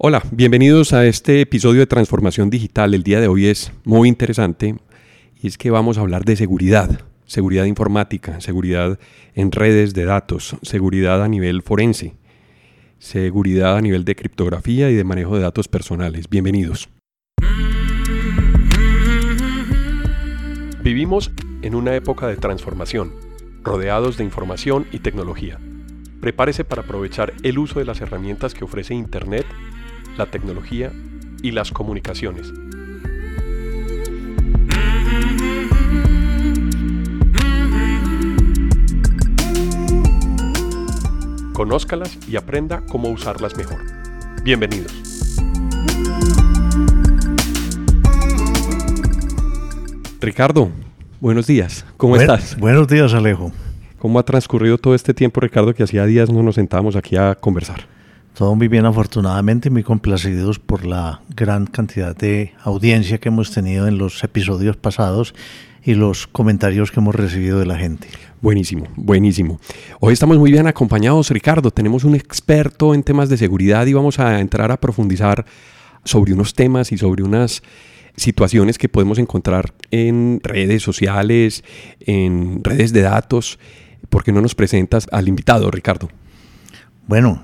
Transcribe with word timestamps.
Hola, 0.00 0.22
bienvenidos 0.30 0.92
a 0.92 1.06
este 1.06 1.40
episodio 1.40 1.80
de 1.80 1.88
Transformación 1.88 2.50
Digital. 2.50 2.94
El 2.94 3.02
día 3.02 3.20
de 3.20 3.26
hoy 3.26 3.46
es 3.46 3.72
muy 3.82 4.08
interesante 4.08 4.76
y 5.42 5.48
es 5.48 5.58
que 5.58 5.72
vamos 5.72 5.98
a 5.98 6.02
hablar 6.02 6.24
de 6.24 6.36
seguridad, 6.36 7.00
seguridad 7.26 7.64
informática, 7.64 8.40
seguridad 8.40 9.00
en 9.34 9.50
redes 9.50 9.94
de 9.94 10.04
datos, 10.04 10.56
seguridad 10.62 11.20
a 11.24 11.26
nivel 11.26 11.62
forense, 11.62 12.14
seguridad 13.00 13.76
a 13.76 13.80
nivel 13.80 14.04
de 14.04 14.14
criptografía 14.14 14.88
y 14.88 14.94
de 14.94 15.02
manejo 15.02 15.34
de 15.34 15.42
datos 15.42 15.66
personales. 15.66 16.28
Bienvenidos. 16.30 16.88
Vivimos 20.80 21.32
en 21.62 21.74
una 21.74 21.96
época 21.96 22.28
de 22.28 22.36
transformación, 22.36 23.14
rodeados 23.64 24.16
de 24.16 24.22
información 24.22 24.86
y 24.92 25.00
tecnología. 25.00 25.58
Prepárese 26.20 26.62
para 26.62 26.82
aprovechar 26.82 27.32
el 27.42 27.58
uso 27.58 27.80
de 27.80 27.84
las 27.84 28.00
herramientas 28.00 28.54
que 28.54 28.64
ofrece 28.64 28.94
Internet 28.94 29.44
la 30.18 30.26
tecnología 30.26 30.92
y 31.42 31.52
las 31.52 31.70
comunicaciones. 31.70 32.52
Conózcalas 41.52 42.18
y 42.28 42.36
aprenda 42.36 42.82
cómo 42.90 43.08
usarlas 43.10 43.56
mejor. 43.56 43.78
Bienvenidos. 44.42 44.92
Ricardo, 50.20 50.70
buenos 51.20 51.46
días. 51.46 51.86
¿Cómo 51.96 52.16
estás? 52.16 52.58
Buenos 52.58 52.88
días, 52.88 53.14
Alejo. 53.14 53.52
¿Cómo 53.98 54.18
ha 54.18 54.24
transcurrido 54.24 54.78
todo 54.78 54.96
este 54.96 55.14
tiempo, 55.14 55.40
Ricardo, 55.40 55.74
que 55.74 55.84
hacía 55.84 56.06
días 56.06 56.28
no 56.28 56.42
nos 56.42 56.56
sentábamos 56.56 56.96
aquí 56.96 57.16
a 57.16 57.36
conversar? 57.36 57.97
Todo 58.38 58.54
muy 58.54 58.68
bien, 58.68 58.86
afortunadamente, 58.86 59.68
muy 59.68 59.82
complacidos 59.82 60.60
por 60.60 60.86
la 60.86 61.22
gran 61.34 61.66
cantidad 61.66 62.16
de 62.16 62.52
audiencia 62.62 63.18
que 63.18 63.30
hemos 63.30 63.50
tenido 63.50 63.88
en 63.88 63.98
los 63.98 64.22
episodios 64.22 64.76
pasados 64.76 65.34
y 65.82 65.94
los 65.94 66.28
comentarios 66.28 66.92
que 66.92 67.00
hemos 67.00 67.16
recibido 67.16 67.58
de 67.58 67.66
la 67.66 67.76
gente. 67.76 68.06
Buenísimo, 68.40 68.86
buenísimo. 68.94 69.58
Hoy 69.98 70.12
estamos 70.12 70.38
muy 70.38 70.52
bien 70.52 70.68
acompañados, 70.68 71.30
Ricardo. 71.30 71.72
Tenemos 71.72 72.04
un 72.04 72.14
experto 72.14 72.94
en 72.94 73.02
temas 73.02 73.28
de 73.28 73.38
seguridad 73.38 73.84
y 73.86 73.92
vamos 73.92 74.20
a 74.20 74.38
entrar 74.38 74.70
a 74.70 74.80
profundizar 74.80 75.44
sobre 76.04 76.32
unos 76.32 76.54
temas 76.54 76.92
y 76.92 76.96
sobre 76.96 77.24
unas 77.24 77.64
situaciones 78.14 78.78
que 78.78 78.88
podemos 78.88 79.18
encontrar 79.18 79.74
en 79.90 80.38
redes 80.44 80.84
sociales, 80.84 81.64
en 81.98 82.62
redes 82.62 82.92
de 82.92 83.02
datos. 83.02 83.58
¿Por 84.08 84.22
qué 84.22 84.30
no 84.30 84.40
nos 84.40 84.54
presentas 84.54 85.08
al 85.10 85.26
invitado, 85.26 85.72
Ricardo? 85.72 86.08
Bueno, 87.08 87.42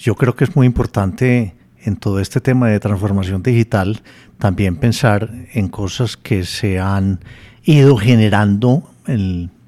yo 0.00 0.14
creo 0.14 0.34
que 0.34 0.44
es 0.44 0.56
muy 0.56 0.66
importante 0.66 1.54
en 1.82 1.96
todo 1.96 2.20
este 2.20 2.40
tema 2.40 2.68
de 2.68 2.80
transformación 2.80 3.42
digital 3.42 4.00
también 4.38 4.76
pensar 4.76 5.30
en 5.52 5.68
cosas 5.68 6.16
que 6.16 6.46
se 6.46 6.80
han 6.80 7.20
ido 7.64 7.98
generando 7.98 8.90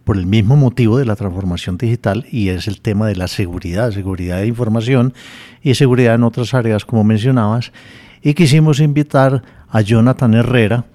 por 0.04 0.16
el 0.16 0.24
mismo 0.24 0.56
motivo 0.56 0.96
de 0.96 1.04
la 1.04 1.16
transformación 1.16 1.76
digital 1.76 2.24
y 2.32 2.48
es 2.48 2.66
el 2.66 2.80
tema 2.80 3.08
de 3.08 3.16
la 3.16 3.28
seguridad, 3.28 3.90
seguridad 3.90 4.38
de 4.38 4.46
información 4.46 5.12
y 5.62 5.74
seguridad 5.74 6.14
en 6.14 6.24
otras 6.24 6.54
áreas 6.54 6.86
como 6.86 7.04
mencionabas. 7.04 7.72
Y 8.22 8.32
quisimos 8.32 8.80
invitar 8.80 9.42
a 9.68 9.82
Jonathan 9.82 10.32
Herrera, 10.32 10.86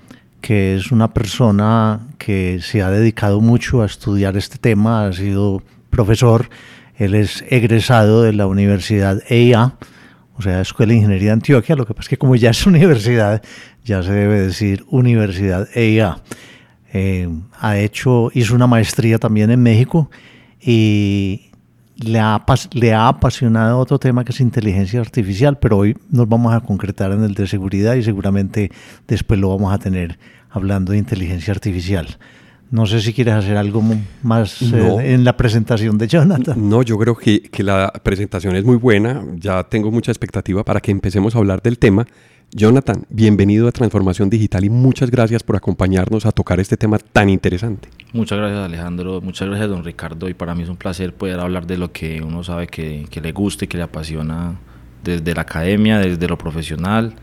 que 0.41 0.77
es 0.77 0.91
una 0.91 1.13
persona 1.13 2.07
que 2.17 2.57
se 2.59 2.81
ha 2.81 2.89
dedicado 2.89 3.39
mucho 3.39 3.83
a 3.83 3.85
estudiar 3.85 4.35
este 4.35 4.57
tema, 4.57 5.05
ha 5.05 5.13
sido 5.13 5.61
profesor 5.91 6.49
él 6.97 7.15
es 7.15 7.43
egresado 7.49 8.21
de 8.21 8.33
la 8.33 8.47
Universidad 8.47 9.21
EIA, 9.29 9.75
o 10.37 10.41
sea, 10.41 10.61
Escuela 10.61 10.91
de 10.91 10.97
Ingeniería 10.97 11.29
de 11.29 11.33
Antioquia. 11.33 11.75
Lo 11.75 11.85
que 11.85 11.93
pasa 11.93 12.05
es 12.05 12.09
que 12.09 12.17
como 12.17 12.35
ya 12.35 12.49
es 12.49 12.65
universidad, 12.65 13.41
ya 13.83 14.03
se 14.03 14.11
debe 14.11 14.39
decir 14.39 14.85
Universidad 14.89 15.67
EIA. 15.75 16.17
Eh, 16.93 17.29
ha 17.59 17.77
hecho, 17.77 18.29
hizo 18.33 18.53
una 18.53 18.67
maestría 18.67 19.17
también 19.17 19.49
en 19.49 19.63
México 19.63 20.09
y 20.59 21.51
le 21.95 22.19
ha, 22.19 22.43
le 22.73 22.93
ha 22.93 23.07
apasionado 23.07 23.79
otro 23.79 23.99
tema 23.99 24.25
que 24.25 24.31
es 24.31 24.39
inteligencia 24.41 24.99
artificial, 24.99 25.57
pero 25.59 25.77
hoy 25.77 25.95
nos 26.09 26.27
vamos 26.27 26.53
a 26.53 26.59
concretar 26.61 27.11
en 27.11 27.23
el 27.23 27.33
de 27.33 27.47
seguridad 27.47 27.95
y 27.95 28.03
seguramente 28.03 28.71
después 29.07 29.39
lo 29.39 29.49
vamos 29.49 29.73
a 29.73 29.77
tener 29.77 30.19
hablando 30.49 30.91
de 30.91 30.97
inteligencia 30.97 31.53
artificial. 31.53 32.17
No 32.71 32.85
sé 32.85 33.01
si 33.01 33.11
quieres 33.11 33.33
hacer 33.33 33.57
algo 33.57 33.83
más 34.23 34.61
eh, 34.61 35.13
en 35.13 35.25
la 35.25 35.35
presentación 35.35 35.97
de 35.97 36.07
Jonathan. 36.07 36.69
No, 36.69 36.83
yo 36.83 36.97
creo 36.97 37.17
que, 37.17 37.41
que, 37.41 37.63
la 37.63 37.91
presentación 38.01 38.55
es 38.55 38.63
muy 38.63 38.77
buena. 38.77 39.25
Ya 39.35 39.65
tengo 39.65 39.91
mucha 39.91 40.09
expectativa 40.09 40.63
para 40.63 40.79
que 40.79 40.89
empecemos 40.89 41.35
a 41.35 41.39
hablar 41.39 41.61
del 41.61 41.77
tema. 41.77 42.07
Jonathan, 42.51 43.05
bienvenido 43.09 43.67
a 43.67 43.73
Transformación 43.73 44.29
Digital 44.29 44.63
y 44.63 44.69
muchas 44.69 45.11
gracias 45.11 45.43
por 45.43 45.57
acompañarnos 45.57 46.25
a 46.25 46.31
tocar 46.31 46.61
este 46.61 46.77
tema 46.77 46.97
tan 46.97 47.29
interesante. 47.29 47.89
Muchas 48.13 48.37
gracias 48.37 48.59
Alejandro, 48.59 49.19
muchas 49.19 49.49
gracias 49.49 49.69
don 49.69 49.83
Ricardo 49.83 50.29
y 50.29 50.33
para 50.33 50.55
mí 50.55 50.63
es 50.63 50.69
un 50.69 50.77
placer 50.77 51.13
poder 51.13 51.41
hablar 51.41 51.67
de 51.67 51.77
lo 51.77 51.91
que 51.91 52.21
uno 52.21 52.41
sabe 52.41 52.67
que, 52.67 53.05
que 53.09 53.19
le 53.19 53.33
gusta 53.33 53.65
y 53.65 53.67
que 53.67 53.77
le 53.77 53.83
apasiona 53.83 54.55
desde 55.03 55.33
la 55.33 55.41
academia, 55.41 55.99
desde 55.99 56.27
lo 56.27 56.37
profesional 56.37 57.15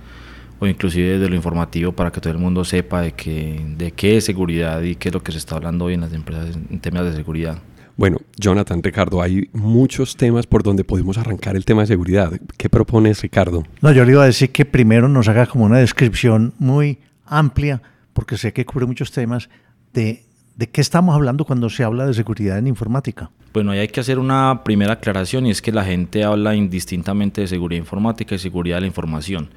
o 0.58 0.66
inclusive 0.66 1.18
de 1.18 1.28
lo 1.28 1.36
informativo 1.36 1.92
para 1.92 2.10
que 2.10 2.20
todo 2.20 2.32
el 2.32 2.38
mundo 2.38 2.64
sepa 2.64 3.02
de, 3.02 3.12
que, 3.12 3.64
de 3.76 3.92
qué 3.92 4.16
es 4.16 4.24
seguridad 4.24 4.82
y 4.82 4.96
qué 4.96 5.08
es 5.08 5.14
lo 5.14 5.22
que 5.22 5.32
se 5.32 5.38
está 5.38 5.56
hablando 5.56 5.86
hoy 5.86 5.94
en 5.94 6.00
las 6.00 6.12
empresas 6.12 6.56
en 6.56 6.80
temas 6.80 7.04
de 7.04 7.14
seguridad. 7.14 7.58
Bueno, 7.96 8.18
Jonathan, 8.36 8.80
Ricardo, 8.80 9.20
hay 9.20 9.50
muchos 9.52 10.16
temas 10.16 10.46
por 10.46 10.62
donde 10.62 10.84
podemos 10.84 11.18
arrancar 11.18 11.56
el 11.56 11.64
tema 11.64 11.80
de 11.80 11.88
seguridad. 11.88 12.32
¿Qué 12.56 12.68
propones, 12.68 13.20
Ricardo? 13.22 13.64
No, 13.82 13.90
yo 13.90 14.04
le 14.04 14.12
iba 14.12 14.22
a 14.22 14.26
decir 14.26 14.50
que 14.50 14.64
primero 14.64 15.08
nos 15.08 15.26
haga 15.26 15.46
como 15.46 15.64
una 15.64 15.78
descripción 15.78 16.54
muy 16.60 16.98
amplia, 17.26 17.82
porque 18.12 18.36
sé 18.36 18.52
que 18.52 18.64
cubre 18.64 18.86
muchos 18.86 19.10
temas, 19.10 19.48
de, 19.92 20.22
de 20.54 20.68
qué 20.68 20.80
estamos 20.80 21.12
hablando 21.12 21.44
cuando 21.44 21.68
se 21.68 21.82
habla 21.82 22.06
de 22.06 22.14
seguridad 22.14 22.58
en 22.58 22.68
informática. 22.68 23.32
Bueno, 23.52 23.72
ahí 23.72 23.80
hay 23.80 23.88
que 23.88 23.98
hacer 23.98 24.20
una 24.20 24.62
primera 24.62 24.92
aclaración 24.92 25.46
y 25.46 25.50
es 25.50 25.60
que 25.60 25.72
la 25.72 25.84
gente 25.84 26.22
habla 26.22 26.54
indistintamente 26.54 27.40
de 27.40 27.48
seguridad 27.48 27.80
informática 27.80 28.36
y 28.36 28.38
seguridad 28.38 28.76
de 28.76 28.82
la 28.82 28.86
información 28.86 29.48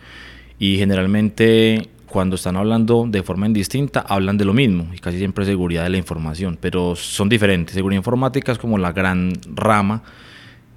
y 0.61 0.77
generalmente 0.77 1.89
cuando 2.05 2.35
están 2.35 2.55
hablando 2.55 3.05
de 3.07 3.23
forma 3.23 3.47
indistinta 3.47 4.01
hablan 4.01 4.37
de 4.37 4.45
lo 4.45 4.53
mismo 4.53 4.89
y 4.93 4.99
casi 4.99 5.17
siempre 5.17 5.43
seguridad 5.43 5.85
de 5.85 5.89
la 5.89 5.97
información, 5.97 6.55
pero 6.61 6.95
son 6.95 7.29
diferentes. 7.29 7.73
Seguridad 7.73 7.97
informática 7.97 8.51
es 8.51 8.59
como 8.59 8.77
la 8.77 8.91
gran 8.91 9.33
rama 9.55 10.03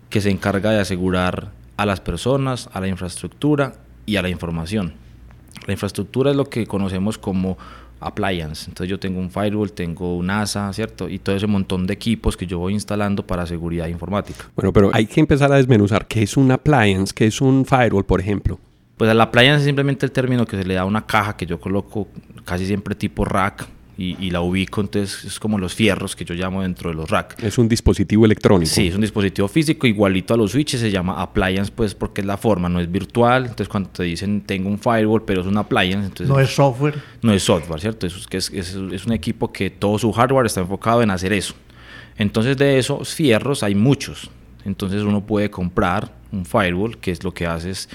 que 0.09 0.23
se 0.23 0.31
encarga 0.31 0.71
de 0.71 0.81
asegurar 0.81 1.51
a 1.77 1.85
las 1.85 2.01
personas, 2.01 2.71
a 2.73 2.81
la 2.81 2.89
infraestructura 2.89 3.75
y 4.07 4.17
a 4.17 4.23
la 4.23 4.31
información. 4.31 4.95
La 5.67 5.75
infraestructura 5.75 6.31
es 6.31 6.37
lo 6.37 6.47
que 6.47 6.67
conocemos 6.67 7.19
como 7.19 7.59
appliance. 8.01 8.71
Entonces 8.71 8.89
yo 8.89 8.99
tengo 8.99 9.21
un 9.21 9.31
firewall, 9.31 9.71
tengo 9.73 10.17
un 10.17 10.31
ASA, 10.31 10.73
¿cierto? 10.73 11.11
Y 11.11 11.19
todo 11.19 11.37
ese 11.37 11.47
montón 11.47 11.87
de 11.87 11.93
equipos 11.93 12.39
que 12.39 12.47
yo 12.47 12.59
voy 12.59 12.73
instalando 12.73 13.27
para 13.27 13.45
seguridad 13.45 13.89
informática. 13.89 14.47
Bueno, 14.57 14.73
pero 14.73 14.91
hay 14.95 15.05
que 15.05 15.21
empezar 15.21 15.53
a 15.53 15.57
desmenuzar 15.57 16.07
qué 16.07 16.23
es 16.23 16.39
un 16.39 16.51
appliance, 16.53 17.13
qué 17.15 17.27
es 17.27 17.43
un 17.43 17.67
firewall, 17.67 18.07
por 18.07 18.21
ejemplo. 18.23 18.59
Pues 18.97 19.11
a 19.11 19.15
la 19.15 19.31
playa 19.31 19.57
es 19.57 19.65
simplemente 19.65 20.07
el 20.07 20.13
término 20.13 20.47
que 20.47 20.57
se 20.57 20.65
le 20.65 20.75
da 20.75 20.83
a 20.83 20.85
una 20.85 21.07
caja 21.07 21.37
que 21.37 21.47
yo 21.47 21.59
coloco 21.61 22.09
casi 22.45 22.67
siempre 22.67 22.95
tipo 22.95 23.25
rack 23.25 23.67
y, 23.97 24.31
la 24.31 24.41
ubico, 24.41 24.81
entonces 24.81 25.25
es 25.25 25.39
como 25.39 25.57
los 25.57 25.73
fierros 25.73 26.17
que 26.17 26.25
yo 26.25 26.35
llamo 26.35 26.63
dentro 26.63 26.91
de 26.91 26.97
los 26.97 27.09
rack. 27.09 27.41
Es 27.43 27.59
un 27.59 27.69
dispositivo 27.69 28.25
electrónico. 28.25 28.73
Sí, 28.73 28.89
es 28.89 28.95
un 28.97 29.03
dispositivo 29.03 29.47
físico 29.47 29.87
igualito 29.87 30.35
a 30.35 30.37
los 30.37 30.51
switches, 30.51 30.81
se 30.81 30.91
llama 30.91 31.23
appliance 31.23 31.71
pues 31.71 31.95
porque 31.95 32.21
es 32.21 32.27
la 32.27 32.37
forma, 32.37 32.69
no 32.69 32.81
es 32.81 32.91
virtual, 32.91 33.45
entonces 33.45 33.69
cuando 33.69 33.91
te 33.91 34.03
dicen 34.03 34.41
tengo 34.41 34.69
un 34.69 34.79
firewall 34.79 35.23
pero 35.25 35.43
es 35.43 35.47
un 35.47 35.57
appliance, 35.59 36.07
entonces... 36.07 36.29
No 36.29 36.41
es 36.41 36.53
software. 36.53 36.95
No 37.23 37.33
es 37.33 37.45
software, 37.45 37.81
¿cierto? 37.81 38.07
Es, 38.07 38.27
es, 38.31 38.51
es, 38.51 38.75
es 38.75 39.07
un 39.07 39.13
equipo 39.13 39.53
que 39.53 39.71
todo 39.71 39.97
su 39.99 40.11
hardware 40.11 40.47
está 40.47 40.61
enfocado 40.61 41.01
en 41.03 41.11
hacer 41.11 41.33
eso. 41.33 41.55
Entonces 42.17 42.57
de 42.57 42.79
esos 42.79 43.15
fierros 43.15 43.63
hay 43.63 43.77
muchos, 43.77 44.29
entonces 44.65 45.03
uno 45.03 45.25
puede 45.25 45.51
comprar 45.51 46.13
un 46.33 46.45
firewall 46.45 46.99
que 46.99 47.13
es 47.13 47.23
lo 47.23 47.33
que 47.33 47.47
hace 47.47 47.71
es 47.71 47.89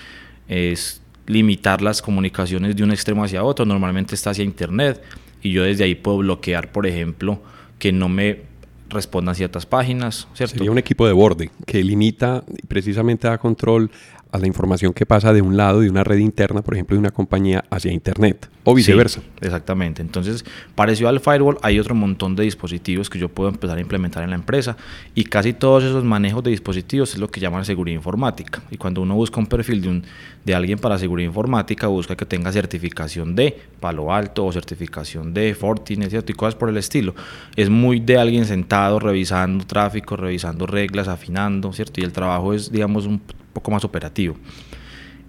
es 0.49 1.01
limitar 1.27 1.81
las 1.81 2.01
comunicaciones 2.01 2.75
de 2.75 2.83
un 2.83 2.91
extremo 2.91 3.23
hacia 3.23 3.43
otro, 3.43 3.63
normalmente 3.65 4.15
está 4.15 4.31
hacia 4.31 4.43
internet 4.43 5.01
y 5.41 5.51
yo 5.51 5.63
desde 5.63 5.83
ahí 5.83 5.95
puedo 5.95 6.17
bloquear, 6.17 6.71
por 6.71 6.87
ejemplo, 6.87 7.41
que 7.77 7.91
no 7.91 8.09
me 8.09 8.41
respondan 8.89 9.35
ciertas 9.35 9.65
páginas, 9.65 10.27
¿cierto? 10.33 10.55
Sería 10.55 10.71
un 10.71 10.79
equipo 10.79 11.05
de 11.05 11.13
borde 11.13 11.51
que 11.67 11.83
limita 11.83 12.43
precisamente 12.67 13.27
da 13.27 13.37
control 13.37 13.91
a 14.31 14.37
la 14.37 14.47
información 14.47 14.93
que 14.93 15.05
pasa 15.05 15.33
de 15.33 15.41
un 15.41 15.57
lado 15.57 15.81
de 15.81 15.89
una 15.89 16.03
red 16.03 16.19
interna, 16.19 16.61
por 16.61 16.75
ejemplo, 16.75 16.95
de 16.95 16.99
una 16.99 17.11
compañía 17.11 17.63
hacia 17.69 17.91
Internet 17.91 18.49
o 18.63 18.75
viceversa. 18.75 19.21
exactamente. 19.41 20.01
Entonces, 20.01 20.45
parecido 20.75 21.09
al 21.09 21.19
firewall, 21.19 21.57
hay 21.63 21.79
otro 21.79 21.95
montón 21.95 22.35
de 22.35 22.43
dispositivos 22.43 23.09
que 23.09 23.17
yo 23.17 23.29
puedo 23.29 23.49
empezar 23.49 23.77
a 23.77 23.81
implementar 23.81 24.23
en 24.23 24.29
la 24.29 24.35
empresa 24.35 24.77
y 25.15 25.23
casi 25.23 25.53
todos 25.53 25.83
esos 25.83 26.03
manejos 26.03 26.43
de 26.43 26.51
dispositivos 26.51 27.13
es 27.13 27.19
lo 27.19 27.29
que 27.29 27.39
llaman 27.39 27.65
seguridad 27.65 27.95
informática. 27.95 28.61
Y 28.69 28.77
cuando 28.77 29.01
uno 29.01 29.15
busca 29.15 29.39
un 29.39 29.47
perfil 29.47 29.81
de, 29.81 29.89
un, 29.89 30.03
de 30.45 30.53
alguien 30.53 30.77
para 30.77 30.99
seguridad 30.99 31.27
informática, 31.27 31.87
busca 31.87 32.15
que 32.15 32.25
tenga 32.25 32.51
certificación 32.51 33.35
de 33.35 33.57
Palo 33.79 34.13
Alto 34.13 34.45
o 34.45 34.51
certificación 34.51 35.33
de 35.33 35.55
Fortinet 35.55 36.29
y 36.29 36.33
cosas 36.33 36.53
por 36.53 36.69
el 36.69 36.77
estilo. 36.77 37.15
Es 37.55 37.69
muy 37.69 37.99
de 37.99 38.17
alguien 38.17 38.45
sentado 38.45 38.99
revisando 38.99 39.65
tráfico, 39.65 40.15
revisando 40.15 40.67
reglas, 40.67 41.07
afinando, 41.07 41.73
¿cierto? 41.73 42.01
Y 42.01 42.03
el 42.03 42.11
trabajo 42.11 42.53
es, 42.53 42.71
digamos, 42.71 43.07
un 43.07 43.21
poco 43.59 43.71
más 43.71 43.83
operativo. 43.83 44.35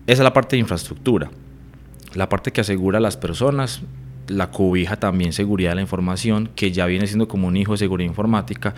Esa 0.06 0.22
es 0.22 0.24
la 0.24 0.32
parte 0.32 0.56
de 0.56 0.60
infraestructura. 0.60 1.30
La 2.14 2.28
parte 2.28 2.52
que 2.52 2.60
asegura 2.60 2.98
a 2.98 3.00
las 3.00 3.16
personas, 3.16 3.82
la 4.28 4.50
cobija 4.50 4.96
también 4.96 5.32
seguridad 5.32 5.70
de 5.70 5.76
la 5.76 5.80
información, 5.82 6.48
que 6.54 6.70
ya 6.70 6.86
viene 6.86 7.06
siendo 7.06 7.26
como 7.28 7.48
un 7.48 7.56
hijo 7.56 7.72
de 7.72 7.78
seguridad 7.78 8.08
informática, 8.08 8.74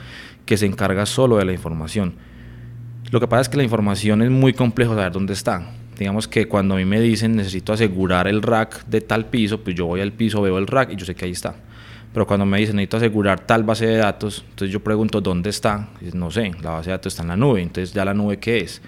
que 0.46 0.56
se 0.56 0.66
encarga 0.66 1.06
solo 1.06 1.37
de 1.37 1.44
la 1.44 1.52
información. 1.52 2.14
Lo 3.10 3.20
que 3.20 3.28
pasa 3.28 3.43
es 3.43 3.49
que 3.50 3.58
la 3.58 3.62
información 3.62 4.22
es 4.22 4.31
muy 4.31 4.54
complejo 4.54 4.94
saber 4.94 5.12
dónde 5.12 5.34
está. 5.34 5.70
Digamos 5.99 6.26
que 6.26 6.49
cuando 6.49 6.75
a 6.75 6.78
mí 6.78 6.87
me 6.87 7.00
dicen 7.00 7.37
necesito 7.37 7.75
asegurar 7.75 8.26
el 8.26 8.40
rack 8.40 8.87
de 8.87 9.02
tal 9.02 9.26
piso, 9.26 9.60
pues 9.60 9.76
yo 9.76 9.87
voy 9.87 10.00
al 10.00 10.12
piso, 10.12 10.40
veo 10.40 10.56
el 10.56 10.66
rack 10.66 10.93
y 10.93 10.96
yo 10.96 11.04
sé 11.04 11.14
que 11.14 11.26
ahí 11.26 11.32
está. 11.32 11.54
Pero 12.12 12.26
cuando 12.26 12.46
me 12.46 12.58
dicen 12.58 12.76
necesito 12.76 12.96
asegurar 12.96 13.40
tal 13.40 13.64
base 13.64 13.87
de 13.87 13.96
datos, 13.99 14.44
entonces 14.50 14.72
yo 14.72 14.81
pregunto 14.81 15.20
dónde 15.20 15.50
está. 15.50 15.90
no 16.14 16.31
sé, 16.31 16.52
la 16.62 16.70
base 16.70 16.90
de 16.90 16.96
datos 16.96 17.12
está 17.12 17.22
en 17.22 17.28
la 17.28 17.37
nube. 17.37 17.60
Entonces 17.62 17.93
ya 17.93 18.04
la 18.04 18.14
nube 18.14 18.38
qué 18.38 18.58
es 18.58 18.82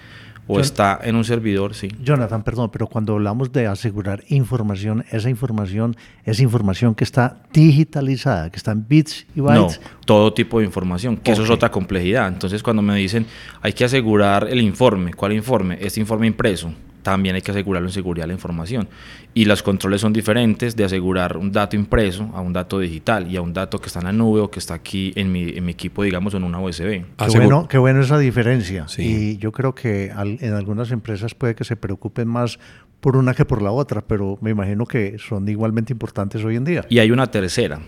o 0.47 0.59
está 0.59 0.99
en 1.03 1.15
un 1.15 1.23
servidor, 1.23 1.73
sí. 1.73 1.89
Jonathan, 2.01 2.43
perdón, 2.43 2.69
pero 2.71 2.87
cuando 2.87 3.13
hablamos 3.13 3.51
de 3.51 3.67
asegurar 3.67 4.23
información, 4.27 5.03
esa 5.11 5.29
información 5.29 5.95
es 6.23 6.39
información 6.39 6.95
que 6.95 7.03
está 7.03 7.37
digitalizada, 7.51 8.49
que 8.49 8.57
está 8.57 8.71
en 8.71 8.87
bits 8.87 9.25
y 9.35 9.41
bytes. 9.41 9.79
No, 9.81 9.87
todo 10.05 10.33
tipo 10.33 10.59
de 10.59 10.65
información, 10.65 11.17
que 11.17 11.31
eso 11.31 11.43
es 11.43 11.49
otra 11.49 11.71
complejidad. 11.71 12.27
Entonces, 12.27 12.61
cuando 12.61 12.81
me 12.81 12.95
dicen 12.95 13.25
hay 13.61 13.73
que 13.73 13.85
asegurar 13.85 14.47
el 14.49 14.61
informe, 14.61 15.13
¿cuál 15.13 15.33
informe? 15.33 15.77
Este 15.81 15.99
informe 15.99 16.27
impreso 16.27 16.71
también 17.05 17.35
hay 17.35 17.43
que 17.43 17.51
asegurarlo 17.51 17.87
en 17.87 17.93
seguridad 17.93 18.23
de 18.23 18.29
la 18.29 18.33
información. 18.33 18.89
Y 19.35 19.45
los 19.45 19.61
controles 19.61 20.01
son 20.01 20.11
diferentes 20.11 20.75
de 20.75 20.85
asegurar 20.85 21.37
un 21.37 21.51
dato 21.51 21.75
impreso 21.75 22.31
a 22.33 22.41
un 22.41 22.51
dato 22.51 22.79
digital 22.79 23.31
y 23.31 23.37
a 23.37 23.43
un 23.43 23.53
dato 23.53 23.77
que 23.77 23.87
está 23.87 23.99
en 23.99 24.05
la 24.05 24.11
nube 24.11 24.39
o 24.41 24.49
que 24.49 24.57
está 24.57 24.73
aquí 24.73 25.13
en 25.15 25.31
mi, 25.31 25.49
en 25.49 25.63
mi 25.63 25.73
equipo, 25.73 26.01
digamos, 26.01 26.33
en 26.33 26.43
una 26.43 26.59
USB. 26.59 27.03
Qué 27.15 27.39
bueno, 27.39 27.67
qué 27.67 27.77
bueno 27.77 28.01
esa 28.01 28.17
diferencia. 28.17 28.87
Y 28.97 29.37
yo 29.37 29.51
creo 29.51 29.75
que 29.75 30.07
en 30.07 30.53
algunas 30.55 30.89
empresas 30.89 31.35
puede 31.35 31.53
que 31.53 31.63
se 31.63 31.75
preocupen 31.75 32.27
más 32.27 32.57
por 33.01 33.17
una 33.17 33.35
que 33.35 33.45
por 33.45 33.61
la 33.61 33.69
otra, 33.69 34.01
pero 34.01 34.39
me 34.41 34.49
imagino 34.49 34.87
que 34.87 35.17
son 35.19 35.47
igualmente 35.47 35.93
importantes 35.93 36.43
hoy 36.43 36.55
en 36.55 36.63
día. 36.63 36.85
Y 36.89 36.97
hay 36.97 37.11
una 37.11 37.27
tercera, 37.29 37.81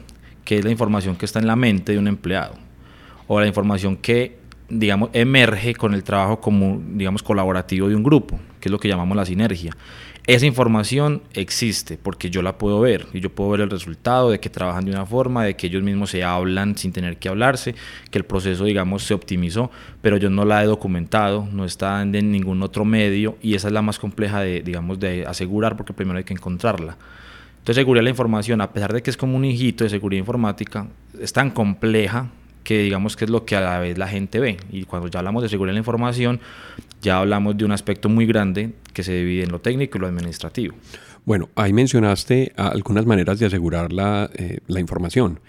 que 0.46 0.60
es 0.60 0.64
la 0.64 0.70
información 0.70 1.16
que 1.16 1.26
está 1.26 1.40
en 1.40 1.48
la 1.48 1.56
mente 1.56 1.94
de 1.94 1.98
un 1.98 2.08
empleado 2.08 2.54
o 3.26 3.40
la 3.40 3.48
información 3.48 3.98
que 3.98 4.38
digamos, 4.70 5.10
emerge 5.14 5.76
con 5.76 5.94
el 5.94 6.04
trabajo 6.04 6.42
como, 6.42 6.82
digamos, 6.94 7.24
colaborativo 7.24 7.88
de 7.88 7.96
un 7.96 8.04
grupo, 8.04 8.40
que 8.60 8.70
es 8.70 8.72
lo 8.72 8.80
que 8.80 8.88
llamamos 8.88 9.16
la 9.16 9.26
sinergia. 9.26 9.76
Esa 10.28 10.46
información 10.46 11.22
existe 11.34 11.98
porque 11.98 12.30
yo 12.30 12.42
la 12.42 12.58
puedo 12.58 12.82
ver 12.82 13.08
y 13.14 13.22
yo 13.22 13.30
puedo 13.30 13.52
ver 13.52 13.62
el 13.62 13.70
resultado 13.70 14.30
de 14.30 14.42
que 14.42 14.50
trabajan 14.50 14.84
de 14.84 14.92
una 14.92 15.06
forma, 15.06 15.46
de 15.46 15.56
que 15.56 15.68
ellos 15.68 15.82
mismos 15.84 16.10
se 16.10 16.22
hablan 16.22 16.78
sin 16.78 16.92
tener 16.92 17.16
que 17.16 17.30
hablarse, 17.30 17.76
que 18.12 18.18
el 18.18 18.26
proceso, 18.26 18.66
digamos, 18.66 19.04
se 19.04 19.14
optimizó, 19.14 19.72
pero 20.02 20.18
yo 20.18 20.30
no 20.30 20.44
la 20.44 20.62
he 20.62 20.66
documentado, 20.66 21.48
no 21.54 21.64
está 21.64 22.02
en 22.02 22.12
ningún 22.30 22.62
otro 22.62 22.84
medio 22.84 23.38
y 23.42 23.56
esa 23.56 23.68
es 23.68 23.74
la 23.74 23.82
más 23.82 24.00
compleja 24.00 24.42
de, 24.42 24.62
digamos, 24.64 25.00
de 25.00 25.26
asegurar 25.26 25.78
porque 25.78 25.94
primero 25.94 26.18
hay 26.18 26.26
que 26.26 26.34
encontrarla. 26.34 26.98
Entonces, 27.60 27.82
seguridad 27.82 28.02
de 28.02 28.06
la 28.06 28.10
información, 28.10 28.60
a 28.60 28.74
pesar 28.74 28.92
de 28.92 29.02
que 29.02 29.10
es 29.10 29.16
como 29.16 29.38
un 29.38 29.46
hijito 29.46 29.86
de 29.86 29.90
seguridad 29.90 30.20
informática, 30.20 30.88
es 31.22 31.32
tan 31.32 31.52
compleja 31.52 32.30
que 32.68 32.80
digamos 32.80 33.16
que 33.16 33.24
es 33.24 33.32
lo 33.32 33.46
que 33.46 33.56
a 33.56 33.62
la 33.62 33.80
vez 33.80 33.98
la 33.98 34.10
gente 34.10 34.42
ve. 34.42 34.58
Y 34.70 34.84
cuando 34.84 35.08
ya 35.08 35.20
hablamos 35.20 35.42
de 35.42 35.48
seguridad 35.48 35.72
de 35.72 35.76
la 35.76 35.80
información, 35.80 36.42
ya 37.02 37.20
hablamos 37.20 37.58
de 37.58 37.64
un 37.64 37.72
aspecto 37.72 38.10
muy 38.10 38.26
grande 38.26 38.74
que 38.92 39.04
se 39.04 39.14
divide 39.14 39.44
en 39.44 39.54
lo 39.54 39.62
técnico 39.62 39.98
y 39.98 40.02
lo 40.02 40.08
administrativo. 40.08 40.76
Bueno, 41.24 41.48
ahí 41.56 41.72
mencionaste 41.72 42.52
algunas 42.58 43.06
maneras 43.06 43.40
de 43.40 43.46
asegurar 43.46 43.94
la, 43.94 44.30
eh, 44.34 44.58
la 44.68 44.82
información. 44.82 45.40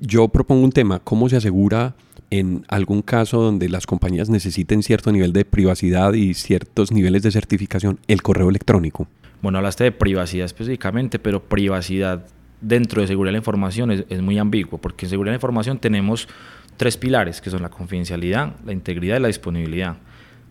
Yo 0.00 0.28
propongo 0.28 0.64
un 0.64 0.72
tema, 0.72 1.00
¿cómo 1.00 1.28
se 1.28 1.36
asegura 1.36 1.96
en 2.30 2.64
algún 2.68 3.02
caso 3.02 3.42
donde 3.42 3.68
las 3.68 3.84
compañías 3.84 4.30
necesiten 4.30 4.82
cierto 4.82 5.12
nivel 5.12 5.34
de 5.34 5.44
privacidad 5.44 6.14
y 6.14 6.32
ciertos 6.32 6.92
niveles 6.92 7.22
de 7.24 7.30
certificación 7.30 7.98
el 8.08 8.22
correo 8.22 8.48
electrónico? 8.48 9.06
Bueno, 9.42 9.58
hablaste 9.58 9.84
de 9.84 9.92
privacidad 9.92 10.46
específicamente, 10.46 11.18
pero 11.18 11.42
privacidad 11.42 12.24
dentro 12.60 13.02
de 13.02 13.08
seguridad 13.08 13.30
de 13.30 13.32
la 13.32 13.38
información 13.38 13.90
es, 13.90 14.04
es, 14.08 14.22
muy 14.22 14.38
ambiguo, 14.38 14.78
porque 14.78 15.06
en 15.06 15.10
seguridad 15.10 15.32
de 15.32 15.34
la 15.34 15.38
información 15.38 15.78
tenemos 15.78 16.28
tres 16.76 16.96
pilares, 16.96 17.40
que 17.40 17.50
son 17.50 17.62
la 17.62 17.68
confidencialidad, 17.68 18.54
la 18.64 18.72
integridad 18.72 19.16
y 19.18 19.20
la 19.20 19.28
disponibilidad. 19.28 19.96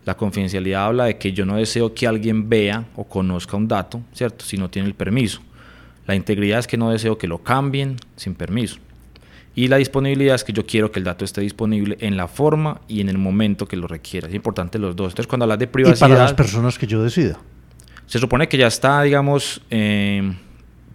La 0.06 0.18
confidencialidad 0.18 0.86
habla 0.86 1.06
de 1.06 1.18
que 1.18 1.32
yo 1.32 1.46
no 1.46 1.56
deseo 1.56 1.94
que 1.94 2.08
alguien 2.08 2.50
vea 2.50 2.86
o 2.96 3.06
conozca 3.06 3.56
un 3.56 3.68
dato, 3.68 4.02
¿cierto? 4.14 4.44
Si 4.44 4.58
no 4.58 4.70
tiene 4.70 4.88
el 4.88 4.96
permiso. 4.96 5.42
La 6.06 6.16
integridad 6.16 6.60
es 6.60 6.68
que 6.68 6.76
no 6.76 6.90
deseo 6.90 7.18
que 7.18 7.28
lo 7.28 7.42
cambien 7.44 7.96
sin 8.18 8.36
permiso. 8.36 8.78
Y 9.56 9.68
la 9.68 9.78
disponibilidad 9.78 10.36
es 10.36 10.44
que 10.44 10.52
yo 10.52 10.66
quiero 10.66 10.92
que 10.92 11.00
el 11.00 11.06
dato 11.06 11.24
esté 11.24 11.42
disponible 11.42 11.96
en 12.02 12.18
la 12.18 12.28
forma 12.28 12.82
y 12.88 13.02
en 13.02 13.10
el 13.10 13.18
momento 13.18 13.68
que 13.68 13.78
lo 13.78 13.88
requiera. 13.88 14.28
Es 14.28 14.34
importante 14.34 14.80
los 14.80 14.96
dos. 14.96 15.12
Entonces, 15.12 15.28
cuando 15.28 15.44
hablas 15.44 15.60
de 15.60 15.68
privacidad... 15.68 16.08
Y 16.08 16.12
para 16.12 16.24
las 16.24 16.34
personas 16.34 16.78
que 16.78 16.88
yo 16.88 17.04
decida. 17.04 17.40
Se 18.08 18.20
supone 18.20 18.50
que 18.50 18.58
ya 18.58 18.68
está, 18.68 19.04
digamos... 19.04 19.62
Eh, 19.70 20.34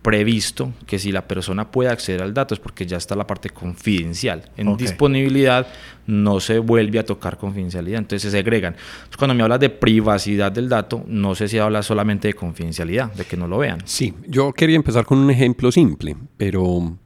previsto 0.02 0.72
que 0.86 0.98
si 0.98 1.12
la 1.12 1.26
persona 1.26 1.70
puede 1.70 1.90
acceder 1.90 2.22
al 2.22 2.32
dato 2.32 2.54
es 2.54 2.60
porque 2.60 2.86
ya 2.86 2.96
está 2.96 3.14
la 3.16 3.26
parte 3.26 3.50
confidencial. 3.50 4.50
En 4.56 4.76
disponibilidad 4.76 5.66
no 6.06 6.40
se 6.40 6.58
vuelve 6.58 6.98
a 6.98 7.04
tocar 7.04 7.36
confidencialidad, 7.36 7.98
entonces 7.98 8.22
se 8.22 8.30
segregan. 8.30 8.76
cuando 9.18 9.34
me 9.34 9.42
hablas 9.42 9.60
de 9.60 9.70
privacidad 9.70 10.50
del 10.50 10.68
dato, 10.68 11.04
no 11.06 11.34
sé 11.34 11.48
si 11.48 11.58
hablas 11.58 11.86
solamente 11.86 12.28
de 12.28 12.34
confidencialidad, 12.34 13.12
de 13.12 13.24
que 13.24 13.36
no 13.36 13.46
lo 13.46 13.58
vean. 13.58 13.80
Sí, 13.84 14.14
yo 14.26 14.52
quería 14.52 14.76
empezar 14.76 15.04
con 15.04 15.18
un 15.18 15.30
ejemplo 15.30 15.70
simple, 15.70 16.16
pero 16.36 16.96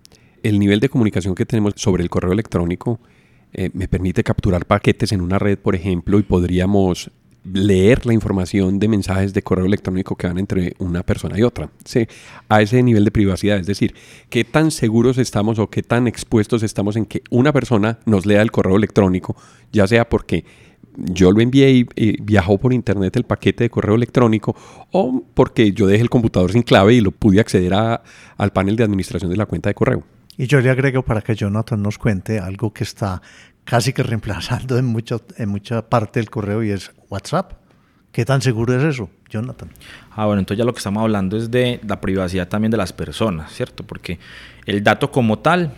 el 0.42 0.58
nivel 0.58 0.80
de 0.80 0.88
comunicación 0.88 1.34
que 1.34 1.46
tenemos 1.46 1.74
sobre 1.76 2.02
el 2.02 2.10
correo 2.10 2.32
electrónico 2.32 3.00
eh, 3.52 3.70
me 3.74 3.88
permite 3.88 4.22
capturar 4.22 4.66
paquetes 4.66 5.12
en 5.12 5.20
una 5.20 5.38
red, 5.38 5.58
por 5.58 5.74
ejemplo, 5.74 6.18
y 6.18 6.22
podríamos 6.22 7.10
leer 7.44 8.06
la 8.06 8.12
información 8.12 8.78
de 8.78 8.88
mensajes 8.88 9.34
de 9.34 9.42
correo 9.42 9.66
electrónico 9.66 10.16
que 10.16 10.26
van 10.26 10.38
entre 10.38 10.74
una 10.78 11.02
persona 11.02 11.38
y 11.38 11.42
otra, 11.42 11.70
a 12.48 12.62
ese 12.62 12.82
nivel 12.82 13.04
de 13.04 13.10
privacidad, 13.10 13.58
es 13.58 13.66
decir, 13.66 13.94
qué 14.30 14.44
tan 14.44 14.70
seguros 14.70 15.18
estamos 15.18 15.58
o 15.58 15.68
qué 15.68 15.82
tan 15.82 16.06
expuestos 16.06 16.62
estamos 16.62 16.96
en 16.96 17.04
que 17.04 17.22
una 17.30 17.52
persona 17.52 17.98
nos 18.06 18.26
lea 18.26 18.42
el 18.42 18.52
correo 18.52 18.76
electrónico, 18.76 19.36
ya 19.72 19.86
sea 19.86 20.08
porque 20.08 20.44
yo 20.96 21.32
lo 21.32 21.40
envié 21.40 21.70
y, 21.96 22.22
viajó 22.22 22.58
por 22.58 22.72
internet 22.72 23.16
el 23.16 23.24
paquete 23.24 23.64
de 23.64 23.70
correo 23.70 23.94
electrónico 23.94 24.54
o 24.90 25.24
porque 25.34 25.72
yo 25.72 25.86
dejé 25.86 26.02
el 26.02 26.10
computador 26.10 26.52
sin 26.52 26.62
clave 26.62 26.94
y 26.94 27.00
lo 27.00 27.10
pude 27.10 27.40
acceder 27.40 27.72
al 27.74 28.52
panel 28.52 28.76
de 28.76 28.84
administración 28.84 29.30
de 29.30 29.36
la 29.36 29.46
cuenta 29.46 29.70
de 29.70 29.74
correo. 29.74 30.04
Y 30.36 30.46
yo 30.46 30.60
le 30.60 30.70
agrego 30.70 31.02
para 31.02 31.20
que 31.20 31.34
Jonathan 31.34 31.82
nos 31.82 31.98
cuente 31.98 32.38
algo 32.38 32.72
que 32.72 32.84
está 32.84 33.20
casi 33.64 33.92
que 33.92 34.02
reemplazando 34.02 34.78
en, 34.78 34.86
mucho, 34.86 35.22
en 35.36 35.48
mucha 35.48 35.88
parte 35.88 36.20
del 36.20 36.30
correo 36.30 36.62
y 36.62 36.70
es 36.70 36.92
WhatsApp. 37.08 37.52
¿Qué 38.12 38.26
tan 38.26 38.42
seguro 38.42 38.76
es 38.76 38.84
eso, 38.84 39.08
Jonathan? 39.30 39.70
Ah, 40.10 40.26
bueno, 40.26 40.40
entonces 40.40 40.58
ya 40.58 40.64
lo 40.66 40.74
que 40.74 40.78
estamos 40.78 41.02
hablando 41.02 41.38
es 41.38 41.50
de 41.50 41.80
la 41.86 42.00
privacidad 42.00 42.46
también 42.46 42.70
de 42.70 42.76
las 42.76 42.92
personas, 42.92 43.50
¿cierto? 43.52 43.84
Porque 43.84 44.18
el 44.66 44.84
dato 44.84 45.10
como 45.10 45.38
tal, 45.38 45.72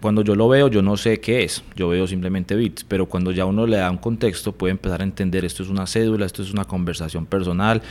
cuando 0.00 0.22
yo 0.22 0.36
lo 0.36 0.48
veo, 0.48 0.68
yo 0.68 0.82
no 0.82 0.96
sé 0.96 1.20
qué 1.20 1.42
es, 1.42 1.64
yo 1.74 1.88
veo 1.88 2.06
simplemente 2.06 2.54
bits, 2.54 2.84
pero 2.84 3.06
cuando 3.06 3.32
ya 3.32 3.44
uno 3.44 3.66
le 3.66 3.78
da 3.78 3.90
un 3.90 3.98
contexto, 3.98 4.52
puede 4.52 4.70
empezar 4.70 5.00
a 5.00 5.04
entender 5.04 5.44
esto 5.44 5.64
es 5.64 5.68
una 5.68 5.84
cédula, 5.84 6.26
esto 6.26 6.42
es 6.42 6.52
una 6.52 6.64
conversación 6.64 7.26
personal 7.26 7.82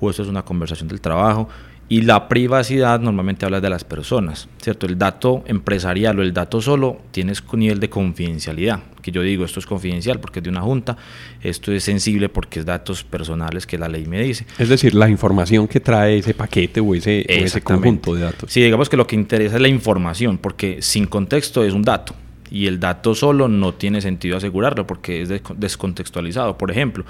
o 0.00 0.10
esto 0.10 0.22
es 0.22 0.28
una 0.28 0.44
conversación 0.44 0.88
del 0.88 1.00
trabajo 1.00 1.48
y 1.88 2.02
la 2.02 2.28
privacidad 2.28 2.98
normalmente 3.00 3.44
habla 3.44 3.60
de 3.60 3.70
las 3.70 3.84
personas, 3.84 4.48
¿cierto? 4.60 4.86
El 4.86 4.98
dato 4.98 5.44
empresarial 5.46 6.18
o 6.18 6.22
el 6.22 6.32
dato 6.32 6.60
solo 6.60 7.00
tienes 7.12 7.42
un 7.52 7.60
nivel 7.60 7.78
de 7.78 7.88
confidencialidad, 7.88 8.80
que 9.02 9.12
yo 9.12 9.22
digo 9.22 9.44
esto 9.44 9.60
es 9.60 9.66
confidencial 9.66 10.18
porque 10.18 10.40
es 10.40 10.44
de 10.44 10.50
una 10.50 10.62
junta, 10.62 10.96
esto 11.42 11.70
es 11.70 11.84
sensible 11.84 12.28
porque 12.28 12.60
es 12.60 12.66
datos 12.66 13.04
personales 13.04 13.66
que 13.66 13.78
la 13.78 13.88
ley 13.88 14.04
me 14.06 14.20
dice. 14.20 14.46
Es 14.58 14.68
decir, 14.68 14.94
la 14.94 15.08
información 15.08 15.68
que 15.68 15.78
trae 15.78 16.18
ese 16.18 16.34
paquete 16.34 16.80
o 16.80 16.94
ese, 16.94 17.24
ese 17.28 17.60
conjunto 17.60 18.14
de 18.14 18.22
datos. 18.22 18.52
Sí, 18.52 18.62
digamos 18.62 18.88
que 18.88 18.96
lo 18.96 19.06
que 19.06 19.14
interesa 19.14 19.56
es 19.56 19.62
la 19.62 19.68
información, 19.68 20.38
porque 20.38 20.82
sin 20.82 21.06
contexto 21.06 21.62
es 21.62 21.72
un 21.72 21.82
dato 21.82 22.14
y 22.50 22.66
el 22.66 22.80
dato 22.80 23.14
solo 23.14 23.48
no 23.48 23.74
tiene 23.74 24.00
sentido 24.00 24.36
asegurarlo 24.36 24.86
porque 24.86 25.22
es 25.22 25.32
descontextualizado. 25.56 26.56
Por 26.58 26.70
ejemplo, 26.70 27.04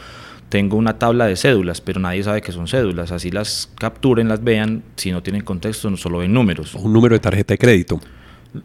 tengo 0.49 0.77
una 0.77 0.99
tabla 0.99 1.27
de 1.27 1.37
cédulas, 1.37 1.81
pero 1.81 2.01
nadie 2.01 2.23
sabe 2.23 2.41
que 2.41 2.53
son 2.53 2.69
cédulas. 2.69 3.13
Así 3.13 3.31
las 3.31 3.71
capturen, 3.79 4.29
las 4.29 4.43
vean, 4.43 4.83
si 4.97 5.11
no 5.11 5.23
tienen 5.23 5.43
contexto, 5.43 5.91
no 5.91 5.97
solo 5.97 6.19
ven 6.19 6.33
números. 6.33 6.75
Un 6.75 6.93
número 6.93 7.15
de 7.15 7.21
tarjeta 7.21 7.55
de 7.55 7.59
crédito. 7.59 8.01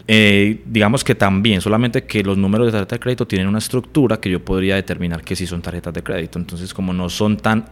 Eh, 0.07 0.61
digamos 0.65 1.03
que 1.03 1.15
también, 1.15 1.59
solamente 1.59 2.03
que 2.03 2.23
los 2.23 2.37
números 2.37 2.67
de 2.67 2.71
tarjeta 2.71 2.95
de 2.95 2.99
crédito 2.99 3.27
tienen 3.27 3.47
una 3.47 3.57
estructura 3.57 4.19
que 4.19 4.29
yo 4.29 4.43
podría 4.43 4.75
determinar 4.75 5.23
que 5.23 5.35
sí 5.35 5.47
son 5.47 5.61
tarjetas 5.61 5.93
de 5.93 6.03
crédito. 6.03 6.39
Entonces, 6.39 6.73
como 6.73 6.93
no 6.93 7.09
son 7.09 7.37
tan, 7.37 7.65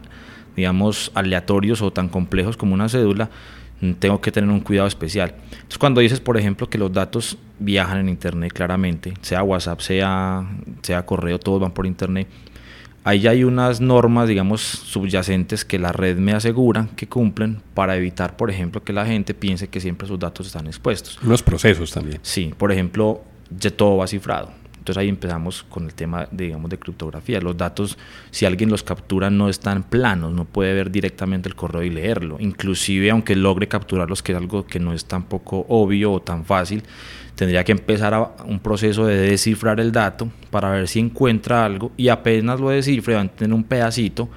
digamos, 0.56 1.12
aleatorios 1.14 1.82
o 1.82 1.92
tan 1.92 2.10
complejos 2.10 2.58
como 2.58 2.74
una 2.74 2.90
cédula, 2.90 3.30
tengo 4.00 4.22
que 4.22 4.32
tener 4.32 4.50
un 4.50 4.60
cuidado 4.60 4.88
especial. 4.88 5.36
Entonces, 5.52 5.78
cuando 5.78 6.02
dices, 6.02 6.20
por 6.20 6.38
ejemplo, 6.38 6.70
que 6.70 6.78
los 6.78 6.92
datos 6.92 7.38
viajan 7.60 8.00
en 8.00 8.10
Internet 8.10 8.54
claramente, 8.54 9.14
sea 9.22 9.44
WhatsApp, 9.44 9.80
sea, 9.80 10.46
sea 10.82 11.06
correo, 11.06 11.40
todos 11.40 11.62
van 11.62 11.72
por 11.72 11.86
Internet, 11.86 12.28
Ahí 13.06 13.22
ya 13.22 13.32
hay 13.32 13.44
unas 13.44 13.80
normas, 13.80 14.28
digamos, 14.28 14.62
subyacentes 14.62 15.64
que 15.64 15.80
la 15.80 15.92
red 15.92 16.18
me 16.18 16.34
asegura 16.34 16.90
que 16.96 17.08
cumplen 17.08 17.62
para 17.74 17.96
evitar, 17.96 18.36
por 18.36 18.52
ejemplo, 18.52 18.84
que 18.84 18.92
la 18.92 19.06
gente 19.06 19.34
piense 19.34 19.70
que 19.70 19.80
siempre 19.80 20.08
sus 20.08 20.20
datos 20.20 20.48
están 20.48 20.68
expuestos. 20.68 21.18
Unos 21.24 21.42
procesos 21.42 21.92
también. 21.92 22.20
Sí, 22.22 22.54
por 22.58 22.72
ejemplo, 22.72 23.24
ya 23.58 23.72
todo 23.72 23.98
va 23.98 24.08
cifrado. 24.08 24.52
Entonces 24.80 25.02
ahí 25.02 25.10
empezamos 25.10 25.64
con 25.64 25.86
el 25.86 25.94
tema, 25.94 26.28
de, 26.32 26.46
digamos, 26.46 26.70
de 26.70 26.80
criptografía. 26.80 27.40
Los 27.42 27.58
datos, 27.58 27.98
si 28.32 28.46
alguien 28.46 28.70
los 28.70 28.82
captura, 28.82 29.30
no 29.30 29.50
están 29.50 29.84
planos, 29.84 30.34
no 30.34 30.46
puede 30.46 30.74
ver 30.74 30.90
directamente 30.90 31.48
el 31.50 31.56
correo 31.56 31.84
y 31.84 31.90
leerlo. 31.90 32.38
Inclusive, 32.40 33.12
aunque 33.12 33.36
logre 33.36 33.68
capturarlos, 33.68 34.24
que 34.24 34.32
es 34.32 34.38
algo 34.38 34.66
que 34.66 34.80
no 34.80 34.94
es 34.94 35.06
tampoco 35.06 35.66
obvio 35.68 36.14
o 36.14 36.22
tan 36.22 36.46
fácil, 36.46 36.84
tendría 37.36 37.64
que 37.64 37.74
empezar 37.74 38.14
a 38.14 38.32
un 38.46 38.60
proceso 38.60 39.06
de 39.06 39.16
descifrar 39.16 39.80
el 39.80 39.92
dato 39.92 40.30
para 40.50 40.72
ver 40.72 40.88
si 40.88 41.00
encuentra 41.00 41.66
algo 41.66 41.92
y 41.96 42.10
apenas 42.10 42.60
lo 42.60 42.70
descifre 42.70 43.16
va 43.16 43.22
a 43.22 43.28
tener 43.28 43.54
un 43.54 43.64
pedacito, 43.64 44.30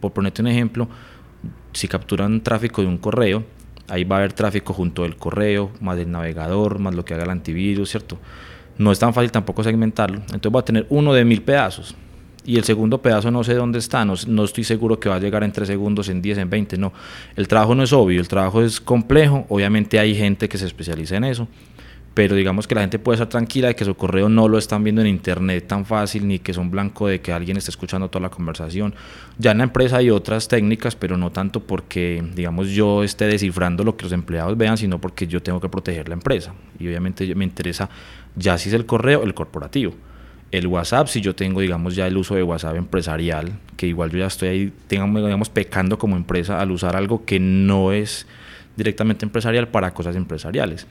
por 0.00 0.12
ponerte 0.12 0.42
un 0.42 0.48
ejemplo, 0.48 0.88
si 1.72 1.88
capturan 1.88 2.42
tráfico 2.42 2.82
de 2.82 2.88
un 2.88 2.98
correo, 2.98 3.44
ahí 3.88 4.04
va 4.04 4.16
a 4.16 4.18
haber 4.20 4.32
tráfico 4.32 4.72
junto 4.72 5.02
del 5.02 5.16
correo, 5.16 5.70
más 5.80 5.96
del 5.96 6.10
navegador, 6.10 6.78
más 6.78 6.94
lo 6.94 7.04
que 7.04 7.14
haga 7.14 7.24
el 7.24 7.30
antivirus, 7.30 7.90
¿cierto? 7.90 8.18
No 8.78 8.92
es 8.92 8.98
tan 8.98 9.12
fácil 9.12 9.30
tampoco 9.30 9.62
segmentarlo. 9.62 10.18
Entonces 10.32 10.52
va 10.54 10.60
a 10.60 10.64
tener 10.64 10.86
uno 10.88 11.12
de 11.12 11.24
mil 11.24 11.42
pedazos. 11.42 11.94
Y 12.44 12.56
el 12.56 12.64
segundo 12.64 13.02
pedazo 13.02 13.30
no 13.30 13.44
sé 13.44 13.54
dónde 13.54 13.78
está, 13.78 14.06
no, 14.06 14.14
no 14.26 14.44
estoy 14.44 14.64
seguro 14.64 14.98
que 14.98 15.10
va 15.10 15.16
a 15.16 15.18
llegar 15.18 15.44
en 15.44 15.52
3 15.52 15.68
segundos, 15.68 16.08
en 16.08 16.22
10, 16.22 16.38
en 16.38 16.48
20, 16.48 16.78
no. 16.78 16.94
El 17.36 17.46
trabajo 17.46 17.74
no 17.74 17.82
es 17.82 17.92
obvio, 17.92 18.20
el 18.20 18.28
trabajo 18.28 18.62
es 18.62 18.80
complejo, 18.80 19.44
obviamente 19.50 19.98
hay 19.98 20.14
gente 20.14 20.48
que 20.48 20.56
se 20.56 20.64
especializa 20.64 21.16
en 21.16 21.24
eso, 21.24 21.46
pero 22.14 22.34
digamos 22.34 22.66
que 22.66 22.74
la 22.74 22.80
gente 22.80 22.98
puede 22.98 23.14
estar 23.14 23.28
tranquila 23.28 23.68
de 23.68 23.76
que 23.76 23.84
su 23.84 23.94
correo 23.94 24.28
no 24.28 24.48
lo 24.48 24.58
están 24.58 24.82
viendo 24.82 25.00
en 25.00 25.06
internet 25.06 25.66
tan 25.68 25.84
fácil, 25.86 26.26
ni 26.26 26.40
que 26.40 26.52
son 26.52 26.70
blanco 26.70 27.06
de 27.06 27.20
que 27.20 27.32
alguien 27.32 27.56
esté 27.56 27.70
escuchando 27.70 28.08
toda 28.08 28.22
la 28.22 28.28
conversación. 28.28 28.94
Ya 29.38 29.52
en 29.52 29.58
la 29.58 29.64
empresa 29.64 29.98
hay 29.98 30.10
otras 30.10 30.48
técnicas, 30.48 30.96
pero 30.96 31.16
no 31.16 31.30
tanto 31.30 31.60
porque, 31.60 32.24
digamos, 32.34 32.70
yo 32.70 33.04
esté 33.04 33.26
descifrando 33.26 33.84
lo 33.84 33.96
que 33.96 34.02
los 34.02 34.12
empleados 34.12 34.56
vean, 34.56 34.76
sino 34.76 35.00
porque 35.00 35.28
yo 35.28 35.42
tengo 35.42 35.60
que 35.60 35.68
proteger 35.68 36.08
la 36.08 36.14
empresa. 36.14 36.52
Y 36.80 36.88
obviamente 36.88 37.32
me 37.36 37.44
interesa 37.44 37.88
ya 38.34 38.58
si 38.58 38.68
es 38.68 38.74
el 38.74 38.84
correo, 38.84 39.22
el 39.22 39.34
corporativo. 39.34 39.94
El 40.50 40.66
WhatsApp, 40.66 41.08
si 41.08 41.20
yo 41.20 41.34
tengo, 41.34 41.60
digamos, 41.60 41.94
ya 41.94 42.06
el 42.06 42.16
uso 42.16 42.34
de 42.34 42.42
WhatsApp 42.42 42.76
empresarial, 42.76 43.52
que 43.76 43.86
igual 43.86 44.10
yo 44.10 44.18
ya 44.18 44.26
estoy 44.26 44.48
ahí, 44.48 44.72
digamos, 44.88 45.50
pecando 45.50 45.98
como 45.98 46.16
empresa 46.16 46.60
al 46.60 46.70
usar 46.70 46.96
algo 46.96 47.24
que 47.24 47.38
no 47.38 47.92
es 47.92 48.26
directamente 48.74 49.26
empresarial 49.26 49.68
para 49.68 49.92
cosas 49.92 50.16
empresariales. 50.16 50.86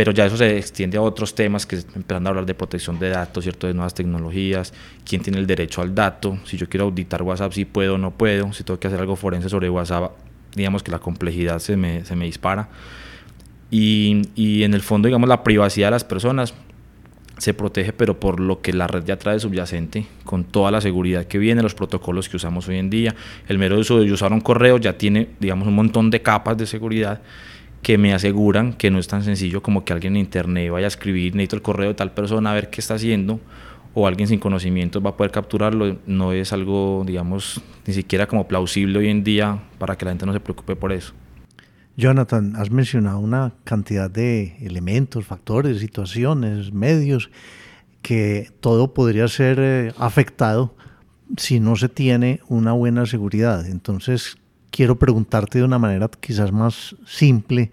Pero 0.00 0.12
ya 0.12 0.24
eso 0.24 0.38
se 0.38 0.56
extiende 0.56 0.96
a 0.96 1.02
otros 1.02 1.34
temas 1.34 1.66
que 1.66 1.76
empezando 1.94 2.28
a 2.28 2.30
hablar 2.30 2.46
de 2.46 2.54
protección 2.54 2.98
de 2.98 3.10
datos, 3.10 3.44
¿cierto? 3.44 3.66
De 3.66 3.74
nuevas 3.74 3.92
tecnologías, 3.92 4.72
quién 5.04 5.20
tiene 5.20 5.38
el 5.38 5.46
derecho 5.46 5.82
al 5.82 5.94
dato, 5.94 6.38
si 6.46 6.56
yo 6.56 6.70
quiero 6.70 6.86
auditar 6.86 7.20
WhatsApp, 7.20 7.52
si 7.52 7.66
puedo 7.66 7.96
o 7.96 7.98
no 7.98 8.10
puedo, 8.10 8.50
si 8.54 8.64
tengo 8.64 8.80
que 8.80 8.86
hacer 8.86 8.98
algo 8.98 9.14
forense 9.14 9.50
sobre 9.50 9.68
WhatsApp, 9.68 10.12
digamos 10.56 10.82
que 10.82 10.90
la 10.90 11.00
complejidad 11.00 11.58
se 11.58 11.76
me, 11.76 12.02
se 12.06 12.16
me 12.16 12.24
dispara. 12.24 12.70
Y, 13.70 14.22
y 14.34 14.62
en 14.62 14.72
el 14.72 14.80
fondo, 14.80 15.06
digamos, 15.06 15.28
la 15.28 15.44
privacidad 15.44 15.88
de 15.88 15.90
las 15.90 16.04
personas, 16.04 16.54
se 17.36 17.52
protege, 17.52 17.92
pero 17.92 18.18
por 18.18 18.40
lo 18.40 18.62
que 18.62 18.72
la 18.72 18.86
red 18.86 19.04
ya 19.04 19.18
trae 19.18 19.38
subyacente, 19.38 20.06
con 20.24 20.44
toda 20.44 20.70
la 20.70 20.80
seguridad 20.80 21.26
que 21.26 21.36
viene, 21.36 21.62
los 21.62 21.74
protocolos 21.74 22.30
que 22.30 22.38
usamos 22.38 22.66
hoy 22.68 22.78
en 22.78 22.88
día, 22.88 23.14
el 23.48 23.58
mero 23.58 23.78
uso 23.78 24.00
de 24.00 24.10
usar 24.10 24.32
un 24.32 24.40
correo 24.40 24.78
ya 24.78 24.96
tiene, 24.96 25.28
digamos, 25.40 25.68
un 25.68 25.74
montón 25.74 26.08
de 26.08 26.22
capas 26.22 26.56
de 26.56 26.66
seguridad 26.66 27.20
que 27.82 27.98
me 27.98 28.12
aseguran 28.12 28.74
que 28.74 28.90
no 28.90 28.98
es 28.98 29.08
tan 29.08 29.22
sencillo 29.22 29.62
como 29.62 29.84
que 29.84 29.92
alguien 29.92 30.14
en 30.14 30.20
internet 30.20 30.70
vaya 30.70 30.86
a 30.86 30.88
escribir, 30.88 31.34
necesito 31.34 31.56
el 31.56 31.62
correo 31.62 31.88
de 31.88 31.94
tal 31.94 32.12
persona 32.12 32.50
a 32.50 32.54
ver 32.54 32.70
qué 32.70 32.80
está 32.80 32.94
haciendo, 32.94 33.40
o 33.94 34.06
alguien 34.06 34.28
sin 34.28 34.38
conocimientos 34.38 35.04
va 35.04 35.10
a 35.10 35.16
poder 35.16 35.32
capturarlo, 35.32 35.98
no 36.06 36.32
es 36.32 36.52
algo, 36.52 37.02
digamos, 37.06 37.60
ni 37.86 37.94
siquiera 37.94 38.26
como 38.26 38.46
plausible 38.46 38.98
hoy 38.98 39.08
en 39.08 39.24
día 39.24 39.62
para 39.78 39.96
que 39.96 40.04
la 40.04 40.12
gente 40.12 40.26
no 40.26 40.32
se 40.32 40.40
preocupe 40.40 40.76
por 40.76 40.92
eso. 40.92 41.12
Jonathan, 41.96 42.54
has 42.56 42.70
mencionado 42.70 43.18
una 43.18 43.52
cantidad 43.64 44.10
de 44.10 44.56
elementos, 44.60 45.26
factores, 45.26 45.80
situaciones, 45.80 46.72
medios, 46.72 47.30
que 48.00 48.50
todo 48.60 48.94
podría 48.94 49.28
ser 49.28 49.58
eh, 49.60 49.92
afectado 49.98 50.74
si 51.36 51.60
no 51.60 51.76
se 51.76 51.88
tiene 51.88 52.40
una 52.48 52.72
buena 52.72 53.06
seguridad. 53.06 53.66
Entonces, 53.66 54.38
quiero 54.70 54.98
preguntarte 54.98 55.58
de 55.58 55.64
una 55.64 55.78
manera 55.78 56.08
quizás 56.20 56.52
más 56.52 56.96
simple, 57.06 57.70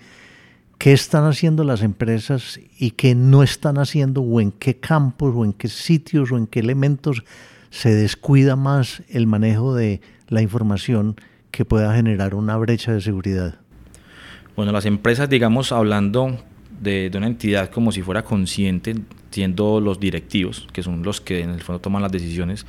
¿qué 0.77 0.93
están 0.93 1.25
haciendo 1.25 1.63
las 1.63 1.81
empresas 1.81 2.59
y 2.79 2.91
qué 2.91 3.15
no 3.15 3.43
están 3.43 3.77
haciendo 3.77 4.21
o 4.21 4.41
en 4.41 4.51
qué 4.51 4.77
campos 4.77 5.33
o 5.35 5.45
en 5.45 5.53
qué 5.53 5.67
sitios 5.67 6.31
o 6.31 6.37
en 6.37 6.47
qué 6.47 6.59
elementos 6.59 7.23
se 7.69 7.93
descuida 7.93 8.55
más 8.55 9.03
el 9.09 9.27
manejo 9.27 9.75
de 9.75 10.01
la 10.27 10.41
información 10.41 11.15
que 11.51 11.65
pueda 11.65 11.95
generar 11.95 12.35
una 12.35 12.57
brecha 12.57 12.93
de 12.93 13.01
seguridad? 13.01 13.59
Bueno, 14.55 14.71
las 14.71 14.85
empresas, 14.85 15.29
digamos, 15.29 15.71
hablando 15.71 16.37
de, 16.81 17.11
una 17.15 17.27
entidad 17.27 17.69
como 17.69 17.91
si 17.91 18.01
fuera 18.01 18.23
consciente, 18.23 18.95
siendo 19.31 19.79
los 19.79 19.99
directivos, 19.99 20.67
que 20.73 20.83
son 20.83 21.03
los 21.03 21.21
que 21.21 21.41
en 21.41 21.51
el 21.51 21.61
fondo 21.61 21.79
toman 21.79 22.01
las 22.01 22.11
decisiones, 22.11 22.65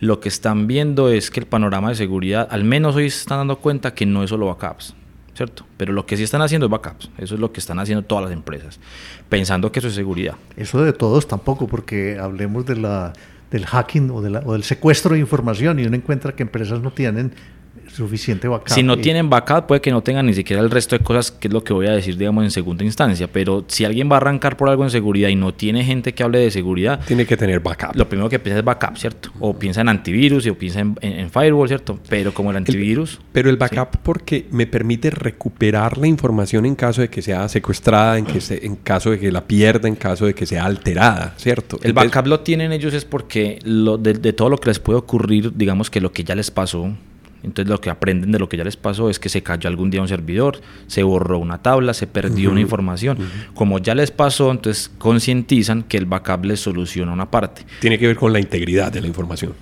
lo 0.00 0.20
que 0.20 0.28
están 0.28 0.66
viendo 0.66 1.08
es 1.08 1.30
que 1.30 1.40
el 1.40 1.46
panorama 1.46 1.90
de 1.90 1.94
seguridad, 1.94 2.48
al 2.50 2.64
menos 2.64 2.96
hoy 2.96 3.10
se 3.10 3.20
están 3.20 3.38
dando 3.38 3.56
cuenta 3.56 3.94
que 3.94 4.06
no 4.06 4.22
es 4.22 4.30
solo 4.30 4.46
backups, 4.46 4.94
¿cierto? 5.34 5.64
Pero 5.76 5.92
lo 5.92 6.06
que 6.06 6.16
sí 6.16 6.22
están 6.22 6.42
haciendo 6.42 6.66
es 6.66 6.70
backups, 6.70 7.10
eso 7.18 7.34
es 7.34 7.40
lo 7.40 7.52
que 7.52 7.60
están 7.60 7.78
haciendo 7.78 8.04
todas 8.04 8.24
las 8.24 8.32
empresas, 8.32 8.78
pensando 9.28 9.72
que 9.72 9.78
eso 9.78 9.88
es 9.88 9.94
seguridad. 9.94 10.34
Eso 10.56 10.82
de 10.82 10.92
todos 10.92 11.26
tampoco, 11.26 11.66
porque 11.66 12.18
hablemos 12.20 12.66
del 12.66 13.66
hacking 13.66 14.10
o, 14.10 14.16
o 14.16 14.52
del 14.52 14.64
secuestro 14.64 15.14
de 15.14 15.20
información 15.20 15.78
y 15.78 15.86
uno 15.86 15.96
encuentra 15.96 16.34
que 16.34 16.42
empresas 16.42 16.80
no 16.82 16.90
tienen 16.90 17.32
suficiente 17.96 18.48
backup. 18.48 18.68
Si 18.68 18.82
no 18.82 18.98
tienen 18.98 19.30
backup, 19.30 19.66
puede 19.66 19.80
que 19.80 19.90
no 19.90 20.02
tengan 20.02 20.26
ni 20.26 20.34
siquiera 20.34 20.62
el 20.62 20.70
resto 20.70 20.96
de 20.96 21.02
cosas, 21.02 21.30
que 21.30 21.48
es 21.48 21.54
lo 21.54 21.64
que 21.64 21.72
voy 21.72 21.86
a 21.86 21.92
decir, 21.92 22.16
digamos, 22.16 22.44
en 22.44 22.50
segunda 22.50 22.84
instancia. 22.84 23.28
Pero 23.32 23.64
si 23.68 23.84
alguien 23.84 24.10
va 24.10 24.14
a 24.14 24.16
arrancar 24.18 24.56
por 24.56 24.68
algo 24.68 24.84
en 24.84 24.90
seguridad 24.90 25.28
y 25.28 25.36
no 25.36 25.54
tiene 25.54 25.84
gente 25.84 26.14
que 26.14 26.22
hable 26.22 26.38
de 26.38 26.50
seguridad, 26.50 27.00
tiene 27.06 27.26
que 27.26 27.36
tener 27.36 27.60
backup. 27.60 27.96
Lo 27.96 28.08
primero 28.08 28.28
que 28.28 28.38
piensa 28.38 28.58
es 28.58 28.64
backup, 28.64 28.96
¿cierto? 28.96 29.30
O 29.40 29.58
piensa 29.58 29.80
en 29.80 29.88
antivirus 29.88 30.46
o 30.46 30.54
piensa 30.54 30.80
en, 30.80 31.30
firewall, 31.30 31.68
¿cierto? 31.68 31.98
Pero 32.08 32.32
como 32.32 32.50
el 32.50 32.58
antivirus. 32.58 33.20
pero 33.32 33.50
el 33.50 33.56
backup, 33.56 33.98
porque 34.02 34.46
me 34.50 34.66
permite 34.66 35.10
recuperar 35.10 35.98
la 35.98 36.06
información 36.06 36.66
en 36.66 36.74
caso 36.74 37.00
de 37.00 37.08
que 37.08 37.22
sea 37.22 37.48
secuestrada, 37.48 38.18
en, 38.18 38.26
que 38.26 38.40
en 38.62 38.76
caso 38.76 39.10
de 39.10 39.18
que 39.18 39.32
la 39.32 39.46
pierda, 39.46 39.88
en 39.88 39.96
caso 39.96 40.26
de 40.26 40.34
que 40.34 40.46
sea 40.46 40.64
alterada, 40.64 41.34
¿cierto? 41.36 41.78
El 41.82 41.92
backup 41.92 42.26
lo 42.26 42.40
tienen 42.40 42.72
ellos 42.72 42.94
es 42.94 43.04
porque 43.04 43.58
lo, 43.64 43.98
de 43.98 44.32
todo 44.32 44.50
lo 44.50 44.58
que 44.58 44.70
les 44.70 44.78
puede 44.78 44.98
ocurrir, 44.98 45.52
digamos 45.56 45.90
que 45.90 46.00
lo 46.00 46.12
que 46.12 46.24
ya 46.24 46.34
les 46.34 46.50
pasó, 46.50 46.92
entonces 47.46 47.70
lo 47.70 47.80
que 47.80 47.90
aprenden 47.90 48.32
de 48.32 48.40
lo 48.40 48.48
que 48.48 48.56
ya 48.56 48.64
les 48.64 48.76
pasó 48.76 49.08
es 49.08 49.20
que 49.20 49.28
se 49.28 49.42
cayó 49.42 49.68
algún 49.68 49.88
día 49.88 50.02
un 50.02 50.08
servidor, 50.08 50.60
se 50.88 51.04
borró 51.04 51.38
una 51.38 51.62
tabla, 51.62 51.94
se 51.94 52.08
perdió 52.08 52.50
una 52.50 52.60
información. 52.60 53.18
Como 53.54 53.78
ya 53.78 53.94
les 53.94 54.10
pasó, 54.10 54.50
entonces 54.50 54.90
concientizan 54.98 55.84
que 55.84 55.96
el 55.96 56.06
backup 56.06 56.44
les 56.44 56.60
soluciona 56.60 57.12
una 57.12 57.30
parte. 57.30 57.64
Tiene 57.80 57.98
que 57.98 58.08
ver 58.08 58.16
con 58.16 58.32
la 58.32 58.40
integridad 58.40 58.92
de 58.92 59.00
la 59.00 59.06
información 59.06 59.54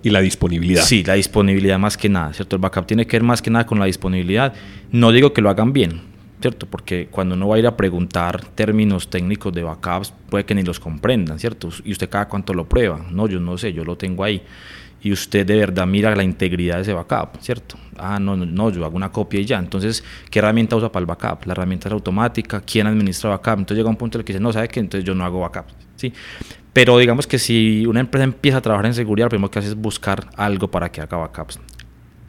y 0.00 0.10
la 0.10 0.20
disponibilidad. 0.20 0.84
Sí, 0.84 1.02
la 1.02 1.14
disponibilidad 1.14 1.76
más 1.78 1.96
que 1.96 2.08
nada, 2.08 2.32
¿cierto? 2.32 2.54
El 2.54 2.62
backup 2.62 2.86
tiene 2.86 3.04
que 3.04 3.16
ver 3.16 3.24
más 3.24 3.42
que 3.42 3.50
nada 3.50 3.66
con 3.66 3.80
la 3.80 3.86
disponibilidad. 3.86 4.54
No 4.92 5.10
digo 5.10 5.32
que 5.32 5.42
lo 5.42 5.50
hagan 5.50 5.72
bien, 5.72 6.02
¿cierto? 6.40 6.66
Porque 6.66 7.08
cuando 7.10 7.34
uno 7.34 7.48
va 7.48 7.56
a 7.56 7.58
ir 7.58 7.66
a 7.66 7.76
preguntar 7.76 8.44
términos 8.54 9.10
técnicos 9.10 9.52
de 9.52 9.64
backups, 9.64 10.14
puede 10.30 10.44
que 10.44 10.54
ni 10.54 10.62
los 10.62 10.78
comprendan, 10.78 11.40
¿cierto? 11.40 11.68
Y 11.84 11.90
usted 11.90 12.08
cada 12.08 12.28
cuánto 12.28 12.54
lo 12.54 12.68
prueba. 12.68 13.04
No, 13.10 13.26
yo 13.26 13.40
no 13.40 13.58
sé, 13.58 13.72
yo 13.72 13.84
lo 13.84 13.96
tengo 13.96 14.22
ahí 14.22 14.40
y 15.00 15.12
usted 15.12 15.46
de 15.46 15.56
verdad 15.56 15.86
mira 15.86 16.14
la 16.16 16.24
integridad 16.24 16.76
de 16.76 16.82
ese 16.82 16.92
backup, 16.92 17.40
¿cierto? 17.40 17.76
Ah, 17.96 18.18
no, 18.18 18.36
no, 18.36 18.70
yo 18.70 18.84
hago 18.84 18.96
una 18.96 19.10
copia 19.10 19.40
y 19.40 19.44
ya. 19.44 19.58
Entonces, 19.58 20.02
¿qué 20.30 20.40
herramienta 20.40 20.76
usa 20.76 20.90
para 20.90 21.02
el 21.02 21.06
backup? 21.06 21.46
La 21.46 21.52
herramienta 21.52 21.88
es 21.88 21.92
automática, 21.92 22.60
¿quién 22.60 22.86
administra 22.86 23.30
backup? 23.30 23.60
Entonces 23.60 23.76
llega 23.76 23.88
un 23.88 23.96
punto 23.96 24.18
en 24.18 24.20
el 24.20 24.24
que 24.24 24.32
dice, 24.32 24.42
no, 24.42 24.52
¿sabe 24.52 24.68
qué? 24.68 24.80
Entonces 24.80 25.04
yo 25.06 25.14
no 25.14 25.24
hago 25.24 25.40
backup, 25.40 25.66
¿sí? 25.96 26.12
Pero 26.72 26.98
digamos 26.98 27.26
que 27.26 27.38
si 27.38 27.86
una 27.86 28.00
empresa 28.00 28.24
empieza 28.24 28.58
a 28.58 28.60
trabajar 28.60 28.86
en 28.86 28.94
seguridad, 28.94 29.26
lo 29.26 29.30
primero 29.30 29.50
que 29.50 29.58
hace 29.60 29.68
es 29.68 29.74
buscar 29.74 30.28
algo 30.36 30.68
para 30.68 30.90
que 30.90 31.00
haga 31.00 31.16
backups. 31.16 31.60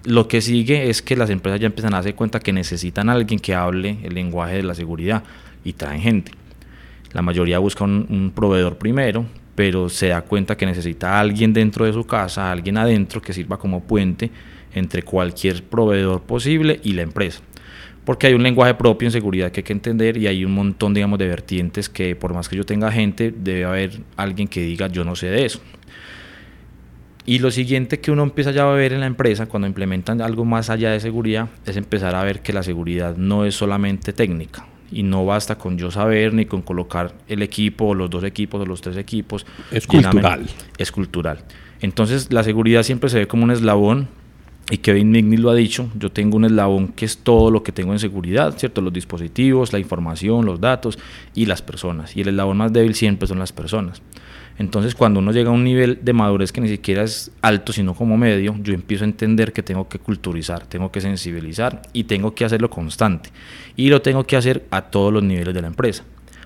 Lo 0.06 0.28
que 0.28 0.42
sigue 0.42 0.90
es 0.90 1.02
que 1.02 1.16
las 1.16 1.30
empresas 1.30 1.60
ya 1.60 1.68
empiezan 1.68 1.94
a 1.94 1.98
darse 1.98 2.16
cuenta 2.16 2.40
que 2.40 2.54
necesitan 2.54 3.10
alguien 3.10 3.40
que 3.40 3.54
hable 3.54 3.98
el 4.04 4.14
lenguaje 4.14 4.56
de 4.56 4.64
la 4.64 4.74
seguridad 4.74 5.24
y 5.64 5.74
traen 5.74 6.02
gente. 6.02 6.32
La 7.12 7.22
mayoría 7.22 7.60
busca 7.60 7.84
un 7.84 8.32
proveedor 8.34 8.78
primero, 8.78 9.26
pero 9.60 9.90
se 9.90 10.08
da 10.08 10.22
cuenta 10.22 10.56
que 10.56 10.66
necesita 10.66 11.16
a 11.16 11.20
alguien 11.20 11.52
dentro 11.52 11.84
de 11.84 11.92
su 11.92 12.06
casa, 12.06 12.50
alguien 12.50 12.78
adentro 12.78 13.22
que 13.22 13.34
sirva 13.34 13.60
como 13.60 13.84
puente 13.84 14.32
entre 14.74 15.04
cualquier 15.04 15.64
proveedor 15.64 16.22
posible 16.22 16.80
y 16.82 16.94
la 16.94 17.02
empresa. 17.02 17.42
Porque 18.06 18.28
hay 18.28 18.36
un 18.36 18.44
lenguaje 18.44 18.76
propio 18.76 19.10
en 19.10 19.12
seguridad 19.12 19.52
que 19.52 19.60
hay 19.60 19.64
que 19.66 19.74
entender 19.74 20.16
y 20.16 20.28
hay 20.28 20.46
un 20.46 20.54
montón, 20.54 20.94
digamos, 20.94 21.20
de 21.20 21.28
vertientes 21.28 21.90
que 21.90 22.16
por 22.16 22.34
más 22.34 22.48
que 22.48 22.56
yo 22.56 22.64
tenga 22.64 22.90
gente, 22.90 23.34
debe 23.36 23.66
haber 23.66 24.00
alguien 24.16 24.48
que 24.48 24.62
diga 24.62 24.88
yo 24.88 25.04
no 25.04 25.18
sé 25.18 25.28
de 25.28 25.44
eso. 25.44 25.60
Y 27.26 27.40
lo 27.40 27.52
siguiente 27.52 28.00
que 28.00 28.12
uno 28.12 28.24
empieza 28.24 28.52
ya 28.52 28.64
a 28.64 28.74
ver 28.74 28.94
en 28.94 29.02
la 29.02 29.08
empresa 29.08 29.48
cuando 29.48 29.68
implementan 29.68 30.22
algo 30.22 30.46
más 30.46 30.70
allá 30.70 30.92
de 30.92 31.02
seguridad 31.02 31.50
es 31.66 31.76
empezar 31.76 32.16
a 32.16 32.24
ver 32.24 32.42
que 32.42 32.54
la 32.54 32.64
seguridad 32.64 33.18
no 33.18 33.44
es 33.44 33.56
solamente 33.56 34.14
técnica, 34.14 34.66
y 34.92 35.04
no 35.04 35.26
basta 35.26 35.58
con 35.58 35.78
yo 35.78 35.92
saber 35.92 36.34
ni 36.34 36.46
con 36.46 36.62
colocar 36.62 37.14
el 37.28 37.42
equipo 37.42 37.86
o 37.86 37.96
los 37.96 38.10
dos 38.10 38.24
equipos 38.24 38.62
o 38.62 38.66
los 38.66 38.82
tres 38.82 38.98
equipos. 38.98 39.46
Es 39.72 39.88
cultural. 39.88 40.48
Es 40.78 40.92
cultural. 40.92 41.44
Entonces 41.82 42.32
la 42.32 42.44
seguridad 42.44 42.84
siempre 42.84 43.10
se 43.10 43.20
ve 43.20 43.28
como 43.28 43.44
un 43.44 43.52
eslabón 43.52 44.08
y 44.72 44.78
Kevin 44.78 45.10
Migney 45.10 45.38
lo 45.38 45.50
ha 45.50 45.56
dicho, 45.56 45.90
yo 45.98 46.12
tengo 46.12 46.38
un 46.38 46.46
eslabón 46.46 46.90
que 46.90 47.06
es 47.06 47.18
todo 47.18 47.50
lo 47.50 47.64
que 47.64 47.72
tengo 47.72 47.92
en 47.92 48.00
seguridad, 48.00 48.56
¿cierto? 48.58 48.82
Los 48.82 48.94
dispositivos, 48.94 49.74
la 49.74 49.80
información, 49.80 50.46
los 50.46 50.62
datos 50.62 51.00
y 51.34 51.48
las 51.48 51.64
personas. 51.64 52.16
Y 52.16 52.22
el 52.22 52.30
eslabón 52.30 52.58
más 52.58 52.72
débil 52.72 52.94
siempre 52.94 53.28
son 53.28 53.40
las 53.40 53.52
personas. 53.52 54.02
Entonces, 54.60 54.94
cuando 54.94 55.22
uno 55.22 55.32
llega 55.32 55.50
a 55.50 55.54
un 55.54 55.64
nivel 55.64 56.00
de 56.02 56.12
madurez 56.12 56.52
que 56.52 56.60
ni 56.60 56.68
siquiera 56.68 57.04
es 57.04 57.32
alto, 57.42 57.72
sino 57.72 57.96
como 57.96 58.18
medio, 58.18 58.56
yo 58.62 58.74
empiezo 58.74 59.06
a 59.06 59.08
entender 59.08 59.54
que 59.54 59.64
tengo 59.64 59.88
que 59.88 60.00
culturizar, 60.00 60.68
tengo 60.68 60.92
que 60.92 61.00
sensibilizar 61.00 61.82
y 61.94 62.04
tengo 62.04 62.36
que 62.36 62.44
hacerlo 62.44 62.70
constante. 62.70 63.30
Y 63.78 63.90
lo 63.90 64.02
tengo 64.02 64.26
que 64.26 64.36
hacer 64.36 64.66
a 64.70 64.82
todos 64.82 65.14
los 65.14 65.24
niveles 65.24 65.54
de 65.54 65.62
la 65.62 65.68
empresa 65.68 66.04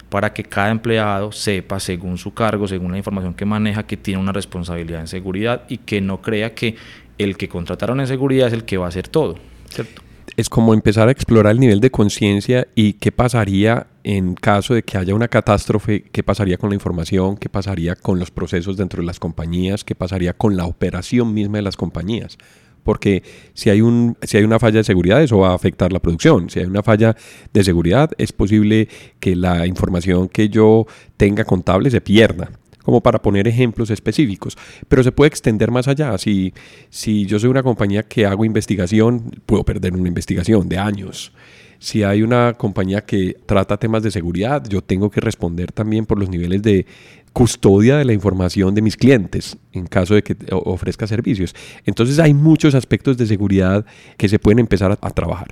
para 0.10 0.32
que 0.32 0.44
cada 0.44 0.70
empleado 0.70 1.32
sepa, 1.32 1.80
según 1.80 2.20
su 2.20 2.36
cargo, 2.36 2.68
según 2.68 2.92
la 2.92 3.00
información 3.00 3.34
que 3.34 3.46
maneja, 3.46 3.82
que 3.82 3.98
tiene 3.98 4.22
una 4.22 4.32
responsabilidad 4.32 5.02
en 5.02 5.08
seguridad 5.08 5.64
y 5.68 5.78
que 5.80 6.00
no 6.00 6.22
crea 6.22 6.54
que 6.54 6.76
el 7.18 7.36
que 7.36 7.50
contrataron 7.50 8.00
en 8.00 8.06
seguridad 8.06 8.48
es 8.48 8.54
el 8.54 8.64
que 8.64 8.78
va 8.78 8.86
a 8.86 8.90
hacer 8.90 9.08
todo, 9.08 9.40
¿cierto? 9.70 10.04
Es 10.38 10.50
como 10.50 10.74
empezar 10.74 11.08
a 11.08 11.12
explorar 11.12 11.52
el 11.52 11.60
nivel 11.60 11.80
de 11.80 11.92
conciencia 11.92 12.68
y 12.76 12.94
qué 12.94 13.12
pasaría 13.12 13.88
en 14.04 14.36
caso 14.36 14.74
de 14.74 14.84
que 14.84 14.98
haya 14.98 15.16
una 15.16 15.28
catástrofe, 15.28 16.04
qué 16.12 16.24
pasaría 16.24 16.58
con 16.58 16.70
la 16.70 16.76
información, 16.76 17.38
qué 17.38 17.50
pasaría 17.50 17.96
con 17.96 18.20
los 18.20 18.32
procesos 18.32 18.78
dentro 18.78 19.02
de 19.02 19.06
las 19.06 19.20
compañías, 19.20 19.84
qué 19.84 19.96
pasaría 19.96 20.34
con 20.34 20.58
la 20.58 20.66
operación 20.66 21.34
misma 21.34 21.58
de 21.58 21.64
las 21.64 21.78
compañías 21.78 22.38
porque 22.84 23.24
si 23.54 23.70
hay, 23.70 23.82
un, 23.82 24.18
si 24.22 24.38
hay 24.38 24.44
una 24.44 24.60
falla 24.60 24.80
de 24.80 24.84
seguridad, 24.84 25.24
eso 25.24 25.40
va 25.40 25.52
a 25.52 25.56
afectar 25.56 25.94
la 25.94 26.02
producción. 26.02 26.50
Si 26.50 26.60
hay 26.60 26.66
una 26.66 26.84
falla 26.84 27.16
de 27.54 27.64
seguridad, 27.64 28.12
es 28.18 28.34
posible 28.34 28.90
que 29.22 29.36
la 29.36 29.66
información 29.66 30.28
que 30.28 30.50
yo 30.50 30.86
tenga 31.18 31.46
contable 31.46 31.90
se 31.90 32.02
pierda 32.02 32.52
como 32.84 33.02
para 33.02 33.22
poner 33.22 33.48
ejemplos 33.48 33.90
específicos, 33.90 34.58
pero 34.88 35.04
se 35.04 35.12
puede 35.12 35.30
extender 35.30 35.72
más 35.72 35.88
allá. 35.88 36.18
Si, 36.18 36.54
si 36.90 37.26
yo 37.26 37.40
soy 37.40 37.50
una 37.50 37.64
compañía 37.64 38.04
que 38.04 38.26
hago 38.26 38.46
investigación, 38.46 39.32
puedo 39.46 39.64
perder 39.64 39.94
una 39.94 40.08
investigación 40.08 40.70
de 40.70 40.78
años. 40.78 41.34
Si 41.80 42.04
hay 42.04 42.22
una 42.22 42.54
compañía 42.54 43.02
que 43.02 43.36
trata 43.46 43.78
temas 43.78 44.04
de 44.04 44.12
seguridad, 44.12 44.64
yo 44.70 44.82
tengo 44.82 45.10
que 45.10 45.20
responder 45.20 45.72
también 45.74 46.06
por 46.06 46.18
los 46.18 46.30
niveles 46.30 46.62
de, 46.62 46.86
custodia 47.34 47.98
de 47.98 48.06
la 48.06 48.14
información 48.14 48.76
de 48.76 48.82
mis 48.82 48.96
clientes 48.96 49.58
en 49.74 49.88
caso 49.88 50.14
de 50.14 50.24
que 50.24 50.38
ofrezca 50.52 51.08
servicios. 51.08 51.54
Entonces 51.84 52.20
hay 52.20 52.34
muchos 52.34 52.76
aspectos 52.76 53.18
de 53.18 53.26
seguridad 53.26 53.86
que 54.18 54.30
se 54.30 54.40
pueden 54.40 54.60
empezar 54.60 54.98
a, 55.02 55.10
trabajar. 55.10 55.48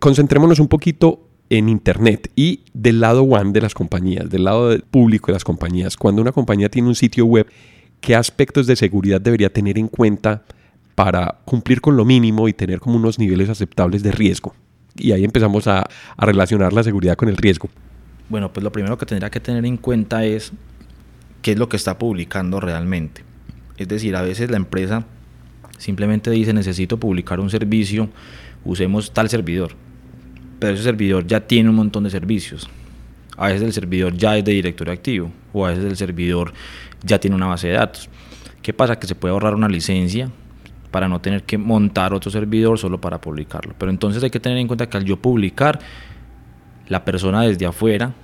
Concentrémonos 0.00 0.58
un 0.58 0.68
poquito 0.68 1.27
en 1.50 1.68
Internet 1.68 2.30
y 2.36 2.60
del 2.74 3.00
lado 3.00 3.22
one 3.22 3.52
de 3.52 3.60
las 3.60 3.74
compañías, 3.74 4.28
del 4.28 4.44
lado 4.44 4.76
público 4.90 5.28
de 5.28 5.34
las 5.34 5.44
compañías. 5.44 5.96
Cuando 5.96 6.22
una 6.22 6.32
compañía 6.32 6.68
tiene 6.68 6.88
un 6.88 6.94
sitio 6.94 7.24
web, 7.26 7.46
¿qué 8.00 8.14
aspectos 8.14 8.66
de 8.66 8.76
seguridad 8.76 9.20
debería 9.20 9.52
tener 9.52 9.78
en 9.78 9.88
cuenta 9.88 10.42
para 10.94 11.38
cumplir 11.44 11.80
con 11.80 11.96
lo 11.96 12.04
mínimo 12.04 12.48
y 12.48 12.52
tener 12.52 12.80
como 12.80 12.96
unos 12.96 13.18
niveles 13.18 13.48
aceptables 13.48 14.02
de 14.02 14.12
riesgo? 14.12 14.54
Y 14.96 15.12
ahí 15.12 15.24
empezamos 15.24 15.66
a, 15.66 15.88
a 16.16 16.26
relacionar 16.26 16.72
la 16.72 16.82
seguridad 16.82 17.16
con 17.16 17.28
el 17.28 17.36
riesgo. 17.36 17.68
Bueno, 18.28 18.52
pues 18.52 18.62
lo 18.64 18.72
primero 18.72 18.98
que 18.98 19.06
tendría 19.06 19.30
que 19.30 19.40
tener 19.40 19.64
en 19.64 19.76
cuenta 19.76 20.24
es 20.24 20.52
qué 21.40 21.52
es 21.52 21.58
lo 21.58 21.68
que 21.68 21.76
está 21.76 21.98
publicando 21.98 22.60
realmente. 22.60 23.22
Es 23.78 23.88
decir, 23.88 24.16
a 24.16 24.22
veces 24.22 24.50
la 24.50 24.56
empresa 24.56 25.04
simplemente 25.78 26.30
dice 26.30 26.52
necesito 26.52 26.98
publicar 26.98 27.40
un 27.40 27.48
servicio, 27.48 28.10
usemos 28.64 29.12
tal 29.12 29.30
servidor, 29.30 29.72
pero 30.58 30.74
ese 30.74 30.82
servidor 30.82 31.26
ya 31.26 31.40
tiene 31.40 31.68
un 31.70 31.76
montón 31.76 32.04
de 32.04 32.10
servicios. 32.10 32.68
A 33.36 33.48
veces 33.48 33.62
el 33.62 33.72
servidor 33.72 34.14
ya 34.16 34.36
es 34.36 34.44
de 34.44 34.52
directorio 34.52 34.92
activo 34.92 35.30
o 35.52 35.64
a 35.64 35.70
veces 35.70 35.84
el 35.84 35.96
servidor 35.96 36.52
ya 37.02 37.18
tiene 37.18 37.36
una 37.36 37.46
base 37.46 37.68
de 37.68 37.74
datos. 37.74 38.08
¿Qué 38.62 38.72
pasa? 38.72 38.98
Que 38.98 39.06
se 39.06 39.14
puede 39.14 39.32
ahorrar 39.32 39.54
una 39.54 39.68
licencia 39.68 40.30
para 40.90 41.08
no 41.08 41.20
tener 41.20 41.44
que 41.44 41.58
montar 41.58 42.12
otro 42.12 42.30
servidor 42.30 42.78
solo 42.78 43.00
para 43.00 43.20
publicarlo. 43.20 43.74
Pero 43.78 43.90
entonces 43.90 44.22
hay 44.22 44.30
que 44.30 44.40
tener 44.40 44.58
en 44.58 44.66
cuenta 44.66 44.88
que 44.88 44.96
al 44.96 45.04
yo 45.04 45.16
publicar, 45.16 45.78
la 46.88 47.04
persona 47.04 47.42
desde 47.42 47.66
afuera 47.66 48.14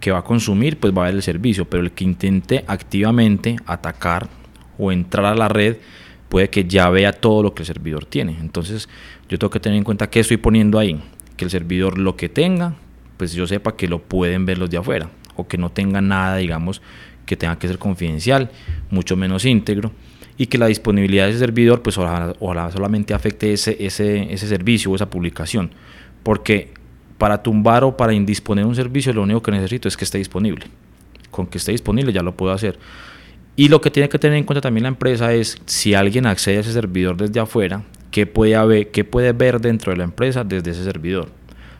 que 0.00 0.10
va 0.10 0.18
a 0.18 0.24
consumir, 0.24 0.80
pues 0.80 0.92
va 0.92 1.02
a 1.02 1.06
ver 1.06 1.14
el 1.14 1.22
servicio, 1.22 1.64
pero 1.64 1.82
el 1.82 1.92
que 1.92 2.04
intente 2.04 2.64
activamente 2.66 3.56
atacar 3.66 4.28
o 4.76 4.90
entrar 4.90 5.24
a 5.26 5.34
la 5.36 5.48
red, 5.48 5.76
puede 6.28 6.50
que 6.50 6.64
ya 6.64 6.90
vea 6.90 7.12
todo 7.12 7.42
lo 7.44 7.54
que 7.54 7.62
el 7.62 7.66
servidor 7.66 8.04
tiene. 8.04 8.36
Entonces, 8.40 8.88
yo 9.28 9.38
tengo 9.38 9.50
que 9.50 9.60
tener 9.60 9.78
en 9.78 9.84
cuenta 9.84 10.10
qué 10.10 10.20
estoy 10.20 10.38
poniendo 10.38 10.78
ahí, 10.78 11.00
que 11.42 11.44
el 11.44 11.50
servidor 11.50 11.98
lo 11.98 12.16
que 12.16 12.28
tenga, 12.28 12.74
pues 13.16 13.32
yo 13.32 13.48
sepa 13.48 13.76
que 13.76 13.88
lo 13.88 14.00
pueden 14.00 14.46
ver 14.46 14.58
los 14.58 14.70
de 14.70 14.76
afuera, 14.76 15.10
o 15.34 15.48
que 15.48 15.58
no 15.58 15.70
tenga 15.70 16.00
nada, 16.00 16.36
digamos, 16.36 16.80
que 17.26 17.36
tenga 17.36 17.58
que 17.58 17.66
ser 17.66 17.78
confidencial, 17.78 18.50
mucho 18.90 19.16
menos 19.16 19.44
íntegro, 19.44 19.90
y 20.36 20.46
que 20.46 20.56
la 20.56 20.66
disponibilidad 20.66 21.24
de 21.24 21.30
ese 21.30 21.40
servidor, 21.40 21.82
pues 21.82 21.98
ojalá, 21.98 22.70
solamente 22.70 23.12
afecte 23.12 23.52
ese, 23.52 23.76
ese, 23.84 24.32
ese 24.32 24.46
servicio 24.46 24.92
o 24.92 24.94
esa 24.94 25.10
publicación, 25.10 25.72
porque 26.22 26.72
para 27.18 27.42
tumbar 27.42 27.82
o 27.82 27.96
para 27.96 28.12
indisponer 28.12 28.64
un 28.64 28.76
servicio, 28.76 29.12
lo 29.12 29.22
único 29.22 29.42
que 29.42 29.50
necesito 29.50 29.88
es 29.88 29.96
que 29.96 30.04
esté 30.04 30.18
disponible. 30.18 30.66
Con 31.32 31.48
que 31.48 31.58
esté 31.58 31.72
disponible 31.72 32.12
ya 32.12 32.22
lo 32.22 32.36
puedo 32.36 32.52
hacer. 32.52 32.78
Y 33.56 33.68
lo 33.68 33.80
que 33.80 33.90
tiene 33.90 34.08
que 34.08 34.18
tener 34.18 34.38
en 34.38 34.44
cuenta 34.44 34.60
también 34.60 34.84
la 34.84 34.90
empresa 34.90 35.32
es 35.32 35.60
si 35.66 35.94
alguien 35.94 36.26
accede 36.26 36.58
a 36.58 36.60
ese 36.60 36.72
servidor 36.72 37.16
desde 37.16 37.40
afuera, 37.40 37.82
qué 38.12 38.26
puede, 38.26 38.54
haber, 38.54 38.92
qué 38.92 39.02
puede 39.02 39.32
ver 39.32 39.60
dentro 39.60 39.90
de 39.90 39.98
la 39.98 40.04
empresa 40.04 40.44
desde 40.44 40.70
ese 40.70 40.84
servidor. 40.84 41.30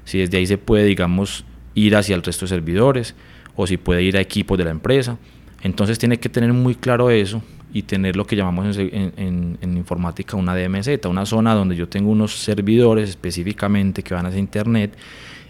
Si 0.05 0.18
desde 0.18 0.38
ahí 0.38 0.47
se 0.49 0.59
puede, 0.59 0.85
digamos, 0.85 1.45
ir 1.75 1.95
hacia 1.95 2.16
el 2.16 2.23
resto 2.23 2.47
de 2.47 2.49
servidores 2.49 3.14
o 3.55 3.66
si 3.68 3.77
puede 3.77 4.03
ir 4.03 4.16
a 4.16 4.21
equipos 4.21 4.59
de 4.59 4.64
la 4.64 4.71
empresa. 4.71 5.18
Entonces 5.62 5.99
tiene 5.99 6.18
que 6.18 6.29
tener 6.29 6.53
muy 6.53 6.75
claro 6.75 7.11
eso 7.11 7.42
y 7.73 7.83
tener 7.83 8.16
lo 8.16 8.27
que 8.27 8.35
llamamos 8.35 8.77
en, 8.77 9.57
en, 9.61 9.77
informática 9.77 10.37
una 10.37 10.57
DMZ, 10.57 11.07
una 11.07 11.25
zona 11.25 11.55
donde 11.55 11.77
yo 11.77 11.88
tengo 11.88 12.11
unos 12.11 12.35
servidores 12.35 13.11
específicamente 13.11 14.03
que 14.03 14.14
van 14.14 14.27
hacia 14.27 14.38
Internet 14.38 14.97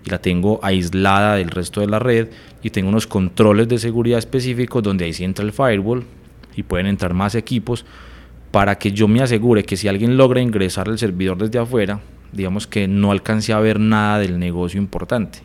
y 0.04 0.10
la 0.10 0.18
tengo 0.18 0.60
aislada 0.62 1.36
del 1.36 1.50
resto 1.50 1.80
de 1.80 1.86
la 1.86 1.98
red 1.98 2.28
y 2.62 2.70
tengo 2.70 2.88
unos 2.88 3.06
controles 3.06 3.68
de 3.68 3.78
seguridad 3.78 4.18
específicos 4.18 4.82
donde 4.82 5.04
ahí 5.04 5.12
sí 5.12 5.24
entra 5.24 5.44
el 5.44 5.52
firewall 5.52 6.04
y 6.56 6.62
pueden 6.64 6.86
entrar 6.86 7.14
más 7.14 7.34
equipos 7.34 7.84
para 8.52 8.76
que 8.76 8.92
yo 8.92 9.08
me 9.08 9.20
asegure 9.20 9.64
que 9.64 9.76
si 9.76 9.88
alguien 9.88 10.16
logra 10.16 10.40
ingresar 10.40 10.88
al 10.88 10.98
servidor 10.98 11.38
desde 11.38 11.58
afuera, 11.58 12.00
digamos 12.32 12.66
que 12.68 12.86
no 12.86 13.10
alcance 13.10 13.52
a 13.52 13.58
ver 13.58 13.80
nada 13.80 14.20
del 14.20 14.38
negocio 14.38 14.80
importante. 14.80 15.40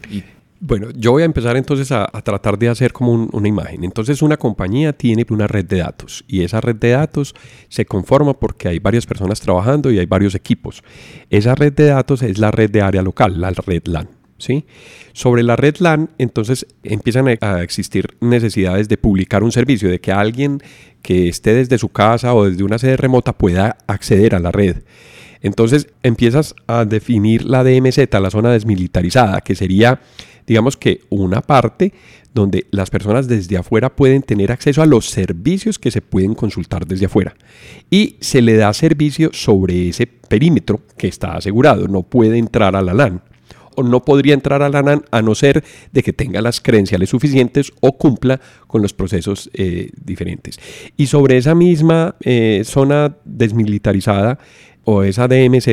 Bueno, 0.60 0.90
yo 0.96 1.12
voy 1.12 1.22
a 1.22 1.26
empezar 1.26 1.56
entonces 1.56 1.92
a, 1.92 2.08
tratar 2.24 2.58
de 2.58 2.68
hacer 2.70 2.92
como 2.92 3.14
una 3.32 3.48
imagen. 3.48 3.84
Entonces 3.84 4.22
una 4.22 4.38
compañía 4.38 4.92
tiene 4.92 5.26
una 5.30 5.48
red 5.48 5.66
de 5.66 5.78
datos 5.78 6.26
y 6.28 6.42
esa 6.42 6.62
red 6.62 6.76
de 6.76 6.92
datos 6.92 7.36
se 7.70 7.86
conforma 7.86 8.34
porque 8.34 8.68
hay 8.68 8.80
varias 8.80 9.06
personas 9.06 9.40
trabajando 9.40 9.92
y 9.92 10.00
hay 10.00 10.06
varios 10.06 10.36
equipos. 10.36 10.84
Esa 11.30 11.56
red 11.56 11.74
de 11.74 11.86
datos 11.86 12.24
es 12.24 12.40
la 12.40 12.52
red 12.52 12.72
de 12.72 12.82
área 12.82 13.04
local, 13.04 13.40
la 13.40 13.52
red 13.52 13.84
LAN. 13.86 14.10
¿sí? 14.40 14.66
Sobre 15.14 15.44
la 15.44 15.56
red 15.56 15.78
LAN, 15.78 16.10
entonces 16.18 16.66
empiezan 16.84 17.28
a 17.42 17.62
existir 17.62 18.18
necesidades 18.20 18.90
de 18.90 18.98
publicar 18.98 19.44
un 19.44 19.52
servicio, 19.52 19.90
de 19.90 20.00
que 20.00 20.12
alguien 20.12 20.62
que 21.08 21.30
esté 21.30 21.54
desde 21.54 21.78
su 21.78 21.88
casa 21.88 22.34
o 22.34 22.50
desde 22.50 22.66
una 22.66 22.78
sede 22.78 22.98
remota 22.98 23.32
pueda 23.32 23.78
acceder 23.88 24.36
a 24.36 24.40
la 24.40 24.52
red. 24.52 24.84
Entonces 25.42 25.88
empiezas 26.04 26.54
a 26.68 26.84
definir 26.84 27.46
la 27.46 27.64
DMZ, 27.64 28.14
la 28.20 28.30
zona 28.30 28.52
desmilitarizada, 28.52 29.40
que 29.40 29.56
sería, 29.56 30.02
digamos 30.46 30.76
que 30.76 31.00
una 31.08 31.42
parte 31.42 31.94
donde 32.34 32.68
las 32.72 32.90
personas 32.90 33.30
desde 33.30 33.56
afuera 33.56 33.96
pueden 33.96 34.22
tener 34.22 34.52
acceso 34.52 34.82
a 34.82 34.86
los 34.86 35.06
servicios 35.10 35.80
que 35.80 35.92
se 35.92 36.02
pueden 36.02 36.36
consultar 36.36 36.86
desde 36.86 37.06
afuera. 37.06 37.38
Y 37.90 38.18
se 38.20 38.42
le 38.42 38.58
da 38.58 38.74
servicio 38.74 39.30
sobre 39.32 39.88
ese 39.88 40.08
perímetro 40.08 40.82
que 40.98 41.08
está 41.08 41.38
asegurado, 41.38 41.88
no 41.88 42.04
puede 42.04 42.38
entrar 42.38 42.76
a 42.76 42.82
la 42.82 42.94
LAN 42.94 43.22
no 43.84 44.04
podría 44.04 44.34
entrar 44.34 44.62
a 44.62 44.70
la 44.70 45.02
a 45.12 45.22
no 45.22 45.36
ser 45.36 45.64
de 45.92 46.04
que 46.04 46.14
tenga 46.14 46.42
las 46.42 46.62
credenciales 46.62 47.10
suficientes 47.10 47.72
o 47.82 47.98
cumpla 47.98 48.40
con 48.68 48.82
los 48.82 48.94
procesos 48.94 49.50
eh, 49.54 49.90
diferentes. 50.04 50.60
Y 50.96 51.08
sobre 51.08 51.38
esa 51.38 51.56
misma 51.56 52.16
eh, 52.22 52.62
zona 52.64 53.18
desmilitarizada 53.26 54.40
o 54.84 55.04
esa 55.04 55.28
DMZ 55.28 55.68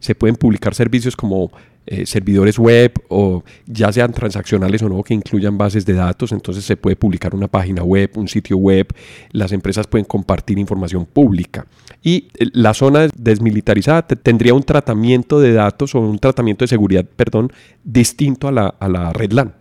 se 0.00 0.14
pueden 0.14 0.36
publicar 0.36 0.74
servicios 0.74 1.16
como 1.16 1.50
eh, 1.92 2.06
servidores 2.06 2.56
web 2.56 2.92
o 3.08 3.42
ya 3.66 3.90
sean 3.92 4.12
transaccionales 4.12 4.80
o 4.82 4.88
no 4.88 5.02
que 5.02 5.12
incluyan 5.12 5.58
bases 5.58 5.84
de 5.84 5.94
datos, 5.94 6.30
entonces 6.30 6.64
se 6.64 6.76
puede 6.76 6.94
publicar 6.94 7.34
una 7.34 7.48
página 7.48 7.82
web, 7.82 8.12
un 8.14 8.28
sitio 8.28 8.58
web, 8.58 8.86
las 9.32 9.50
empresas 9.50 9.88
pueden 9.88 10.04
compartir 10.04 10.56
información 10.60 11.04
pública. 11.04 11.66
Y 12.00 12.28
eh, 12.38 12.46
la 12.52 12.74
zona 12.74 13.08
desmilitarizada 13.16 14.02
tendría 14.02 14.54
un 14.54 14.62
tratamiento 14.62 15.40
de 15.40 15.52
datos 15.52 15.96
o 15.96 15.98
un 15.98 16.20
tratamiento 16.20 16.62
de 16.62 16.68
seguridad, 16.68 17.04
perdón, 17.04 17.52
distinto 17.82 18.46
a 18.46 18.52
la, 18.52 18.68
a 18.68 18.88
la 18.88 19.12
red 19.12 19.32
LAN. 19.32 19.54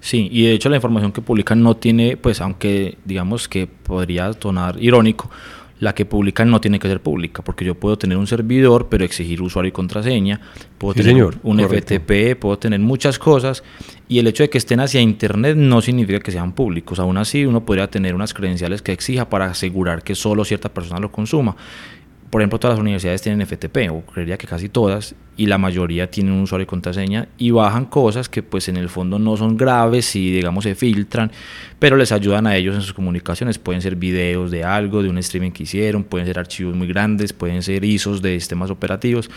Sí, 0.00 0.30
y 0.32 0.46
de 0.46 0.52
hecho 0.54 0.70
la 0.70 0.76
información 0.76 1.12
que 1.12 1.20
publican 1.20 1.62
no 1.62 1.76
tiene, 1.76 2.16
pues 2.16 2.40
aunque 2.40 2.96
digamos 3.04 3.46
que 3.46 3.66
podría 3.66 4.32
sonar 4.32 4.82
irónico, 4.82 5.30
la 5.84 5.94
que 5.94 6.04
publican 6.04 6.50
no 6.50 6.60
tiene 6.60 6.78
que 6.78 6.88
ser 6.88 7.00
pública, 7.00 7.42
porque 7.42 7.64
yo 7.64 7.74
puedo 7.74 7.96
tener 7.96 8.18
un 8.18 8.26
servidor, 8.26 8.88
pero 8.88 9.04
exigir 9.04 9.42
usuario 9.42 9.68
y 9.68 9.72
contraseña, 9.72 10.40
puedo 10.78 10.94
tener 10.94 11.22
un 11.42 11.60
FTP, 11.60 12.36
puedo 12.40 12.58
tener 12.58 12.80
muchas 12.80 13.18
cosas, 13.18 13.62
y 14.08 14.18
el 14.18 14.26
hecho 14.26 14.42
de 14.42 14.50
que 14.50 14.58
estén 14.58 14.80
hacia 14.80 15.00
Internet 15.00 15.56
no 15.56 15.80
significa 15.80 16.20
que 16.20 16.32
sean 16.32 16.52
públicos. 16.52 16.98
Aún 16.98 17.16
así, 17.18 17.44
uno 17.46 17.64
podría 17.64 17.88
tener 17.88 18.14
unas 18.14 18.34
credenciales 18.34 18.82
que 18.82 18.92
exija 18.92 19.28
para 19.28 19.46
asegurar 19.46 20.02
que 20.02 20.14
solo 20.14 20.44
cierta 20.44 20.68
persona 20.68 21.00
lo 21.00 21.12
consuma. 21.12 21.56
Por 22.34 22.42
ejemplo, 22.42 22.58
todas 22.58 22.76
las 22.76 22.80
universidades 22.80 23.22
tienen 23.22 23.46
FTP, 23.46 23.92
o 23.92 24.00
creería 24.00 24.36
que 24.36 24.48
casi 24.48 24.68
todas, 24.68 25.14
y 25.36 25.46
la 25.46 25.56
mayoría 25.56 26.10
tienen 26.10 26.32
un 26.32 26.40
usuario 26.40 26.64
y 26.64 26.66
contraseña, 26.66 27.28
y 27.38 27.52
bajan 27.52 27.84
cosas 27.84 28.28
que 28.28 28.42
pues 28.42 28.68
en 28.68 28.76
el 28.76 28.88
fondo 28.88 29.20
no 29.20 29.36
son 29.36 29.56
graves 29.56 30.16
y 30.16 30.32
digamos 30.32 30.64
se 30.64 30.74
filtran, 30.74 31.30
pero 31.78 31.96
les 31.96 32.10
ayudan 32.10 32.48
a 32.48 32.56
ellos 32.56 32.74
en 32.74 32.82
sus 32.82 32.92
comunicaciones. 32.92 33.58
Pueden 33.58 33.82
ser 33.82 33.94
videos 33.94 34.50
de 34.50 34.64
algo, 34.64 35.00
de 35.04 35.10
un 35.10 35.18
streaming 35.18 35.52
que 35.52 35.62
hicieron, 35.62 36.02
pueden 36.02 36.26
ser 36.26 36.40
archivos 36.40 36.74
muy 36.74 36.88
grandes, 36.88 37.32
pueden 37.32 37.62
ser 37.62 37.84
ISOs 37.84 38.20
de 38.20 38.34
sistemas 38.40 38.68
operativos. 38.68 39.30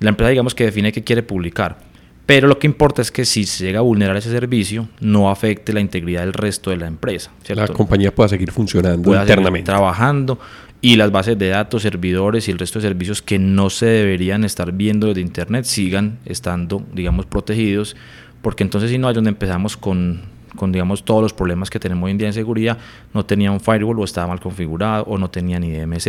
La 0.00 0.10
empresa 0.10 0.28
digamos 0.28 0.54
que 0.54 0.64
define 0.64 0.92
qué 0.92 1.02
quiere 1.02 1.22
publicar. 1.22 1.78
Pero 2.26 2.46
lo 2.48 2.58
que 2.58 2.66
importa 2.66 3.00
es 3.02 3.10
que 3.10 3.24
si 3.24 3.44
se 3.44 3.64
llega 3.64 3.78
a 3.78 3.82
vulnerar 3.82 4.16
ese 4.16 4.30
servicio, 4.30 4.88
no 5.00 5.30
afecte 5.30 5.72
la 5.72 5.80
integridad 5.80 6.20
del 6.20 6.32
resto 6.32 6.70
de 6.70 6.76
la 6.76 6.86
empresa. 6.86 7.30
La 7.48 7.68
compañía 7.68 8.14
pueda 8.14 8.28
seguir 8.28 8.50
funcionando 8.50 9.14
internamente. 9.14 9.70
trabajando 9.70 10.38
y 10.84 10.96
las 10.96 11.10
bases 11.10 11.38
de 11.38 11.48
datos, 11.48 11.80
servidores 11.80 12.46
y 12.46 12.50
el 12.50 12.58
resto 12.58 12.78
de 12.78 12.86
servicios 12.86 13.22
que 13.22 13.38
no 13.38 13.70
se 13.70 13.86
deberían 13.86 14.44
estar 14.44 14.70
viendo 14.70 15.06
desde 15.06 15.22
Internet 15.22 15.64
sigan 15.64 16.18
estando, 16.26 16.84
digamos, 16.92 17.24
protegidos, 17.24 17.96
porque 18.42 18.64
entonces 18.64 18.90
si 18.90 18.98
no 18.98 19.08
hay 19.08 19.14
donde 19.14 19.30
empezamos 19.30 19.78
con, 19.78 20.20
con, 20.56 20.72
digamos, 20.72 21.02
todos 21.02 21.22
los 21.22 21.32
problemas 21.32 21.70
que 21.70 21.80
tenemos 21.80 22.04
hoy 22.04 22.10
en 22.10 22.18
día 22.18 22.26
en 22.26 22.34
seguridad, 22.34 22.76
no 23.14 23.24
tenía 23.24 23.50
un 23.50 23.60
firewall 23.60 23.98
o 23.98 24.04
estaba 24.04 24.26
mal 24.26 24.40
configurado 24.40 25.04
o 25.04 25.16
no 25.16 25.30
tenía 25.30 25.58
ni 25.58 25.72
DMZ 25.72 26.06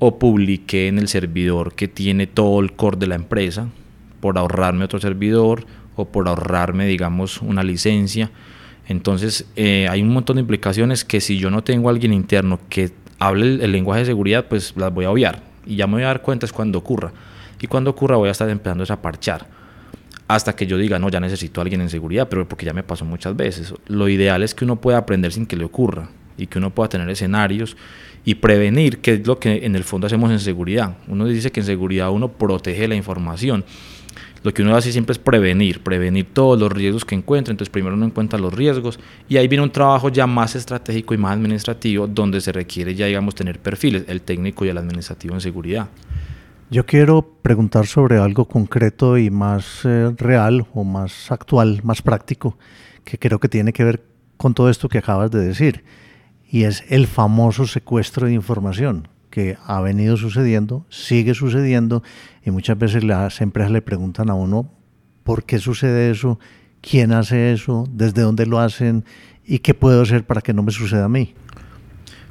o 0.00 0.18
publiqué 0.18 0.88
en 0.88 0.98
el 0.98 1.06
servidor 1.06 1.74
que 1.74 1.86
tiene 1.86 2.26
todo 2.26 2.58
el 2.58 2.72
core 2.72 2.96
de 2.96 3.06
la 3.06 3.14
empresa 3.14 3.68
por 4.18 4.38
ahorrarme 4.38 4.86
otro 4.86 4.98
servidor 4.98 5.64
o 5.94 6.06
por 6.06 6.26
ahorrarme, 6.26 6.84
digamos, 6.84 7.40
una 7.42 7.62
licencia. 7.62 8.32
Entonces, 8.88 9.46
eh, 9.54 9.86
hay 9.88 10.02
un 10.02 10.08
montón 10.08 10.34
de 10.34 10.40
implicaciones 10.40 11.04
que 11.04 11.20
si 11.20 11.38
yo 11.38 11.48
no 11.48 11.62
tengo 11.62 11.88
alguien 11.88 12.12
interno 12.12 12.58
que 12.68 12.90
hable 13.20 13.62
el, 13.64 13.70
lenguaje 13.70 14.00
de 14.00 14.06
seguridad, 14.06 14.46
pues 14.48 14.74
las 14.76 14.92
voy 14.92 15.04
a 15.04 15.10
obviar. 15.10 15.42
Y 15.64 15.76
ya 15.76 15.86
me 15.86 15.94
voy 15.94 16.02
a 16.02 16.06
dar 16.06 16.22
cuenta 16.22 16.46
es 16.46 16.52
cuando 16.52 16.78
ocurra. 16.78 17.12
Y 17.60 17.68
cuando 17.68 17.90
ocurra 17.90 18.16
voy 18.16 18.28
a 18.28 18.32
estar 18.32 18.48
empezando 18.48 18.84
a 18.88 18.96
parchar. 19.00 19.46
Hasta 20.26 20.54
que 20.54 20.66
yo 20.66 20.78
diga, 20.78 20.98
no, 20.98 21.08
ya 21.08 21.20
necesito 21.20 21.60
a 21.60 21.62
alguien 21.62 21.80
en 21.80 21.90
seguridad, 21.90 22.28
pero 22.28 22.48
porque 22.48 22.64
ya 22.64 22.72
me 22.72 22.82
pasó 22.82 23.04
muchas 23.04 23.36
veces. 23.36 23.74
Lo 23.86 24.08
ideal 24.08 24.42
es 24.42 24.54
que 24.54 24.64
uno 24.64 24.76
pueda 24.76 24.98
aprender 24.98 25.32
sin 25.32 25.46
que 25.46 25.56
le 25.56 25.64
ocurra 25.64 26.08
y 26.36 26.46
que 26.46 26.58
uno 26.58 26.70
pueda 26.70 26.88
tener 26.88 27.08
escenarios 27.10 27.76
y 28.24 28.36
prevenir, 28.36 28.98
que 29.00 29.14
es 29.14 29.26
lo 29.26 29.38
que 29.38 29.66
en 29.66 29.76
el 29.76 29.84
fondo 29.84 30.06
hacemos 30.06 30.30
en 30.30 30.40
seguridad. 30.40 30.96
Uno 31.08 31.26
dice 31.26 31.50
que 31.50 31.60
en 31.60 31.66
seguridad 31.66 32.10
uno 32.10 32.28
protege 32.28 32.88
la 32.88 32.94
información 32.94 33.64
lo 34.42 34.54
que 34.54 34.62
uno 34.62 34.74
hace 34.74 34.92
siempre 34.92 35.12
es 35.12 35.18
prevenir, 35.18 35.82
prevenir 35.82 36.26
todos 36.32 36.58
los 36.58 36.72
riesgos 36.72 37.04
que 37.04 37.14
encuentra. 37.14 37.52
Entonces 37.52 37.70
primero 37.70 37.94
uno 37.94 38.06
encuentra 38.06 38.38
los 38.38 38.52
riesgos 38.54 38.98
y 39.28 39.36
ahí 39.36 39.48
viene 39.48 39.64
un 39.64 39.70
trabajo 39.70 40.08
ya 40.08 40.26
más 40.26 40.56
estratégico 40.56 41.14
y 41.14 41.18
más 41.18 41.32
administrativo 41.36 42.06
donde 42.06 42.40
se 42.40 42.52
requiere 42.52 42.94
ya, 42.94 43.06
digamos, 43.06 43.34
tener 43.34 43.58
perfiles, 43.58 44.04
el 44.08 44.22
técnico 44.22 44.64
y 44.64 44.68
el 44.68 44.78
administrativo 44.78 45.34
en 45.34 45.40
seguridad. 45.40 45.88
Yo 46.70 46.86
quiero 46.86 47.36
preguntar 47.42 47.86
sobre 47.86 48.18
algo 48.18 48.46
concreto 48.46 49.18
y 49.18 49.28
más 49.28 49.80
eh, 49.84 50.14
real 50.16 50.66
o 50.72 50.84
más 50.84 51.30
actual, 51.32 51.80
más 51.82 52.00
práctico, 52.00 52.56
que 53.04 53.18
creo 53.18 53.40
que 53.40 53.48
tiene 53.48 53.72
que 53.72 53.82
ver 53.82 54.04
con 54.36 54.54
todo 54.54 54.70
esto 54.70 54.88
que 54.88 54.98
acabas 54.98 55.30
de 55.32 55.40
decir, 55.40 55.84
y 56.48 56.62
es 56.62 56.84
el 56.88 57.06
famoso 57.06 57.66
secuestro 57.66 58.26
de 58.26 58.34
información 58.34 59.08
que 59.30 59.56
ha 59.64 59.80
venido 59.80 60.16
sucediendo, 60.16 60.84
sigue 60.90 61.34
sucediendo 61.34 62.02
y 62.44 62.50
muchas 62.50 62.76
veces 62.78 63.04
las 63.04 63.40
empresas 63.40 63.70
le 63.70 63.80
preguntan 63.80 64.28
a 64.28 64.34
uno 64.34 64.70
por 65.22 65.44
qué 65.44 65.58
sucede 65.58 66.10
eso, 66.10 66.38
quién 66.80 67.12
hace 67.12 67.52
eso, 67.52 67.86
desde 67.90 68.22
dónde 68.22 68.46
lo 68.46 68.58
hacen 68.58 69.04
y 69.46 69.60
qué 69.60 69.74
puedo 69.74 70.02
hacer 70.02 70.24
para 70.24 70.40
que 70.40 70.52
no 70.52 70.62
me 70.62 70.72
suceda 70.72 71.04
a 71.04 71.08
mí. 71.08 71.34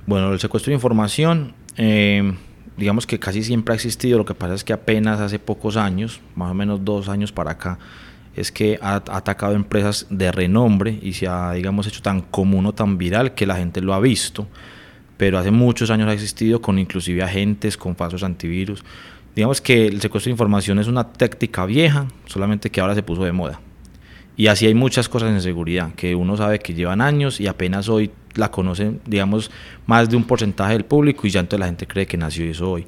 Bueno, 0.05 0.33
el 0.33 0.39
secuestro 0.39 0.71
de 0.71 0.75
información, 0.75 1.53
eh, 1.77 2.33
digamos 2.77 3.07
que 3.07 3.19
casi 3.19 3.43
siempre 3.43 3.73
ha 3.73 3.75
existido, 3.75 4.17
lo 4.17 4.25
que 4.25 4.33
pasa 4.33 4.53
es 4.53 4.63
que 4.63 4.73
apenas 4.73 5.19
hace 5.19 5.39
pocos 5.39 5.77
años, 5.77 6.21
más 6.35 6.51
o 6.51 6.53
menos 6.53 6.83
dos 6.83 7.09
años 7.09 7.31
para 7.31 7.51
acá, 7.51 7.79
es 8.35 8.51
que 8.51 8.79
ha 8.81 8.95
atacado 8.95 9.53
empresas 9.53 10.07
de 10.09 10.31
renombre 10.31 10.97
y 11.01 11.13
se 11.13 11.27
ha, 11.27 11.51
digamos, 11.53 11.87
hecho 11.87 12.01
tan 12.01 12.21
común 12.21 12.65
o 12.65 12.73
tan 12.73 12.97
viral 12.97 13.33
que 13.33 13.45
la 13.45 13.55
gente 13.55 13.81
lo 13.81 13.93
ha 13.93 13.99
visto 13.99 14.47
pero 15.19 15.37
hace 15.37 15.51
muchos 15.51 15.89
años 15.89 16.07
ha 16.07 16.13
existido 16.13 16.61
con 16.61 16.79
inclusive 16.79 17.21
agentes, 17.21 17.75
con 17.75 17.93
falsos 17.97 18.23
antivirus. 18.23 18.85
Digamos 19.35 19.59
que 19.59 19.87
el 19.87 19.99
secuestro 19.99 20.29
de 20.29 20.31
información 20.31 20.79
es 20.79 20.87
una 20.87 21.11
táctica 21.11 21.65
vieja, 21.65 22.07
solamente 22.25 22.69
que 22.69 22.79
ahora 22.79 22.95
se 22.95 23.03
puso 23.03 23.25
de 23.25 23.33
moda. 23.33 23.59
Y 24.37 24.47
así 24.47 24.65
hay 24.65 24.73
muchas 24.73 25.09
cosas 25.09 25.31
en 25.31 25.41
seguridad 25.41 25.93
que 25.95 26.15
uno 26.15 26.37
sabe 26.37 26.59
que 26.59 26.73
llevan 26.73 27.01
años 27.01 27.41
y 27.41 27.47
apenas 27.47 27.89
hoy 27.89 28.11
la 28.35 28.49
conocen, 28.49 29.01
digamos, 29.05 29.51
más 29.85 30.09
de 30.09 30.15
un 30.15 30.23
porcentaje 30.23 30.71
del 30.71 30.85
público 30.85 31.27
y 31.27 31.31
ya 31.31 31.41
entonces 31.41 31.59
la 31.59 31.65
gente 31.65 31.85
cree 31.85 32.07
que 32.07 32.15
nació 32.15 32.45
eso 32.45 32.71
hoy. 32.71 32.85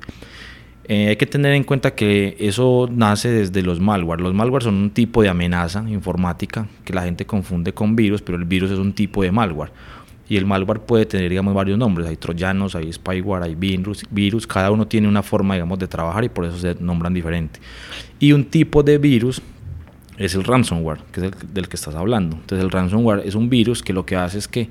Eh, 0.85 1.09
hay 1.09 1.17
que 1.17 1.25
tener 1.25 1.53
en 1.53 1.65
cuenta 1.65 1.93
que 1.93 2.37
eso 2.39 2.87
nace 2.89 3.27
desde 3.27 3.61
los 3.61 3.81
malware. 3.81 4.21
Los 4.21 4.33
malware 4.33 4.63
son 4.63 4.75
un 4.75 4.91
tipo 4.91 5.21
de 5.21 5.27
amenaza 5.27 5.83
informática 5.89 6.65
que 6.85 6.93
la 6.93 7.03
gente 7.03 7.25
confunde 7.25 7.73
con 7.73 7.93
virus, 7.97 8.21
pero 8.21 8.37
el 8.37 8.45
virus 8.45 8.71
es 8.71 8.79
un 8.79 8.93
tipo 8.93 9.21
de 9.21 9.33
malware 9.33 9.71
y 10.31 10.37
el 10.37 10.45
malware 10.45 10.79
puede 10.79 11.05
tener, 11.05 11.29
digamos, 11.29 11.53
varios 11.53 11.77
nombres. 11.77 12.07
Hay 12.07 12.15
troyanos, 12.15 12.73
hay 12.73 12.93
spyware, 12.93 13.43
hay 13.43 13.53
virus, 13.53 14.05
virus. 14.09 14.47
Cada 14.47 14.71
uno 14.71 14.87
tiene 14.87 15.09
una 15.09 15.23
forma, 15.23 15.55
digamos, 15.55 15.77
de 15.77 15.89
trabajar 15.89 16.23
y 16.23 16.29
por 16.29 16.45
eso 16.45 16.57
se 16.57 16.73
nombran 16.79 17.13
diferente. 17.13 17.59
Y 18.17 18.31
un 18.31 18.45
tipo 18.45 18.81
de 18.81 18.97
virus 18.97 19.41
es 20.17 20.33
el 20.33 20.45
ransomware, 20.45 20.99
que 21.11 21.19
es 21.19 21.25
el 21.25 21.53
del 21.53 21.67
que 21.67 21.75
estás 21.75 21.95
hablando. 21.95 22.37
Entonces 22.37 22.63
el 22.63 22.71
ransomware 22.71 23.27
es 23.27 23.35
un 23.35 23.49
virus 23.49 23.83
que 23.83 23.91
lo 23.91 24.05
que 24.05 24.15
hace 24.15 24.37
es 24.37 24.47
que 24.47 24.69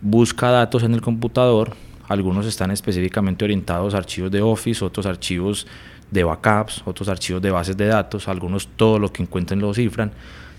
busca 0.00 0.50
datos 0.50 0.82
en 0.82 0.94
el 0.94 1.00
computador. 1.00 1.74
Algunos 2.08 2.44
están 2.44 2.72
específicamente 2.72 3.44
orientados 3.44 3.94
a 3.94 3.98
archivos 3.98 4.32
de 4.32 4.42
Office, 4.42 4.84
otros 4.84 5.06
archivos 5.06 5.68
de 6.10 6.24
backups, 6.24 6.82
otros 6.86 7.08
archivos 7.08 7.40
de 7.40 7.52
bases 7.52 7.76
de 7.76 7.86
datos, 7.86 8.26
algunos 8.26 8.66
todo 8.74 8.98
lo 8.98 9.12
que 9.12 9.22
encuentren 9.22 9.60
lo 9.60 9.72
cifran. 9.72 10.10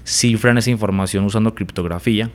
Cifran 0.05 0.57
esa 0.57 0.69
información 0.69 1.25
usando 1.25 1.53
criptografía, 1.53 2.29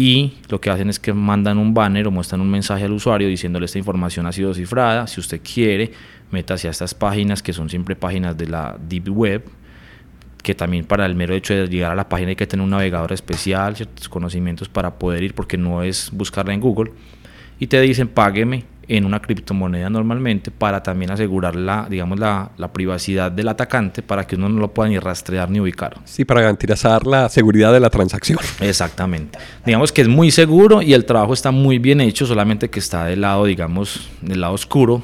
y 0.00 0.34
lo 0.48 0.60
que 0.60 0.70
hacen 0.70 0.88
es 0.88 1.00
que 1.00 1.12
mandan 1.12 1.58
un 1.58 1.74
banner 1.74 2.06
o 2.06 2.12
muestran 2.12 2.40
un 2.40 2.48
mensaje 2.48 2.84
al 2.84 2.92
usuario 2.92 3.26
diciéndole 3.26 3.66
esta 3.66 3.78
información 3.78 4.26
ha 4.26 4.32
sido 4.32 4.54
cifrada, 4.54 5.08
si 5.08 5.18
usted 5.18 5.40
quiere, 5.42 5.90
métase 6.30 6.68
a 6.68 6.70
estas 6.70 6.94
páginas 6.94 7.42
que 7.42 7.52
son 7.52 7.68
siempre 7.68 7.96
páginas 7.96 8.38
de 8.38 8.46
la 8.46 8.78
Deep 8.78 9.08
Web, 9.08 9.42
que 10.40 10.54
también 10.54 10.84
para 10.84 11.04
el 11.04 11.16
mero 11.16 11.34
hecho 11.34 11.52
de 11.52 11.66
llegar 11.66 11.90
a 11.90 11.96
la 11.96 12.08
página 12.08 12.28
hay 12.28 12.36
que 12.36 12.46
tener 12.46 12.62
un 12.62 12.70
navegador 12.70 13.12
especial, 13.12 13.74
ciertos 13.74 14.08
conocimientos 14.08 14.68
para 14.68 15.00
poder 15.00 15.24
ir 15.24 15.34
porque 15.34 15.58
no 15.58 15.82
es 15.82 16.10
buscarla 16.12 16.54
en 16.54 16.60
Google, 16.60 16.92
y 17.58 17.66
te 17.66 17.80
dicen 17.80 18.06
págueme 18.06 18.66
en 18.88 19.04
una 19.04 19.20
criptomoneda 19.20 19.90
normalmente 19.90 20.50
para 20.50 20.82
también 20.82 21.10
asegurar 21.10 21.54
la, 21.54 21.86
digamos, 21.90 22.18
la, 22.18 22.50
la, 22.56 22.72
privacidad 22.72 23.30
del 23.30 23.48
atacante 23.48 24.02
para 24.02 24.26
que 24.26 24.36
uno 24.36 24.48
no 24.48 24.60
lo 24.60 24.72
pueda 24.72 24.88
ni 24.88 24.98
rastrear 24.98 25.50
ni 25.50 25.60
ubicar. 25.60 25.98
Sí, 26.04 26.24
para 26.24 26.40
garantizar 26.40 27.06
la 27.06 27.28
seguridad 27.28 27.72
de 27.72 27.80
la 27.80 27.90
transacción. 27.90 28.38
Exactamente. 28.60 29.38
Digamos 29.66 29.92
que 29.92 30.00
es 30.00 30.08
muy 30.08 30.30
seguro 30.30 30.80
y 30.80 30.94
el 30.94 31.04
trabajo 31.04 31.34
está 31.34 31.50
muy 31.50 31.78
bien 31.78 32.00
hecho, 32.00 32.24
solamente 32.24 32.70
que 32.70 32.78
está 32.78 33.04
del 33.04 33.20
lado, 33.20 33.44
digamos, 33.44 34.08
del 34.22 34.40
lado 34.40 34.54
oscuro 34.54 35.02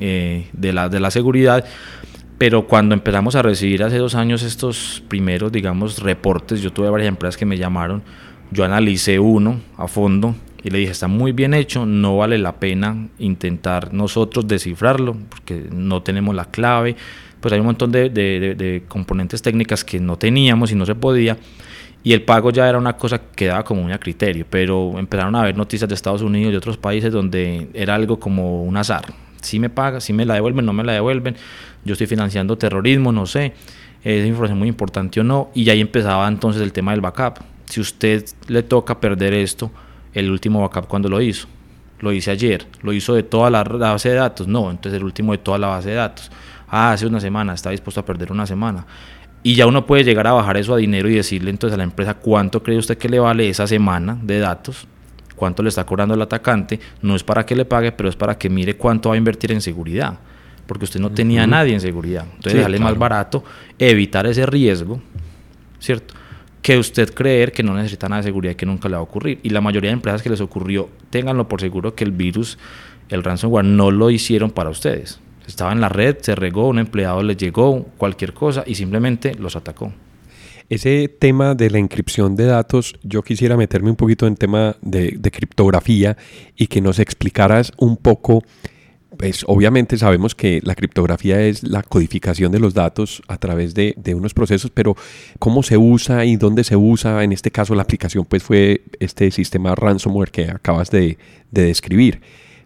eh, 0.00 0.48
de, 0.52 0.72
la, 0.72 0.88
de 0.88 0.98
la 0.98 1.12
seguridad. 1.12 1.64
Pero 2.36 2.66
cuando 2.66 2.94
empezamos 2.94 3.36
a 3.36 3.42
recibir 3.42 3.84
hace 3.84 3.98
dos 3.98 4.16
años 4.16 4.42
estos 4.42 5.04
primeros, 5.06 5.52
digamos, 5.52 6.00
reportes, 6.00 6.60
yo 6.60 6.72
tuve 6.72 6.90
varias 6.90 7.08
empresas 7.08 7.36
que 7.36 7.46
me 7.46 7.56
llamaron, 7.56 8.02
yo 8.50 8.64
analicé 8.64 9.20
uno 9.20 9.60
a 9.76 9.86
fondo 9.86 10.34
y 10.64 10.70
le 10.70 10.78
dije, 10.78 10.92
está 10.92 11.08
muy 11.08 11.32
bien 11.32 11.52
hecho, 11.52 11.84
no 11.84 12.16
vale 12.16 12.38
la 12.38 12.56
pena 12.56 13.08
intentar 13.18 13.92
nosotros 13.92 14.48
descifrarlo, 14.48 15.14
porque 15.28 15.66
no 15.70 16.02
tenemos 16.02 16.34
la 16.34 16.46
clave, 16.46 16.96
pues 17.38 17.52
hay 17.52 17.60
un 17.60 17.66
montón 17.66 17.92
de, 17.92 18.82
componentes 18.88 19.42
técnicas 19.42 19.84
que 19.84 20.00
no 20.00 20.16
teníamos 20.16 20.72
y 20.72 20.74
no 20.74 20.86
se 20.86 20.94
podía. 20.94 21.36
Y 22.02 22.14
el 22.14 22.22
pago 22.22 22.50
ya 22.50 22.66
era 22.66 22.78
una 22.78 22.96
cosa 22.96 23.20
que 23.36 23.46
daba 23.46 23.62
como 23.62 23.82
muy 23.82 23.92
a 23.92 23.98
criterio, 23.98 24.46
pero 24.48 24.98
empezaron 24.98 25.34
a 25.36 25.42
haber 25.42 25.54
noticias 25.54 25.86
de 25.86 25.94
Estados 25.94 26.22
Unidos 26.22 26.48
y 26.48 26.52
de 26.52 26.58
otros 26.58 26.78
países 26.78 27.12
donde 27.12 27.68
era 27.74 27.94
algo 27.94 28.18
como 28.18 28.62
un 28.62 28.76
azar. 28.78 29.04
Si 29.42 29.58
me 29.58 29.68
paga, 29.68 30.00
si 30.00 30.14
me 30.14 30.24
la 30.24 30.34
devuelven, 30.34 30.64
no 30.64 30.72
me 30.72 30.82
la 30.82 30.94
devuelven, 30.94 31.36
yo 31.84 31.92
estoy 31.92 32.06
financiando 32.06 32.56
terrorismo, 32.56 33.12
no 33.12 33.26
sé, 33.26 33.52
es 34.02 34.26
información 34.26 34.58
muy 34.58 34.68
importante 34.68 35.20
o 35.20 35.24
no. 35.24 35.50
Y 35.54 35.68
ahí 35.68 35.82
empezaba 35.82 36.26
entonces 36.26 36.62
el 36.62 36.72
tema 36.72 36.92
del 36.92 37.02
backup. 37.02 37.40
Si 37.66 37.80
usted 37.82 38.24
le 38.48 38.62
toca 38.62 39.00
perder 39.00 39.34
esto, 39.34 39.70
el 40.14 40.30
último 40.30 40.60
backup 40.60 40.86
cuando 40.86 41.08
lo 41.08 41.20
hizo. 41.20 41.46
Lo 42.00 42.12
hice 42.12 42.30
ayer, 42.30 42.66
lo 42.82 42.92
hizo 42.92 43.14
de 43.14 43.22
toda 43.22 43.50
la, 43.50 43.62
base 43.62 44.10
de 44.10 44.16
datos. 44.16 44.46
No, 44.46 44.70
entonces 44.70 44.98
el 44.98 45.04
último 45.04 45.32
de 45.32 45.38
toda 45.38 45.58
la 45.58 45.68
base 45.68 45.90
de 45.90 45.96
datos. 45.96 46.30
Ah, 46.68 46.92
hace 46.92 47.06
una 47.06 47.20
semana, 47.20 47.54
está 47.54 47.70
dispuesto 47.70 48.00
a 48.00 48.04
perder 48.04 48.32
una 48.32 48.46
semana. 48.46 48.86
Y 49.42 49.54
ya 49.54 49.66
uno 49.66 49.84
puede 49.84 50.04
llegar 50.04 50.26
a 50.26 50.32
bajar 50.32 50.56
eso 50.56 50.74
a 50.74 50.78
dinero 50.78 51.08
y 51.08 51.14
decirle 51.14 51.50
entonces 51.50 51.74
a 51.74 51.76
la 51.76 51.84
empresa 51.84 52.14
cuánto 52.14 52.62
cree 52.62 52.78
usted 52.78 52.96
que 52.96 53.08
le 53.08 53.20
vale 53.20 53.48
esa 53.48 53.66
semana 53.66 54.18
de 54.22 54.38
datos, 54.38 54.86
cuánto 55.36 55.62
le 55.62 55.68
está 55.68 55.84
cobrando 55.84 56.14
el 56.14 56.22
atacante. 56.22 56.80
No 57.02 57.14
es 57.14 57.22
para 57.22 57.44
que 57.44 57.54
le 57.54 57.64
pague, 57.64 57.92
pero 57.92 58.08
es 58.08 58.16
para 58.16 58.38
que 58.38 58.48
mire 58.48 58.76
cuánto 58.76 59.10
va 59.10 59.14
a 59.14 59.18
invertir 59.18 59.52
en 59.52 59.60
seguridad. 59.60 60.18
Porque 60.66 60.84
usted 60.84 60.98
no 60.98 61.10
tenía 61.10 61.46
nadie 61.46 61.74
en 61.74 61.80
seguridad. 61.80 62.24
Entonces, 62.36 62.62
sale 62.62 62.78
más 62.78 62.96
barato 62.96 63.44
evitar 63.78 64.26
ese 64.26 64.46
riesgo, 64.46 65.00
¿cierto? 65.78 66.14
Que 66.64 66.78
usted 66.78 67.12
creer 67.12 67.52
que 67.52 67.62
no 67.62 67.74
necesita 67.74 68.08
nada 68.08 68.22
de 68.22 68.28
seguridad 68.28 68.52
y 68.52 68.54
que 68.54 68.64
nunca 68.64 68.88
le 68.88 68.94
va 68.94 69.00
a 69.00 69.02
ocurrir. 69.02 69.38
Y 69.42 69.50
la 69.50 69.60
mayoría 69.60 69.90
de 69.90 69.94
empresas 69.96 70.22
que 70.22 70.30
les 70.30 70.40
ocurrió, 70.40 70.88
ténganlo 71.10 71.46
por 71.46 71.60
seguro 71.60 71.94
que 71.94 72.04
el 72.04 72.10
virus, 72.10 72.56
el 73.10 73.22
ransomware, 73.22 73.66
no 73.66 73.90
lo 73.90 74.08
hicieron 74.08 74.50
para 74.50 74.70
ustedes. 74.70 75.20
Estaba 75.46 75.72
en 75.72 75.82
la 75.82 75.90
red, 75.90 76.16
se 76.22 76.34
regó, 76.34 76.68
un 76.68 76.78
empleado 76.78 77.22
le 77.22 77.36
llegó, 77.36 77.84
cualquier 77.98 78.32
cosa 78.32 78.64
y 78.66 78.76
simplemente 78.76 79.34
los 79.34 79.56
atacó. 79.56 79.92
Ese 80.70 81.08
tema 81.08 81.54
de 81.54 81.68
la 81.68 81.78
inscripción 81.78 82.34
de 82.34 82.46
datos, 82.46 82.94
yo 83.02 83.20
quisiera 83.20 83.58
meterme 83.58 83.90
un 83.90 83.96
poquito 83.96 84.26
en 84.26 84.34
tema 84.34 84.74
de, 84.80 85.16
de 85.18 85.30
criptografía 85.30 86.16
y 86.56 86.68
que 86.68 86.80
nos 86.80 86.98
explicaras 86.98 87.72
un 87.76 87.98
poco 87.98 88.42
pues 89.16 89.44
obviamente 89.46 89.96
sabemos 89.96 90.34
que 90.34 90.60
la 90.62 90.74
criptografía 90.74 91.40
es 91.42 91.62
la 91.62 91.82
codificación 91.82 92.52
de 92.52 92.58
los 92.58 92.74
datos 92.74 93.22
a 93.28 93.38
través 93.38 93.74
de, 93.74 93.94
unos 94.14 94.34
procesos, 94.34 94.70
pero 94.72 94.96
cómo 95.38 95.62
se 95.62 95.76
usa 95.76 96.24
y 96.24 96.36
dónde 96.36 96.64
se 96.64 96.76
usa, 96.76 97.22
en 97.22 97.32
este 97.32 97.50
caso 97.50 97.74
la 97.74 97.82
aplicación 97.82 98.24
pues 98.24 98.42
fue 98.42 98.82
este 99.00 99.30
sistema 99.30 99.74
ransomware 99.74 100.30
que 100.30 100.50
acabas 100.50 100.90
de, 100.90 101.18
describir. 101.50 102.20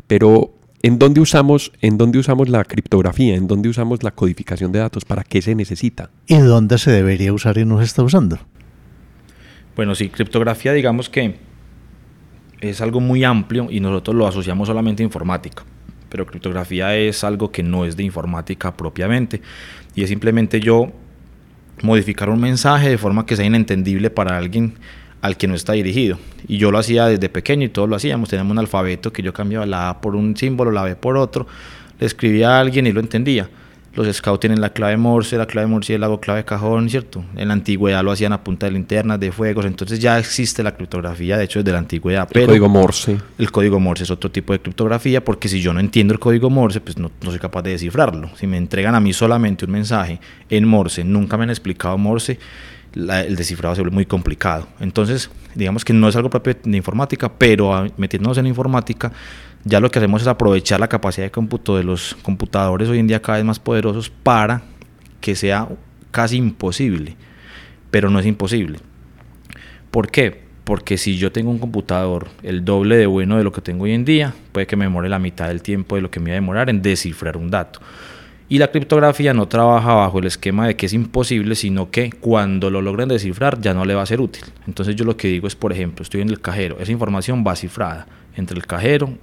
Pero 0.06 0.54
¿en 0.82 0.98
dónde, 0.98 1.20
usamos, 1.20 1.72
¿en 1.82 1.98
dónde 1.98 2.18
usamos 2.18 2.48
la 2.48 2.64
criptografía? 2.64 3.34
¿En 3.34 3.46
dónde 3.46 3.68
usamos 3.68 4.02
la 4.02 4.12
codificación 4.12 4.72
de 4.72 4.78
datos? 4.78 5.04
¿Para 5.04 5.24
qué 5.24 5.42
se 5.42 5.54
necesita? 5.54 6.10
¿Y 6.26 6.38
dónde 6.38 6.78
se 6.78 6.90
debería 6.90 7.32
usar 7.32 7.58
y 7.58 7.66
no 7.66 7.78
se 7.78 7.84
está 7.84 8.02
usando? 8.02 8.38
Bueno, 9.76 9.94
sí, 9.94 10.08
criptografía 10.08 10.72
digamos 10.72 11.10
que 11.10 11.36
es 12.60 12.80
algo 12.80 13.00
muy 13.00 13.24
amplio 13.24 13.68
y 13.70 13.80
nosotros 13.80 14.16
lo 14.16 14.26
asociamos 14.26 14.68
solamente 14.68 15.02
a 15.02 15.04
informática 15.04 15.64
pero 16.08 16.26
criptografía 16.26 16.96
es 16.96 17.24
algo 17.24 17.50
que 17.50 17.62
no 17.62 17.84
es 17.84 17.96
de 17.96 18.02
informática 18.02 18.76
propiamente 18.76 19.40
y 19.94 20.02
es 20.02 20.08
simplemente 20.08 20.60
yo 20.60 20.92
modificar 21.82 22.28
un 22.30 22.40
mensaje 22.40 22.88
de 22.88 22.98
forma 22.98 23.26
que 23.26 23.36
sea 23.36 23.44
inentendible 23.44 24.10
para 24.10 24.36
alguien 24.36 24.74
al 25.20 25.36
que 25.36 25.48
no 25.48 25.54
está 25.54 25.72
dirigido. 25.72 26.18
Y 26.46 26.58
yo 26.58 26.70
lo 26.70 26.78
hacía 26.78 27.06
desde 27.06 27.28
pequeño 27.28 27.66
y 27.66 27.68
todos 27.68 27.88
lo 27.88 27.96
hacíamos. 27.96 28.28
Teníamos 28.28 28.52
un 28.52 28.58
alfabeto 28.58 29.12
que 29.12 29.22
yo 29.22 29.32
cambiaba 29.32 29.66
la 29.66 29.90
A 29.90 30.00
por 30.00 30.14
un 30.14 30.36
símbolo, 30.36 30.70
la 30.70 30.84
B 30.84 30.96
por 30.96 31.16
otro, 31.16 31.46
le 31.98 32.06
escribía 32.06 32.56
a 32.56 32.60
alguien 32.60 32.86
y 32.86 32.92
lo 32.92 33.00
entendía 33.00 33.48
los 33.94 34.16
scouts 34.16 34.40
tienen 34.40 34.60
la 34.60 34.70
clave 34.70 34.96
Morse, 34.96 35.36
la 35.36 35.46
clave 35.46 35.66
murciélago, 35.66 36.20
clave 36.20 36.44
cajón, 36.44 36.88
¿cierto? 36.88 37.24
En 37.36 37.48
la 37.48 37.54
antigüedad 37.54 38.04
lo 38.04 38.12
hacían 38.12 38.32
a 38.32 38.44
punta 38.44 38.66
de 38.66 38.72
linternas, 38.72 39.18
de 39.18 39.32
fuegos, 39.32 39.64
entonces 39.64 39.98
ya 39.98 40.18
existe 40.18 40.62
la 40.62 40.76
criptografía, 40.76 41.36
de 41.36 41.44
hecho, 41.44 41.58
desde 41.58 41.72
la 41.72 41.78
antigüedad. 41.78 42.28
El 42.32 42.46
código 42.46 42.68
Morse. 42.68 43.18
El 43.38 43.50
código 43.50 43.80
Morse 43.80 44.04
es 44.04 44.10
otro 44.10 44.30
tipo 44.30 44.52
de 44.52 44.60
criptografía, 44.60 45.24
porque 45.24 45.48
si 45.48 45.60
yo 45.60 45.72
no 45.72 45.80
entiendo 45.80 46.12
el 46.12 46.20
código 46.20 46.50
Morse, 46.50 46.80
pues 46.80 46.96
no, 46.96 47.10
no 47.22 47.30
soy 47.30 47.40
capaz 47.40 47.62
de 47.62 47.70
descifrarlo. 47.70 48.30
Si 48.36 48.46
me 48.46 48.56
entregan 48.56 48.94
a 48.94 49.00
mí 49.00 49.12
solamente 49.12 49.64
un 49.64 49.72
mensaje 49.72 50.20
en 50.48 50.66
Morse, 50.66 51.02
nunca 51.02 51.36
me 51.36 51.44
han 51.44 51.50
explicado 51.50 51.98
Morse, 51.98 52.38
el 52.94 53.36
descifrado 53.36 53.74
se 53.74 53.82
vuelve 53.82 53.94
muy 53.94 54.06
complicado. 54.06 54.66
Entonces, 54.80 55.30
digamos 55.54 55.84
que 55.84 55.92
no 55.92 56.08
es 56.08 56.16
algo 56.16 56.30
propio 56.30 56.56
de 56.62 56.76
informática, 56.76 57.30
pero 57.30 57.86
metiéndonos 57.96 58.38
en 58.38 58.46
informática, 58.46 59.12
ya 59.64 59.80
lo 59.80 59.90
que 59.90 59.98
hacemos 59.98 60.22
es 60.22 60.28
aprovechar 60.28 60.80
la 60.80 60.88
capacidad 60.88 61.26
de 61.26 61.30
cómputo 61.30 61.76
de 61.76 61.84
los 61.84 62.16
computadores 62.22 62.88
hoy 62.88 62.98
en 62.98 63.06
día 63.06 63.22
cada 63.22 63.38
vez 63.38 63.44
más 63.44 63.58
poderosos 63.58 64.10
para 64.10 64.62
que 65.20 65.34
sea 65.34 65.68
casi 66.10 66.36
imposible, 66.36 67.16
pero 67.90 68.10
no 68.10 68.18
es 68.18 68.26
imposible. 68.26 68.78
¿Por 69.90 70.10
qué? 70.10 70.46
Porque 70.64 70.98
si 70.98 71.16
yo 71.16 71.32
tengo 71.32 71.50
un 71.50 71.58
computador 71.58 72.28
el 72.42 72.64
doble 72.64 72.96
de 72.96 73.06
bueno 73.06 73.38
de 73.38 73.44
lo 73.44 73.52
que 73.52 73.62
tengo 73.62 73.84
hoy 73.84 73.92
en 73.92 74.04
día, 74.04 74.34
puede 74.52 74.66
que 74.66 74.76
me 74.76 74.84
demore 74.84 75.08
la 75.08 75.18
mitad 75.18 75.48
del 75.48 75.62
tiempo 75.62 75.96
de 75.96 76.02
lo 76.02 76.10
que 76.10 76.20
me 76.20 76.30
va 76.30 76.34
a 76.34 76.40
demorar 76.40 76.70
en 76.70 76.82
descifrar 76.82 77.36
un 77.36 77.50
dato. 77.50 77.80
Y 78.50 78.58
la 78.58 78.70
criptografía 78.70 79.34
no 79.34 79.46
trabaja 79.46 79.92
bajo 79.92 80.20
el 80.20 80.26
esquema 80.26 80.66
de 80.66 80.76
que 80.76 80.86
es 80.86 80.94
imposible, 80.94 81.54
sino 81.54 81.90
que 81.90 82.10
cuando 82.10 82.70
lo 82.70 82.80
logren 82.80 83.08
descifrar 83.08 83.60
ya 83.60 83.74
no 83.74 83.84
le 83.84 83.94
va 83.94 84.02
a 84.02 84.06
ser 84.06 84.20
útil. 84.20 84.44
Entonces 84.66 84.96
yo 84.96 85.04
lo 85.04 85.18
que 85.18 85.28
digo 85.28 85.46
es, 85.46 85.54
por 85.54 85.72
ejemplo, 85.72 86.02
estoy 86.02 86.22
en 86.22 86.30
el 86.30 86.40
cajero, 86.40 86.78
esa 86.80 86.92
información 86.92 87.44
va 87.46 87.56
cifrada 87.56 88.06
entre 88.34 88.56
el 88.56 88.66
cajero 88.66 89.18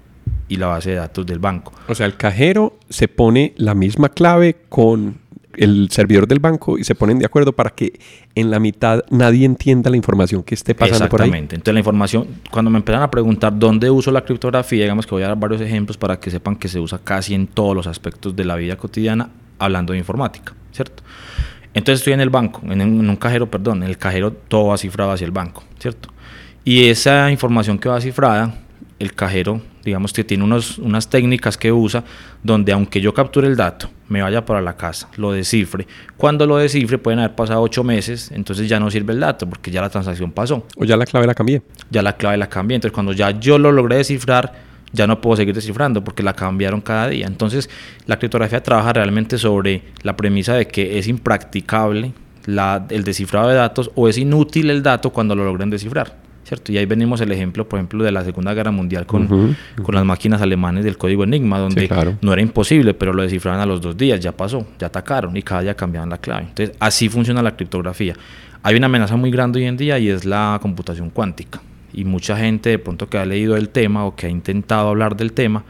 y 0.47 0.57
la 0.57 0.67
base 0.67 0.91
de 0.91 0.97
datos 0.97 1.25
del 1.25 1.39
banco. 1.39 1.73
O 1.87 1.95
sea, 1.95 2.05
el 2.05 2.17
cajero 2.17 2.77
se 2.89 3.07
pone 3.07 3.53
la 3.57 3.73
misma 3.73 4.09
clave 4.09 4.57
con 4.69 5.17
el 5.57 5.89
servidor 5.89 6.27
del 6.27 6.39
banco 6.39 6.77
y 6.77 6.83
se 6.83 6.95
ponen 6.95 7.19
de 7.19 7.25
acuerdo 7.25 7.53
para 7.53 7.69
que 7.69 7.99
en 8.35 8.51
la 8.51 8.59
mitad 8.59 9.03
nadie 9.09 9.45
entienda 9.45 9.89
la 9.89 9.97
información 9.97 10.43
que 10.43 10.55
esté 10.55 10.75
pasando 10.75 11.07
por 11.09 11.21
ahí. 11.21 11.27
Exactamente. 11.27 11.55
Entonces 11.55 11.73
la 11.73 11.79
información, 11.79 12.27
cuando 12.51 12.71
me 12.71 12.77
empiezan 12.77 13.03
a 13.03 13.09
preguntar 13.09 13.57
dónde 13.57 13.89
uso 13.89 14.11
la 14.11 14.23
criptografía, 14.23 14.83
digamos 14.83 15.05
que 15.05 15.15
voy 15.15 15.23
a 15.23 15.29
dar 15.29 15.39
varios 15.39 15.61
ejemplos 15.61 15.97
para 15.97 16.19
que 16.19 16.29
sepan 16.29 16.55
que 16.55 16.67
se 16.67 16.79
usa 16.79 16.99
casi 17.03 17.33
en 17.33 17.47
todos 17.47 17.75
los 17.75 17.87
aspectos 17.87 18.35
de 18.35 18.45
la 18.45 18.55
vida 18.55 18.75
cotidiana 18.75 19.29
hablando 19.57 19.93
de 19.93 19.99
informática, 19.99 20.53
¿cierto? 20.71 21.03
Entonces 21.73 22.01
estoy 22.01 22.13
en 22.13 22.21
el 22.21 22.29
banco, 22.29 22.61
en 22.63 22.81
un 22.81 23.15
cajero, 23.17 23.49
perdón, 23.49 23.83
en 23.83 23.89
el 23.89 23.97
cajero 23.97 24.31
todo 24.31 24.67
va 24.67 24.77
cifrado 24.77 25.11
hacia 25.11 25.25
el 25.25 25.31
banco, 25.31 25.63
¿cierto? 25.79 26.09
Y 26.63 26.87
esa 26.87 27.31
información 27.31 27.77
que 27.77 27.89
va 27.89 27.99
cifrada, 28.01 28.55
el 28.97 29.13
cajero 29.13 29.61
digamos 29.85 30.11
que 30.11 30.23
tiene 30.23 30.43
unos, 30.43 30.79
unas 30.79 31.07
técnicas 31.09 31.57
que 31.57 31.71
usa 31.71 32.03
donde 32.43 32.73
aunque 32.73 32.99
yo 32.99 33.13
capture 33.13 33.47
el 33.47 33.55
dato, 33.55 33.89
me 34.09 34.21
vaya 34.21 34.43
para 34.43 34.59
la 34.61 34.75
casa, 34.75 35.07
lo 35.15 35.31
descifre, 35.31 35.87
cuando 36.17 36.45
lo 36.47 36.57
descifre 36.57 36.97
pueden 36.97 37.19
haber 37.19 37.35
pasado 37.35 37.61
ocho 37.61 37.83
meses, 37.83 38.31
entonces 38.31 38.67
ya 38.67 38.79
no 38.79 38.89
sirve 38.89 39.13
el 39.13 39.19
dato 39.19 39.47
porque 39.47 39.69
ya 39.71 39.81
la 39.81 39.89
transacción 39.89 40.31
pasó. 40.31 40.65
O 40.75 40.85
ya 40.85 40.97
la 40.97 41.05
clave 41.05 41.27
la 41.27 41.35
cambié. 41.35 41.61
Ya 41.91 42.01
la 42.01 42.13
clave 42.13 42.37
la 42.37 42.49
cambié, 42.49 42.75
entonces 42.75 42.93
cuando 42.93 43.13
ya 43.13 43.31
yo 43.31 43.59
lo 43.59 43.71
logré 43.71 43.97
descifrar, 43.97 44.53
ya 44.91 45.05
no 45.05 45.21
puedo 45.21 45.35
seguir 45.35 45.53
descifrando 45.53 46.03
porque 46.03 46.23
la 46.23 46.33
cambiaron 46.33 46.81
cada 46.81 47.09
día. 47.09 47.27
Entonces 47.27 47.69
la 48.07 48.17
criptografía 48.17 48.63
trabaja 48.63 48.93
realmente 48.93 49.37
sobre 49.37 49.83
la 50.01 50.15
premisa 50.15 50.55
de 50.55 50.67
que 50.67 50.97
es 50.97 51.07
impracticable 51.07 52.13
la, 52.45 52.85
el 52.89 53.03
descifrado 53.03 53.49
de 53.49 53.55
datos 53.55 53.91
o 53.95 54.07
es 54.07 54.17
inútil 54.17 54.69
el 54.69 54.81
dato 54.81 55.11
cuando 55.11 55.35
lo 55.35 55.45
logren 55.45 55.69
descifrar. 55.69 56.24
¿Cierto? 56.45 56.71
Y 56.71 56.77
ahí 56.77 56.85
venimos 56.85 57.19
el 57.21 57.31
ejemplo, 57.31 57.67
por 57.67 57.79
ejemplo, 57.79 58.03
de 58.03 58.11
la 58.11 58.23
Segunda 58.23 58.53
Guerra 58.53 58.71
Mundial 58.71 59.05
con, 59.05 59.27
con 59.81 59.95
las 59.95 60.05
máquinas 60.05 60.41
alemanes 60.41 60.85
del 60.85 60.97
código 60.97 61.23
Enigma, 61.23 61.57
donde 61.57 61.89
no 62.21 62.31
era 62.31 62.41
imposible, 62.41 62.93
pero 62.93 63.13
lo 63.13 63.23
descifraban 63.23 63.59
a 63.59 63.65
los 63.65 63.81
dos 63.81 63.97
días, 63.97 64.19
ya 64.19 64.31
pasó, 64.31 64.65
ya 64.79 64.87
atacaron 64.87 65.35
y 65.35 65.41
cada 65.41 65.61
día 65.61 65.75
cambiaban 65.75 66.09
la 66.09 66.19
clave. 66.19 66.45
Entonces, 66.49 66.75
así 66.79 67.09
funciona 67.09 67.41
la 67.41 67.55
criptografía. 67.55 68.15
Hay 68.61 68.75
una 68.75 68.85
amenaza 68.85 69.15
muy 69.15 69.31
grande 69.31 69.59
hoy 69.59 69.65
en 69.65 69.77
día 69.77 69.97
y 69.99 70.09
es 70.09 70.23
la 70.23 70.59
computación 70.61 71.09
cuántica. 71.09 71.61
Y 71.93 72.05
mucha 72.05 72.37
gente 72.37 72.69
de 72.69 72.79
pronto 72.79 73.09
que 73.09 73.17
ha 73.17 73.25
leído 73.25 73.55
el 73.55 73.69
tema 73.69 74.05
o 74.05 74.15
que 74.15 74.27
ha 74.27 74.29
intentado 74.29 74.89
hablar 74.89 75.15
del 75.15 75.33
tema, 75.33 75.63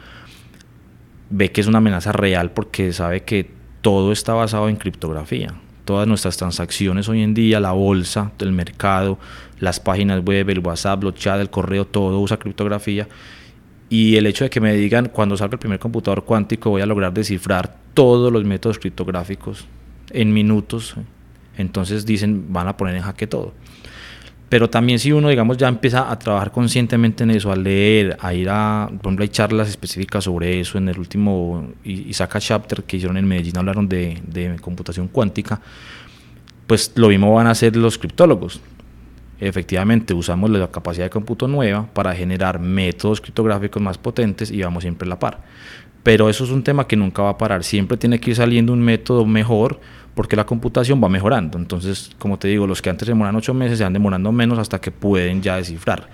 ve 1.30 1.52
que 1.52 1.62
es 1.62 1.68
una 1.68 1.78
amenaza 1.78 2.12
real 2.12 2.52
porque 2.52 2.92
sabe 2.92 3.24
que 3.24 3.50
todo 3.82 4.12
está 4.12 4.34
basado 4.34 4.68
en 4.68 4.76
criptografía 4.76 5.54
todas 5.86 6.08
nuestras 6.08 6.36
transacciones 6.38 7.08
hoy 7.08 7.22
en 7.22 7.34
día, 7.34 7.60
la 7.60 7.72
bolsa, 7.72 8.32
el 8.40 8.52
mercado, 8.52 9.18
las 9.60 9.80
páginas 9.80 10.24
web, 10.26 10.50
el 10.50 10.60
WhatsApp, 10.60 11.04
los 11.04 11.16
chats, 11.16 11.40
el 11.40 11.50
correo, 11.50 11.86
todo 11.86 12.20
usa 12.20 12.38
criptografía. 12.38 13.08
Y 13.90 14.16
el 14.18 14.26
hecho 14.26 14.44
de 14.44 14.50
que 14.50 14.60
me 14.60 14.74
digan, 14.74 15.10
cuando 15.10 15.38
salga 15.38 15.54
el 15.54 15.60
primer 15.60 15.80
computador 15.80 16.26
cuántico, 16.26 16.72
voy 16.72 16.82
a 16.82 16.86
lograr 16.86 17.14
descifrar 17.14 17.78
todos 17.94 18.34
los 18.34 18.44
métodos 18.44 18.80
criptográficos 18.80 19.68
en 20.10 20.34
minutos, 20.34 20.96
entonces 21.58 22.06
dicen, 22.06 22.52
van 22.52 22.68
a 22.68 22.76
poner 22.76 22.96
en 22.96 23.04
jaque 23.04 23.28
todo. 23.28 23.54
Pero 24.48 24.70
también 24.70 25.00
si 25.00 25.12
uno, 25.12 25.30
digamos, 25.30 25.58
ya 25.58 25.68
empieza 25.68 26.12
a 26.12 26.20
trabajar 26.20 26.52
conscientemente 26.52 27.24
en 27.24 27.32
eso, 27.32 27.52
a 27.52 27.56
leer, 27.56 28.16
a 28.20 28.34
ir 28.34 28.48
a, 28.50 28.88
por 28.88 29.08
ejemplo, 29.08 29.24
hay 29.24 29.30
charlas 29.30 29.70
específicas 29.70 30.24
sobre 30.26 30.60
eso, 30.60 30.78
en 30.78 30.88
el 30.88 31.00
último 31.00 31.70
Isaac 31.84 32.38
Chapter 32.40 32.84
que 32.84 32.98
hicieron 32.98 33.18
en 33.18 33.28
Medellín 33.28 33.58
hablaron 33.58 33.90
de, 33.90 34.22
de 34.28 34.56
computación 34.62 35.08
cuántica, 35.08 35.60
pues 36.68 36.92
lo 36.96 37.10
mismo 37.10 37.34
van 37.34 37.48
a 37.48 37.52
hacer 37.52 37.76
los 37.76 37.98
criptólogos. 37.98 38.62
Efectivamente, 39.40 40.14
usamos 40.14 40.50
la 40.50 40.72
capacidad 40.72 41.06
de 41.06 41.10
cómputo 41.10 41.48
nueva 41.48 41.88
para 41.94 42.16
generar 42.16 42.60
métodos 42.60 43.20
criptográficos 43.20 43.82
más 43.82 43.98
potentes 43.98 44.52
y 44.52 44.62
vamos 44.62 44.84
siempre 44.84 45.08
a 45.08 45.10
la 45.10 45.20
par. 45.20 45.44
Pero 46.04 46.30
eso 46.30 46.44
es 46.44 46.52
un 46.52 46.64
tema 46.64 46.88
que 46.88 46.96
nunca 46.96 47.24
va 47.24 47.32
a 47.32 47.38
parar, 47.38 47.64
siempre 47.64 47.98
tiene 47.98 48.20
que 48.20 48.30
ir 48.30 48.36
saliendo 48.36 48.72
un 48.72 48.82
método 48.82 49.26
mejor 49.26 49.80
porque 50.16 50.36
la 50.36 50.46
computación 50.46 51.04
va 51.04 51.10
mejorando. 51.10 51.58
Entonces, 51.58 52.12
como 52.18 52.40
te 52.40 52.48
digo, 52.48 52.66
los 52.66 52.82
que 52.82 52.90
antes 52.90 53.08
demoran 53.08 53.36
ocho 53.36 53.54
meses 53.54 53.78
se 53.78 53.84
van 53.84 53.94
demorando 53.94 54.32
menos 54.32 54.58
hasta 54.58 54.80
que 54.80 54.90
pueden 54.92 55.42
ya 55.42 55.58
descifrar. 55.58 56.10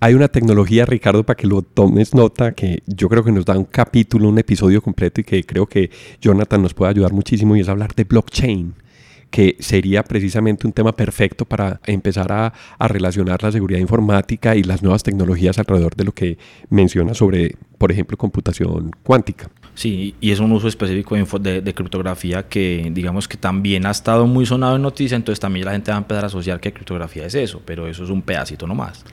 Hay 0.00 0.14
una 0.14 0.28
tecnología, 0.28 0.84
Ricardo, 0.84 1.24
para 1.24 1.36
que 1.36 1.46
lo 1.46 1.62
tomes 1.62 2.14
nota, 2.14 2.52
que 2.52 2.82
yo 2.86 3.08
creo 3.08 3.24
que 3.24 3.32
nos 3.32 3.46
da 3.46 3.56
un 3.56 3.64
capítulo, 3.64 4.28
un 4.28 4.38
episodio 4.38 4.82
completo 4.82 5.22
y 5.22 5.24
que 5.24 5.42
creo 5.44 5.66
que 5.66 5.90
Jonathan 6.20 6.60
nos 6.60 6.74
puede 6.74 6.90
ayudar 6.90 7.12
muchísimo 7.12 7.56
y 7.56 7.60
es 7.60 7.68
hablar 7.68 7.94
de 7.94 8.04
blockchain 8.04 8.74
que 9.30 9.56
sería 9.58 10.04
precisamente 10.04 10.66
un 10.66 10.72
tema 10.72 10.92
perfecto 10.92 11.44
para 11.44 11.80
empezar 11.86 12.30
a, 12.30 12.52
a, 12.78 12.88
relacionar 12.88 13.42
la 13.42 13.50
seguridad 13.50 13.80
informática 13.80 14.54
y 14.54 14.62
las 14.62 14.82
nuevas 14.82 15.02
tecnologías 15.02 15.58
alrededor 15.58 15.96
de 15.96 16.04
lo 16.04 16.12
que 16.12 16.38
menciona 16.70 17.12
sobre, 17.12 17.56
por 17.76 17.90
ejemplo, 17.90 18.16
computación 18.16 18.92
cuántica. 19.02 19.50
Sí, 19.76 20.14
y 20.22 20.30
es 20.30 20.40
un 20.40 20.50
uso 20.52 20.68
específico 20.68 21.14
de, 21.38 21.60
de, 21.60 21.74
criptografía 21.74 22.48
que 22.48 22.90
digamos 22.94 23.28
que 23.28 23.36
también 23.36 23.84
ha 23.84 23.90
estado 23.90 24.26
muy 24.26 24.46
sonado 24.46 24.76
en 24.76 24.80
noticias, 24.80 25.18
entonces 25.18 25.38
también 25.38 25.66
la 25.66 25.72
gente 25.72 25.90
va 25.90 25.98
a 25.98 26.00
empezar 26.00 26.24
a 26.24 26.28
asociar 26.28 26.60
que 26.60 26.72
criptografía 26.72 27.26
es 27.26 27.34
eso, 27.34 27.60
pero 27.62 27.86
eso 27.86 28.02
es 28.02 28.08
un 28.08 28.22
pedacito 28.22 28.66
nomás. 28.66 29.04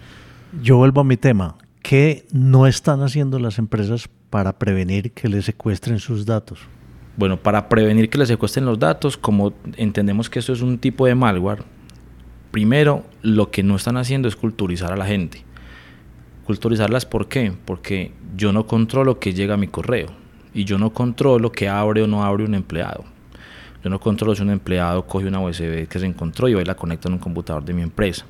Yo 0.61 0.77
vuelvo 0.77 1.01
a 1.01 1.03
mi 1.03 1.17
tema. 1.17 1.57
¿Qué 1.81 2.25
no 2.31 2.65
están 2.65 3.01
haciendo 3.01 3.39
las 3.39 3.59
empresas 3.59 4.07
para 4.29 4.57
prevenir 4.57 5.11
que 5.11 5.27
les 5.27 5.43
secuestren 5.43 5.99
sus 5.99 6.25
datos? 6.25 6.61
Bueno, 7.17 7.35
para 7.35 7.67
prevenir 7.67 8.09
que 8.09 8.17
les 8.17 8.29
secuestren 8.29 8.63
los 8.63 8.79
datos, 8.79 9.17
como 9.17 9.51
entendemos 9.75 10.29
que 10.29 10.39
eso 10.39 10.53
es 10.53 10.61
un 10.61 10.77
tipo 10.77 11.05
de 11.05 11.13
malware, 11.13 11.63
primero 12.51 13.03
lo 13.21 13.51
que 13.51 13.63
no 13.63 13.75
están 13.75 13.97
haciendo 13.97 14.29
es 14.29 14.37
culturizar 14.37 14.93
a 14.93 14.97
la 14.97 15.05
gente. 15.05 15.43
Culturizarlas, 16.45 17.05
¿por 17.05 17.27
qué? 17.27 17.51
Porque 17.65 18.13
yo 18.37 18.53
no 18.53 18.65
controlo 18.65 19.19
que 19.19 19.33
llega 19.33 19.55
a 19.55 19.57
mi 19.57 19.67
correo 19.67 20.22
y 20.53 20.65
yo 20.65 20.77
no 20.77 20.91
controlo 20.91 21.51
qué 21.51 21.67
abre 21.67 22.01
o 22.01 22.07
no 22.07 22.23
abre 22.23 22.45
un 22.45 22.55
empleado. 22.55 23.03
Yo 23.83 23.89
no 23.89 23.99
controlo 23.99 24.33
si 24.33 24.41
un 24.41 24.49
empleado 24.49 25.05
coge 25.05 25.27
una 25.27 25.41
USB 25.41 25.87
que 25.87 25.99
se 25.99 26.05
encontró 26.05 26.47
y 26.47 26.55
hoy 26.55 26.63
la 26.63 26.75
conecta 26.75 27.09
en 27.09 27.15
un 27.15 27.19
computador 27.19 27.65
de 27.65 27.73
mi 27.73 27.81
empresa. 27.81 28.25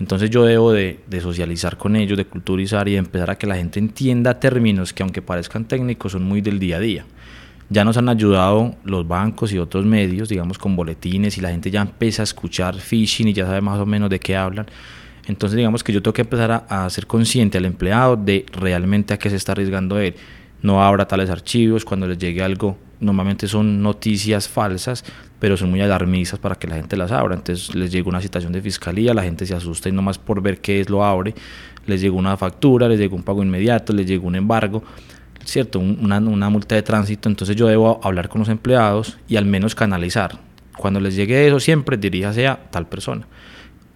Entonces 0.00 0.30
yo 0.30 0.44
debo 0.44 0.72
de, 0.72 0.98
socializar 1.20 1.76
con 1.76 1.94
ellos, 1.94 2.16
de 2.16 2.24
culturizar 2.24 2.88
y 2.88 2.92
de 2.92 2.98
empezar 2.98 3.30
a 3.30 3.36
que 3.36 3.46
la 3.46 3.56
gente 3.56 3.78
entienda 3.78 4.40
términos 4.40 4.92
que 4.92 5.02
aunque 5.02 5.20
parezcan 5.20 5.66
técnicos 5.66 6.12
son 6.12 6.24
muy 6.24 6.40
del 6.40 6.58
día 6.58 6.78
a 6.78 6.80
día. 6.80 7.04
Ya 7.68 7.84
nos 7.84 7.98
han 7.98 8.08
ayudado 8.08 8.74
los 8.82 9.06
bancos 9.06 9.52
y 9.52 9.58
otros 9.58 9.84
medios, 9.84 10.28
digamos 10.28 10.58
con 10.58 10.74
boletines 10.74 11.38
y 11.38 11.40
la 11.40 11.50
gente 11.50 11.70
ya 11.70 11.82
empieza 11.82 12.22
a 12.22 12.24
escuchar 12.24 12.74
phishing 12.74 13.28
y 13.28 13.32
ya 13.32 13.46
sabe 13.46 13.60
más 13.60 13.78
o 13.78 13.86
menos 13.86 14.10
de 14.10 14.18
qué 14.18 14.36
hablan. 14.36 14.66
Entonces 15.26 15.56
digamos 15.56 15.84
que 15.84 15.92
yo 15.92 16.02
tengo 16.02 16.14
que 16.14 16.22
empezar 16.22 16.50
a, 16.50 16.84
a 16.84 16.90
ser 16.90 17.06
consciente 17.06 17.58
al 17.58 17.66
empleado 17.66 18.16
de 18.16 18.46
realmente 18.52 19.14
a 19.14 19.18
qué 19.18 19.28
se 19.28 19.36
está 19.36 19.52
arriesgando 19.52 20.00
él. 20.00 20.14
No 20.62 20.82
abra 20.82 21.06
tales 21.06 21.30
archivos, 21.30 21.84
cuando 21.84 22.06
les 22.06 22.18
llegue 22.18 22.42
algo 22.42 22.76
normalmente 23.00 23.48
son 23.48 23.82
noticias 23.82 24.48
falsas, 24.48 25.04
pero 25.38 25.56
son 25.56 25.70
muy 25.70 25.80
alarmistas 25.80 26.38
para 26.38 26.54
que 26.54 26.68
la 26.68 26.76
gente 26.76 26.96
las 26.96 27.10
abra. 27.10 27.34
Entonces 27.34 27.74
les 27.74 27.90
llega 27.90 28.08
una 28.08 28.20
citación 28.20 28.52
de 28.52 28.60
fiscalía, 28.60 29.14
la 29.14 29.22
gente 29.22 29.46
se 29.46 29.54
asusta 29.54 29.88
y 29.88 29.92
nomás 29.92 30.18
por 30.18 30.40
ver 30.42 30.60
qué 30.60 30.80
es 30.80 30.90
lo 30.90 31.04
abre, 31.04 31.34
les 31.86 32.00
llega 32.00 32.14
una 32.14 32.36
factura, 32.36 32.88
les 32.88 32.98
llega 32.98 33.14
un 33.14 33.22
pago 33.22 33.42
inmediato, 33.42 33.92
les 33.92 34.06
llega 34.06 34.24
un 34.24 34.36
embargo, 34.36 34.82
¿cierto? 35.44 35.80
Una, 35.80 36.20
multa 36.20 36.74
de 36.74 36.82
tránsito. 36.82 37.28
Entonces 37.28 37.56
yo 37.56 37.66
debo 37.66 38.00
hablar 38.02 38.28
con 38.28 38.40
los 38.40 38.48
empleados 38.48 39.18
y 39.26 39.36
al 39.36 39.46
menos 39.46 39.74
canalizar. 39.74 40.38
Cuando 40.76 41.00
les 41.00 41.16
llegue 41.16 41.46
eso, 41.46 41.58
siempre 41.58 41.96
diríjase 41.96 42.46
a 42.46 42.70
tal 42.70 42.86
persona. 42.86 43.26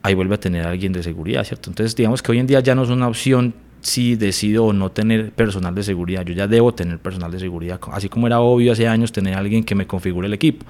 Ahí 0.02 0.14
vuelve 0.14 0.34
a 0.34 0.40
tener 0.40 0.66
alguien 0.66 0.92
de 0.92 1.02
seguridad, 1.02 1.44
¿cierto? 1.44 1.70
Entonces 1.70 1.94
digamos 1.94 2.22
que 2.22 2.32
hoy 2.32 2.38
en 2.38 2.46
día 2.46 2.60
ya 2.60 2.74
no 2.74 2.82
es 2.82 2.90
una 2.90 3.08
opción 3.08 3.54
si 3.84 4.16
decido 4.16 4.64
o 4.64 4.72
no 4.72 4.90
tener 4.90 5.30
personal 5.32 5.74
de 5.74 5.82
seguridad. 5.82 6.24
Yo 6.24 6.32
ya 6.32 6.48
debo 6.48 6.72
tener 6.72 6.98
personal 6.98 7.30
de 7.30 7.38
seguridad, 7.38 7.78
así 7.92 8.08
como 8.08 8.26
era 8.26 8.40
obvio 8.40 8.72
hace 8.72 8.88
años 8.88 9.12
tener 9.12 9.34
alguien 9.34 9.62
que 9.62 9.74
me 9.74 9.86
configure 9.86 10.26
el 10.26 10.32
equipo, 10.32 10.64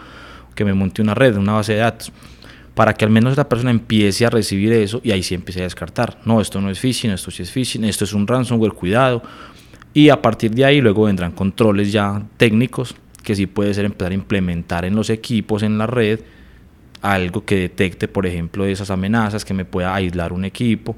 que 0.55 0.65
me 0.65 0.75
monte 0.75 1.01
una 1.01 1.15
red, 1.15 1.37
una 1.37 1.53
base 1.53 1.75
de 1.75 1.79
datos, 1.79 2.13
para 2.75 2.93
que 2.95 3.05
al 3.05 3.13
menos 3.13 3.37
la 3.37 3.49
persona 3.49 3.71
empiece 3.71 4.27
a 4.27 4.31
recibir 4.31 4.73
eso 4.73 5.01
y 5.05 5.13
ahí 5.13 5.23
sí 5.23 5.37
empiece 5.37 5.61
a 5.61 5.63
descartar. 5.63 6.19
No, 6.25 6.41
esto 6.41 6.61
no 6.61 6.71
es 6.71 6.81
phishing, 6.81 7.13
esto 7.13 7.31
sí 7.31 7.45
es 7.45 7.53
phishing, 7.53 7.85
esto 7.85 8.03
es 8.03 8.13
un 8.15 8.27
ransomware, 8.27 8.73
cuidado. 8.73 9.23
Y 9.93 10.09
a 10.09 10.21
partir 10.21 10.51
de 10.51 10.65
ahí 10.65 10.81
luego 10.81 11.05
vendrán 11.05 11.31
controles 11.31 11.93
ya 11.93 12.21
técnicos 12.37 12.97
que 13.23 13.37
sí 13.37 13.47
puede 13.47 13.73
ser 13.75 13.85
empezar 13.85 14.11
a 14.11 14.15
implementar 14.15 14.85
en 14.85 14.97
los 14.97 15.09
equipos, 15.09 15.63
en 15.63 15.79
la 15.79 15.87
red, 15.87 16.19
algo 17.01 17.45
que 17.45 17.55
detecte, 17.55 18.09
por 18.09 18.27
ejemplo, 18.27 18.67
esas 18.67 18.91
amenazas, 18.91 19.45
que 19.45 19.55
me 19.55 19.65
pueda 19.65 19.95
aislar 19.95 20.33
un 20.33 20.45
equipo 20.45 20.97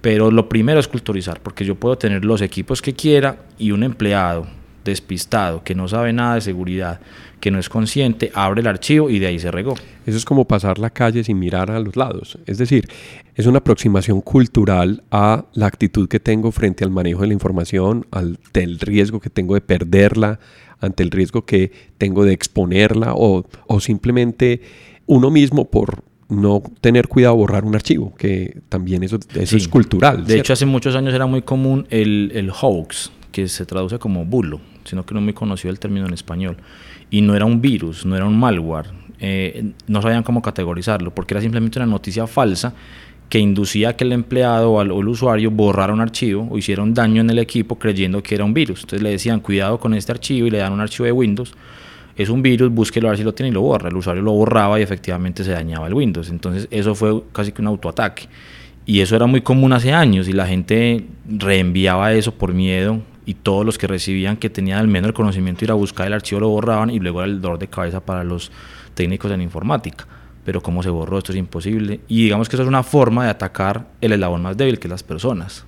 pero 0.00 0.30
lo 0.30 0.48
primero 0.48 0.80
es 0.80 0.88
culturizar, 0.88 1.40
porque 1.40 1.64
yo 1.64 1.74
puedo 1.74 1.98
tener 1.98 2.24
los 2.24 2.40
equipos 2.42 2.82
que 2.82 2.94
quiera 2.94 3.36
y 3.58 3.72
un 3.72 3.82
empleado 3.82 4.46
despistado, 4.84 5.62
que 5.62 5.74
no 5.74 5.86
sabe 5.88 6.12
nada 6.12 6.36
de 6.36 6.40
seguridad, 6.40 7.00
que 7.40 7.50
no 7.50 7.58
es 7.58 7.68
consciente, 7.68 8.30
abre 8.34 8.62
el 8.62 8.66
archivo 8.66 9.10
y 9.10 9.18
de 9.18 9.26
ahí 9.26 9.38
se 9.38 9.50
regó. 9.50 9.74
Eso 10.06 10.16
es 10.16 10.24
como 10.24 10.46
pasar 10.46 10.78
la 10.78 10.90
calle 10.90 11.22
sin 11.22 11.38
mirar 11.38 11.70
a 11.70 11.78
los 11.78 11.96
lados. 11.96 12.38
Es 12.46 12.58
decir, 12.58 12.88
es 13.34 13.46
una 13.46 13.58
aproximación 13.58 14.20
cultural 14.20 15.04
a 15.10 15.44
la 15.52 15.66
actitud 15.66 16.08
que 16.08 16.20
tengo 16.20 16.50
frente 16.50 16.84
al 16.84 16.90
manejo 16.90 17.22
de 17.22 17.28
la 17.28 17.34
información, 17.34 18.06
ante 18.10 18.62
el 18.62 18.80
riesgo 18.80 19.20
que 19.20 19.30
tengo 19.30 19.54
de 19.54 19.60
perderla, 19.60 20.40
ante 20.80 21.02
el 21.02 21.10
riesgo 21.10 21.44
que 21.44 21.72
tengo 21.98 22.24
de 22.24 22.32
exponerla 22.32 23.12
o, 23.14 23.46
o 23.66 23.80
simplemente 23.80 24.62
uno 25.06 25.30
mismo 25.30 25.70
por 25.70 26.04
no 26.28 26.62
tener 26.80 27.08
cuidado 27.08 27.36
borrar 27.36 27.64
un 27.64 27.74
archivo, 27.74 28.14
que 28.16 28.60
también 28.68 29.02
eso, 29.02 29.18
eso 29.34 29.56
es 29.56 29.68
cultural. 29.68 30.26
De 30.26 30.38
hecho, 30.38 30.52
hace 30.52 30.66
muchos 30.66 30.94
años 30.94 31.14
era 31.14 31.26
muy 31.26 31.42
común 31.42 31.86
el, 31.90 32.30
el 32.34 32.50
hoax, 32.50 33.10
que 33.32 33.48
se 33.48 33.64
traduce 33.66 33.98
como 33.98 34.24
bulo, 34.24 34.60
sino 34.84 35.04
que 35.04 35.14
no 35.14 35.20
me 35.20 35.34
conoció 35.34 35.70
el 35.70 35.78
término 35.78 36.06
en 36.06 36.14
español. 36.14 36.56
Y 37.10 37.22
no 37.22 37.34
era 37.34 37.44
un 37.44 37.60
virus, 37.60 38.04
no 38.04 38.16
era 38.16 38.26
un 38.26 38.38
malware, 38.38 38.90
eh, 39.20 39.72
no 39.86 40.02
sabían 40.02 40.22
cómo 40.22 40.42
categorizarlo, 40.42 41.14
porque 41.14 41.34
era 41.34 41.40
simplemente 41.40 41.78
una 41.78 41.86
noticia 41.86 42.26
falsa 42.26 42.74
que 43.28 43.38
inducía 43.38 43.90
a 43.90 43.96
que 43.96 44.04
el 44.04 44.12
empleado 44.12 44.72
o, 44.72 44.82
el 44.82 45.08
usuario 45.08 45.50
borrara 45.50 45.92
un 45.92 46.00
archivo 46.00 46.48
o 46.50 46.56
hiciera 46.56 46.82
un 46.82 46.94
daño 46.94 47.20
en 47.20 47.30
el 47.30 47.38
equipo 47.38 47.78
creyendo 47.78 48.22
que 48.22 48.34
era 48.34 48.44
un 48.44 48.54
virus. 48.54 48.80
Entonces 48.80 49.02
le 49.02 49.10
decían, 49.10 49.40
cuidado 49.40 49.78
con 49.78 49.94
este 49.94 50.12
archivo 50.12 50.46
y 50.46 50.50
le 50.50 50.58
dan 50.58 50.72
un 50.72 50.80
archivo 50.80 51.04
de 51.04 51.12
Windows 51.12 51.54
es 52.18 52.28
un 52.30 52.42
virus, 52.42 52.70
búsquelo 52.70 53.06
a 53.06 53.10
ver 53.12 53.18
si 53.18 53.24
lo 53.24 53.32
tiene 53.32 53.50
y 53.50 53.52
lo 53.52 53.62
borra. 53.62 53.88
El 53.88 53.96
usuario 53.96 54.22
lo 54.22 54.32
borraba 54.32 54.80
y 54.80 54.82
efectivamente 54.82 55.44
se 55.44 55.52
dañaba 55.52 55.86
el 55.86 55.94
Windows. 55.94 56.30
Entonces 56.30 56.66
eso 56.72 56.96
fue 56.96 57.22
casi 57.32 57.52
que 57.52 57.62
un 57.62 57.68
autoataque. 57.68 58.28
Y 58.84 59.00
eso 59.00 59.14
era 59.14 59.26
muy 59.26 59.40
común 59.40 59.72
hace 59.72 59.92
años 59.92 60.28
y 60.28 60.32
la 60.32 60.44
gente 60.46 61.06
reenviaba 61.28 62.12
eso 62.12 62.34
por 62.34 62.52
miedo 62.52 63.02
y 63.24 63.34
todos 63.34 63.64
los 63.64 63.78
que 63.78 63.86
recibían 63.86 64.36
que 64.36 64.50
tenían 64.50 64.78
al 64.80 64.88
menos 64.88 65.08
el 65.08 65.14
conocimiento 65.14 65.64
ir 65.64 65.70
a 65.70 65.74
buscar 65.74 66.08
el 66.08 66.14
archivo 66.14 66.40
lo 66.40 66.48
borraban 66.48 66.90
y 66.90 66.98
luego 66.98 67.20
era 67.20 67.30
el 67.30 67.40
dolor 67.40 67.58
de 67.60 67.68
cabeza 67.68 68.00
para 68.00 68.24
los 68.24 68.50
técnicos 68.94 69.30
en 69.30 69.40
informática. 69.40 70.06
Pero 70.44 70.60
cómo 70.60 70.82
se 70.82 70.90
borró, 70.90 71.18
esto 71.18 71.30
es 71.30 71.38
imposible. 71.38 72.00
Y 72.08 72.24
digamos 72.24 72.48
que 72.48 72.56
eso 72.56 72.62
es 72.64 72.68
una 72.68 72.82
forma 72.82 73.24
de 73.24 73.30
atacar 73.30 73.86
el 74.00 74.12
eslabón 74.12 74.42
más 74.42 74.56
débil, 74.56 74.80
que 74.80 74.88
las 74.88 75.04
personas. 75.04 75.66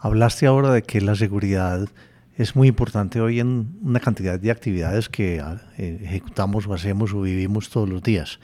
Hablaste 0.00 0.46
ahora 0.46 0.72
de 0.72 0.82
que 0.82 1.00
la 1.00 1.14
seguridad 1.14 1.88
es 2.38 2.54
muy 2.54 2.68
importante 2.68 3.20
hoy 3.20 3.40
en 3.40 3.76
una 3.82 3.98
cantidad 3.98 4.38
de 4.38 4.52
actividades 4.52 5.08
que 5.08 5.40
ah, 5.40 5.60
eh, 5.76 6.00
ejecutamos 6.04 6.68
o 6.68 6.72
hacemos 6.72 7.12
o 7.12 7.20
vivimos 7.20 7.68
todos 7.68 7.88
los 7.88 8.00
días. 8.00 8.38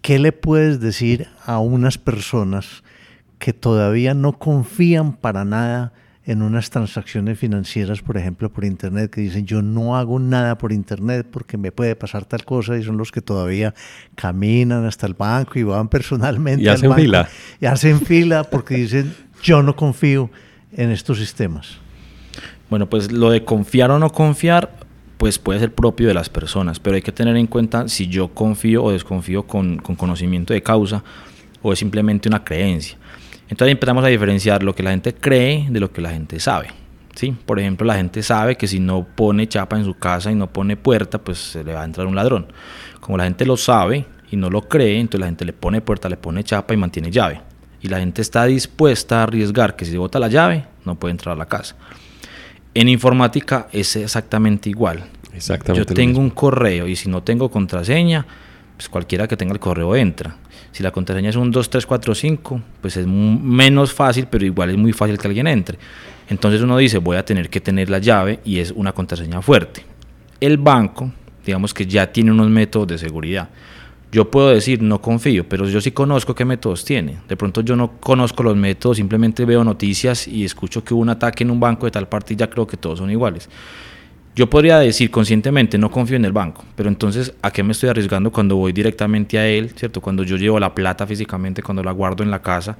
¿Qué 0.00 0.18
le 0.18 0.32
puedes 0.32 0.80
decir 0.80 1.28
a 1.44 1.58
unas 1.58 1.98
personas 1.98 2.82
que 3.38 3.52
todavía 3.52 4.14
no 4.14 4.38
confían 4.38 5.12
para 5.12 5.44
nada 5.44 5.92
en 6.24 6.40
unas 6.40 6.70
transacciones 6.70 7.38
financieras, 7.38 8.00
por 8.00 8.16
ejemplo, 8.16 8.50
por 8.50 8.64
Internet, 8.64 9.10
que 9.10 9.20
dicen 9.20 9.44
yo 9.44 9.60
no 9.60 9.96
hago 9.96 10.18
nada 10.18 10.56
por 10.56 10.72
Internet 10.72 11.26
porque 11.30 11.58
me 11.58 11.70
puede 11.70 11.94
pasar 11.96 12.24
tal 12.24 12.44
cosa 12.46 12.78
y 12.78 12.82
son 12.82 12.96
los 12.96 13.12
que 13.12 13.20
todavía 13.20 13.74
caminan 14.14 14.86
hasta 14.86 15.06
el 15.06 15.14
banco 15.14 15.58
y 15.58 15.64
van 15.64 15.88
personalmente. 15.88 16.62
Y 16.62 16.68
hacen 16.68 16.94
fila. 16.94 17.28
Y 17.60 17.66
hacen 17.66 18.00
fila 18.00 18.44
porque 18.44 18.76
dicen 18.76 19.14
yo 19.42 19.62
no 19.62 19.76
confío 19.76 20.30
en 20.72 20.90
estos 20.90 21.18
sistemas. 21.18 21.81
Bueno, 22.72 22.88
pues 22.88 23.12
lo 23.12 23.28
de 23.28 23.44
confiar 23.44 23.90
o 23.90 23.98
no 23.98 24.08
confiar, 24.08 24.70
pues 25.18 25.38
puede 25.38 25.60
ser 25.60 25.74
propio 25.74 26.08
de 26.08 26.14
las 26.14 26.30
personas, 26.30 26.80
pero 26.80 26.96
hay 26.96 27.02
que 27.02 27.12
tener 27.12 27.36
en 27.36 27.46
cuenta 27.46 27.86
si 27.86 28.06
yo 28.06 28.28
confío 28.28 28.82
o 28.82 28.92
desconfío 28.92 29.42
con, 29.42 29.76
conocimiento 29.76 30.54
de 30.54 30.62
causa 30.62 31.04
o 31.60 31.74
es 31.74 31.78
simplemente 31.78 32.30
una 32.30 32.42
creencia. 32.42 32.96
Entonces 33.50 33.72
empezamos 33.72 34.02
a 34.06 34.06
diferenciar 34.06 34.62
lo 34.62 34.74
que 34.74 34.82
la 34.82 34.92
gente 34.92 35.12
cree 35.14 35.66
de 35.68 35.80
lo 35.80 35.92
que 35.92 36.00
la 36.00 36.12
gente 36.12 36.40
sabe. 36.40 36.68
¿sí? 37.14 37.36
Por 37.44 37.60
ejemplo, 37.60 37.86
la 37.86 37.96
gente 37.96 38.22
sabe 38.22 38.56
que 38.56 38.66
si 38.66 38.80
no 38.80 39.04
pone 39.04 39.46
chapa 39.46 39.76
en 39.76 39.84
su 39.84 39.92
casa 39.98 40.32
y 40.32 40.34
no 40.34 40.50
pone 40.50 40.78
puerta, 40.78 41.18
pues 41.18 41.36
se 41.36 41.62
le 41.62 41.74
va 41.74 41.82
a 41.82 41.84
entrar 41.84 42.06
un 42.06 42.14
ladrón. 42.14 42.46
Como 43.02 43.18
la 43.18 43.24
gente 43.24 43.44
lo 43.44 43.58
sabe 43.58 44.06
y 44.30 44.36
no 44.36 44.48
lo 44.48 44.62
cree, 44.62 44.98
entonces 44.98 45.20
la 45.20 45.26
gente 45.26 45.44
le 45.44 45.52
pone 45.52 45.82
puerta, 45.82 46.08
le 46.08 46.16
pone 46.16 46.42
chapa 46.42 46.72
y 46.72 46.78
mantiene 46.78 47.10
llave. 47.10 47.42
Y 47.82 47.88
la 47.88 47.98
gente 47.98 48.22
está 48.22 48.46
dispuesta 48.46 49.20
a 49.20 49.24
arriesgar 49.24 49.76
que 49.76 49.84
si 49.84 49.94
bota 49.98 50.18
la 50.18 50.28
llave, 50.28 50.64
no 50.86 50.94
puede 50.94 51.10
entrar 51.10 51.34
a 51.34 51.38
la 51.38 51.44
casa. 51.44 51.76
En 52.74 52.88
informática 52.88 53.68
es 53.72 53.96
exactamente 53.96 54.70
igual. 54.70 55.04
Exactamente 55.34 55.90
Yo 55.90 55.94
tengo 55.94 56.20
un 56.20 56.30
correo 56.30 56.88
y 56.88 56.96
si 56.96 57.08
no 57.08 57.22
tengo 57.22 57.50
contraseña, 57.50 58.26
pues 58.76 58.88
cualquiera 58.88 59.28
que 59.28 59.36
tenga 59.36 59.52
el 59.52 59.60
correo 59.60 59.94
entra. 59.94 60.36
Si 60.72 60.82
la 60.82 60.90
contraseña 60.90 61.30
es 61.30 61.36
un 61.36 61.50
2345, 61.50 62.60
pues 62.80 62.96
es 62.96 63.06
menos 63.06 63.92
fácil, 63.92 64.26
pero 64.30 64.44
igual 64.46 64.70
es 64.70 64.78
muy 64.78 64.92
fácil 64.92 65.18
que 65.18 65.28
alguien 65.28 65.46
entre. 65.46 65.78
Entonces 66.28 66.62
uno 66.62 66.78
dice, 66.78 66.98
voy 66.98 67.16
a 67.16 67.24
tener 67.24 67.50
que 67.50 67.60
tener 67.60 67.90
la 67.90 67.98
llave 67.98 68.40
y 68.44 68.58
es 68.58 68.70
una 68.70 68.92
contraseña 68.92 69.42
fuerte. 69.42 69.84
El 70.40 70.56
banco, 70.56 71.12
digamos 71.44 71.74
que 71.74 71.86
ya 71.86 72.10
tiene 72.10 72.32
unos 72.32 72.48
métodos 72.48 72.88
de 72.88 72.98
seguridad. 72.98 73.50
Yo 74.12 74.30
puedo 74.30 74.50
decir, 74.50 74.82
no 74.82 75.00
confío, 75.00 75.48
pero 75.48 75.66
yo 75.66 75.80
sí 75.80 75.90
conozco 75.90 76.34
qué 76.34 76.44
métodos 76.44 76.84
tiene. 76.84 77.16
De 77.28 77.34
pronto 77.34 77.62
yo 77.62 77.76
no 77.76 77.92
conozco 77.92 78.42
los 78.42 78.54
métodos, 78.54 78.98
simplemente 78.98 79.46
veo 79.46 79.64
noticias 79.64 80.28
y 80.28 80.44
escucho 80.44 80.84
que 80.84 80.92
hubo 80.92 81.00
un 81.00 81.08
ataque 81.08 81.44
en 81.44 81.50
un 81.50 81.58
banco 81.58 81.86
de 81.86 81.92
tal 81.92 82.06
parte 82.06 82.34
y 82.34 82.36
ya 82.36 82.50
creo 82.50 82.66
que 82.66 82.76
todos 82.76 82.98
son 82.98 83.10
iguales. 83.10 83.48
Yo 84.36 84.50
podría 84.50 84.78
decir 84.80 85.10
conscientemente, 85.10 85.78
no 85.78 85.90
confío 85.90 86.16
en 86.16 86.26
el 86.26 86.32
banco, 86.32 86.62
pero 86.76 86.90
entonces, 86.90 87.32
¿a 87.40 87.50
qué 87.50 87.62
me 87.62 87.72
estoy 87.72 87.88
arriesgando 87.88 88.30
cuando 88.30 88.56
voy 88.56 88.74
directamente 88.74 89.38
a 89.38 89.48
él, 89.48 89.70
¿cierto? 89.76 90.02
Cuando 90.02 90.24
yo 90.24 90.36
llevo 90.36 90.60
la 90.60 90.74
plata 90.74 91.06
físicamente, 91.06 91.62
cuando 91.62 91.82
la 91.82 91.92
guardo 91.92 92.22
en 92.22 92.30
la 92.30 92.42
casa. 92.42 92.76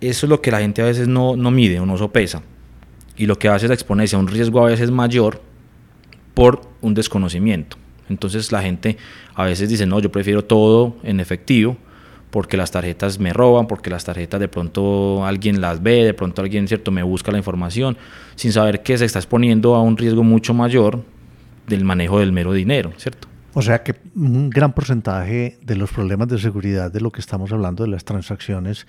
Eso 0.00 0.24
es 0.24 0.30
lo 0.30 0.40
que 0.40 0.50
la 0.50 0.60
gente 0.60 0.80
a 0.80 0.86
veces 0.86 1.08
no, 1.08 1.36
no 1.36 1.50
mide 1.50 1.78
o 1.78 1.84
no 1.84 1.98
sopesa. 1.98 2.42
Y 3.18 3.26
lo 3.26 3.38
que 3.38 3.48
hace 3.48 3.66
es 3.66 3.72
exponerse 3.72 4.16
a 4.16 4.18
un 4.18 4.28
riesgo 4.28 4.64
a 4.64 4.70
veces 4.70 4.90
mayor 4.90 5.42
por 6.32 6.62
un 6.80 6.94
desconocimiento. 6.94 7.76
Entonces 8.10 8.52
la 8.52 8.60
gente 8.60 8.98
a 9.34 9.44
veces 9.44 9.68
dice, 9.68 9.86
no, 9.86 10.00
yo 10.00 10.12
prefiero 10.12 10.44
todo 10.44 10.96
en 11.02 11.20
efectivo 11.20 11.76
porque 12.30 12.56
las 12.56 12.70
tarjetas 12.70 13.18
me 13.18 13.32
roban, 13.32 13.66
porque 13.66 13.90
las 13.90 14.04
tarjetas 14.04 14.38
de 14.38 14.48
pronto 14.48 15.24
alguien 15.24 15.60
las 15.60 15.82
ve, 15.82 16.04
de 16.04 16.14
pronto 16.14 16.42
alguien 16.42 16.68
cierto 16.68 16.90
me 16.90 17.02
busca 17.02 17.32
la 17.32 17.38
información, 17.38 17.96
sin 18.36 18.52
saber 18.52 18.82
que 18.82 18.96
se 18.98 19.04
está 19.04 19.18
exponiendo 19.18 19.74
a 19.74 19.82
un 19.82 19.96
riesgo 19.96 20.22
mucho 20.22 20.54
mayor 20.54 21.02
del 21.66 21.84
manejo 21.84 22.20
del 22.20 22.32
mero 22.32 22.52
dinero, 22.52 22.92
¿cierto? 22.98 23.28
O 23.52 23.62
sea 23.62 23.82
que 23.82 23.96
un 24.14 24.48
gran 24.48 24.72
porcentaje 24.72 25.58
de 25.62 25.76
los 25.76 25.90
problemas 25.90 26.28
de 26.28 26.38
seguridad 26.38 26.92
de 26.92 27.00
lo 27.00 27.10
que 27.10 27.20
estamos 27.20 27.50
hablando 27.50 27.82
de 27.82 27.90
las 27.90 28.04
transacciones 28.04 28.86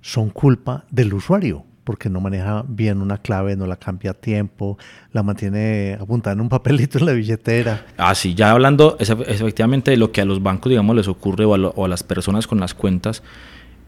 son 0.00 0.30
culpa 0.30 0.84
del 0.90 1.12
usuario 1.12 1.64
porque 1.86 2.10
no 2.10 2.20
maneja 2.20 2.64
bien 2.66 3.00
una 3.00 3.18
clave, 3.18 3.54
no 3.54 3.64
la 3.64 3.76
cambia 3.76 4.10
a 4.10 4.14
tiempo, 4.14 4.76
la 5.12 5.22
mantiene 5.22 5.96
apuntada 5.98 6.34
en 6.34 6.40
un 6.40 6.48
papelito 6.48 6.98
en 6.98 7.06
la 7.06 7.12
billetera. 7.12 7.86
Ah, 7.96 8.12
sí, 8.16 8.34
ya 8.34 8.50
hablando 8.50 8.96
efectivamente 8.98 9.92
de 9.92 9.96
lo 9.96 10.10
que 10.10 10.20
a 10.20 10.24
los 10.24 10.42
bancos, 10.42 10.68
digamos, 10.68 10.96
les 10.96 11.06
ocurre 11.06 11.44
o 11.44 11.84
a 11.84 11.88
las 11.88 12.02
personas 12.02 12.48
con 12.48 12.58
las 12.58 12.74
cuentas, 12.74 13.22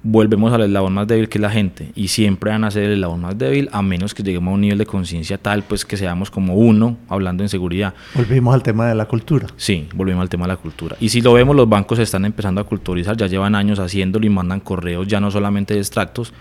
volvemos 0.05 0.53
al 0.53 0.63
eslabón 0.63 0.95
más 0.95 1.09
débil 1.09 1.29
que 1.29 1.39
es 1.39 1.43
la 1.43 1.51
gente 1.51 1.91
y 1.97 2.07
siempre 2.07 2.53
van 2.53 2.63
a 2.63 2.71
ser 2.71 2.85
el 2.85 2.93
eslabón 2.93 3.23
más 3.23 3.37
débil 3.37 3.69
a 3.73 3.83
menos 3.83 4.15
que 4.15 4.23
lleguemos 4.23 4.53
a 4.53 4.55
un 4.55 4.61
nivel 4.61 4.79
de 4.79 4.87
conciencia 4.87 5.39
tal 5.39 5.65
pues 5.65 5.85
que 5.85 5.97
seamos 5.97 6.31
como 6.31 6.55
uno 6.55 6.97
hablando 7.09 7.43
en 7.43 7.49
seguridad. 7.49 7.95
Volvimos 8.15 8.55
al 8.55 8.63
tema 8.63 8.87
de 8.89 8.95
la 8.95 9.07
cultura. 9.07 9.49
Sí, 9.57 9.89
volvimos 9.93 10.23
al 10.23 10.29
tema 10.29 10.45
de 10.45 10.53
la 10.53 10.57
cultura. 10.57 10.97
Y 11.01 11.09
si 11.09 11.21
lo 11.21 11.33
vemos, 11.33 11.57
los 11.57 11.69
bancos 11.69 11.99
están 11.99 12.25
empezando 12.25 12.61
a 12.61 12.65
culturizar, 12.65 13.17
ya 13.17 13.27
llevan 13.27 13.57
años 13.57 13.81
haciéndolo 13.81 14.25
y 14.25 14.31
mandan 14.31 14.61
correos 14.61 15.09
ya 15.09 15.19
no 15.19 15.33
solamente 15.33 15.75
de 15.75 15.81
extractos, 15.81 16.33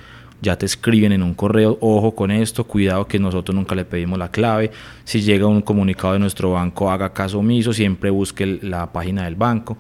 ya 0.41 0.57
te 0.57 0.65
escriben 0.65 1.11
en 1.11 1.23
un 1.23 1.33
correo, 1.33 1.77
ojo 1.81 2.13
con 2.13 2.31
esto, 2.31 2.63
cuidado 2.63 3.07
que 3.07 3.19
nosotros 3.19 3.55
nunca 3.55 3.75
le 3.75 3.85
pedimos 3.85 4.19
la 4.19 4.29
clave, 4.29 4.71
si 5.03 5.21
llega 5.21 5.47
un 5.47 5.61
comunicado 5.61 6.13
de 6.13 6.19
nuestro 6.19 6.51
banco, 6.51 6.91
haga 6.91 7.13
caso 7.13 7.39
omiso, 7.39 7.73
siempre 7.73 8.09
busque 8.09 8.59
la 8.61 8.91
página 8.91 9.25
del 9.25 9.35
banco, 9.35 9.77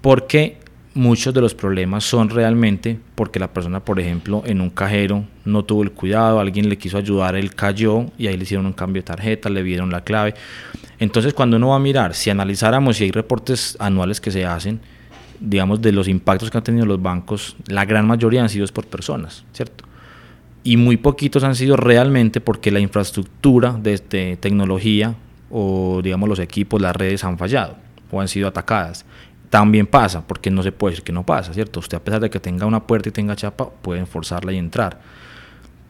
porque 0.00 0.58
muchos 0.94 1.32
de 1.32 1.40
los 1.40 1.54
problemas 1.54 2.04
son 2.04 2.30
realmente 2.30 2.98
porque 3.14 3.38
la 3.38 3.52
persona, 3.52 3.80
por 3.80 4.00
ejemplo, 4.00 4.42
en 4.46 4.60
un 4.60 4.70
cajero 4.70 5.24
no 5.44 5.64
tuvo 5.64 5.82
el 5.82 5.92
cuidado, 5.92 6.40
alguien 6.40 6.68
le 6.68 6.78
quiso 6.78 6.98
ayudar, 6.98 7.36
él 7.36 7.54
cayó 7.54 8.06
y 8.18 8.26
ahí 8.26 8.36
le 8.36 8.44
hicieron 8.44 8.66
un 8.66 8.72
cambio 8.72 9.02
de 9.02 9.06
tarjeta, 9.06 9.48
le 9.50 9.62
vieron 9.62 9.90
la 9.90 10.02
clave. 10.02 10.34
Entonces, 10.98 11.32
cuando 11.34 11.56
uno 11.56 11.68
va 11.68 11.76
a 11.76 11.80
mirar, 11.80 12.14
si 12.14 12.30
analizáramos 12.30 12.96
si 12.96 13.04
hay 13.04 13.10
reportes 13.10 13.76
anuales 13.80 14.20
que 14.20 14.30
se 14.30 14.44
hacen, 14.44 14.80
digamos, 15.40 15.80
de 15.80 15.92
los 15.92 16.08
impactos 16.08 16.50
que 16.50 16.58
han 16.58 16.64
tenido 16.64 16.86
los 16.86 17.00
bancos, 17.00 17.56
la 17.66 17.84
gran 17.84 18.06
mayoría 18.06 18.42
han 18.42 18.48
sido 18.48 18.66
por 18.68 18.86
personas, 18.86 19.44
¿cierto? 19.52 19.84
Y 20.62 20.76
muy 20.76 20.96
poquitos 20.98 21.42
han 21.42 21.54
sido 21.54 21.76
realmente 21.76 22.40
porque 22.40 22.70
la 22.70 22.80
infraestructura 22.80 23.72
de, 23.72 24.00
de 24.10 24.36
tecnología 24.36 25.14
o, 25.50 26.00
digamos, 26.02 26.28
los 26.28 26.38
equipos, 26.38 26.80
las 26.80 26.94
redes 26.94 27.24
han 27.24 27.38
fallado 27.38 27.76
o 28.10 28.20
han 28.20 28.28
sido 28.28 28.48
atacadas 28.48 29.04
también 29.50 29.86
pasa, 29.86 30.24
porque 30.26 30.48
no 30.50 30.62
se 30.62 30.70
puede 30.70 30.92
decir 30.92 31.04
que 31.04 31.12
no 31.12 31.26
pasa, 31.26 31.52
¿cierto? 31.52 31.80
Usted 31.80 31.98
a 31.98 32.04
pesar 32.04 32.20
de 32.20 32.30
que 32.30 32.38
tenga 32.38 32.66
una 32.66 32.86
puerta 32.86 33.08
y 33.08 33.12
tenga 33.12 33.34
chapa, 33.34 33.68
pueden 33.68 34.06
forzarla 34.06 34.52
y 34.52 34.58
entrar. 34.58 35.00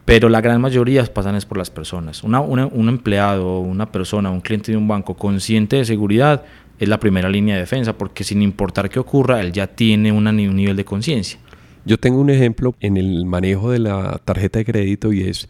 Pero 0.03 0.29
la 0.29 0.41
gran 0.41 0.59
mayoría 0.59 1.05
pasan 1.05 1.35
es 1.35 1.45
por 1.45 1.59
las 1.59 1.69
personas. 1.69 2.23
Una, 2.23 2.41
un 2.41 2.89
empleado, 2.89 3.59
una 3.59 3.91
persona, 3.91 4.31
un 4.31 4.41
cliente 4.41 4.71
de 4.71 4.77
un 4.77 4.87
banco 4.87 5.13
consciente 5.13 5.75
de 5.75 5.85
seguridad 5.85 6.43
es 6.81 6.89
la 6.89 6.99
primera 6.99 7.29
línea 7.29 7.53
de 7.53 7.61
defensa, 7.61 7.95
porque 7.95 8.23
sin 8.23 8.41
importar 8.41 8.89
qué 8.89 8.99
ocurra, 8.99 9.39
él 9.39 9.51
ya 9.51 9.67
tiene 9.67 10.11
un 10.11 10.35
nivel 10.35 10.75
de 10.75 10.83
conciencia. 10.83 11.39
Yo 11.85 11.99
tengo 11.99 12.19
un 12.19 12.31
ejemplo 12.31 12.73
en 12.79 12.97
el 12.97 13.23
manejo 13.27 13.69
de 13.69 13.77
la 13.77 14.19
tarjeta 14.25 14.57
de 14.57 14.65
crédito 14.65 15.13
y 15.13 15.21
es, 15.21 15.47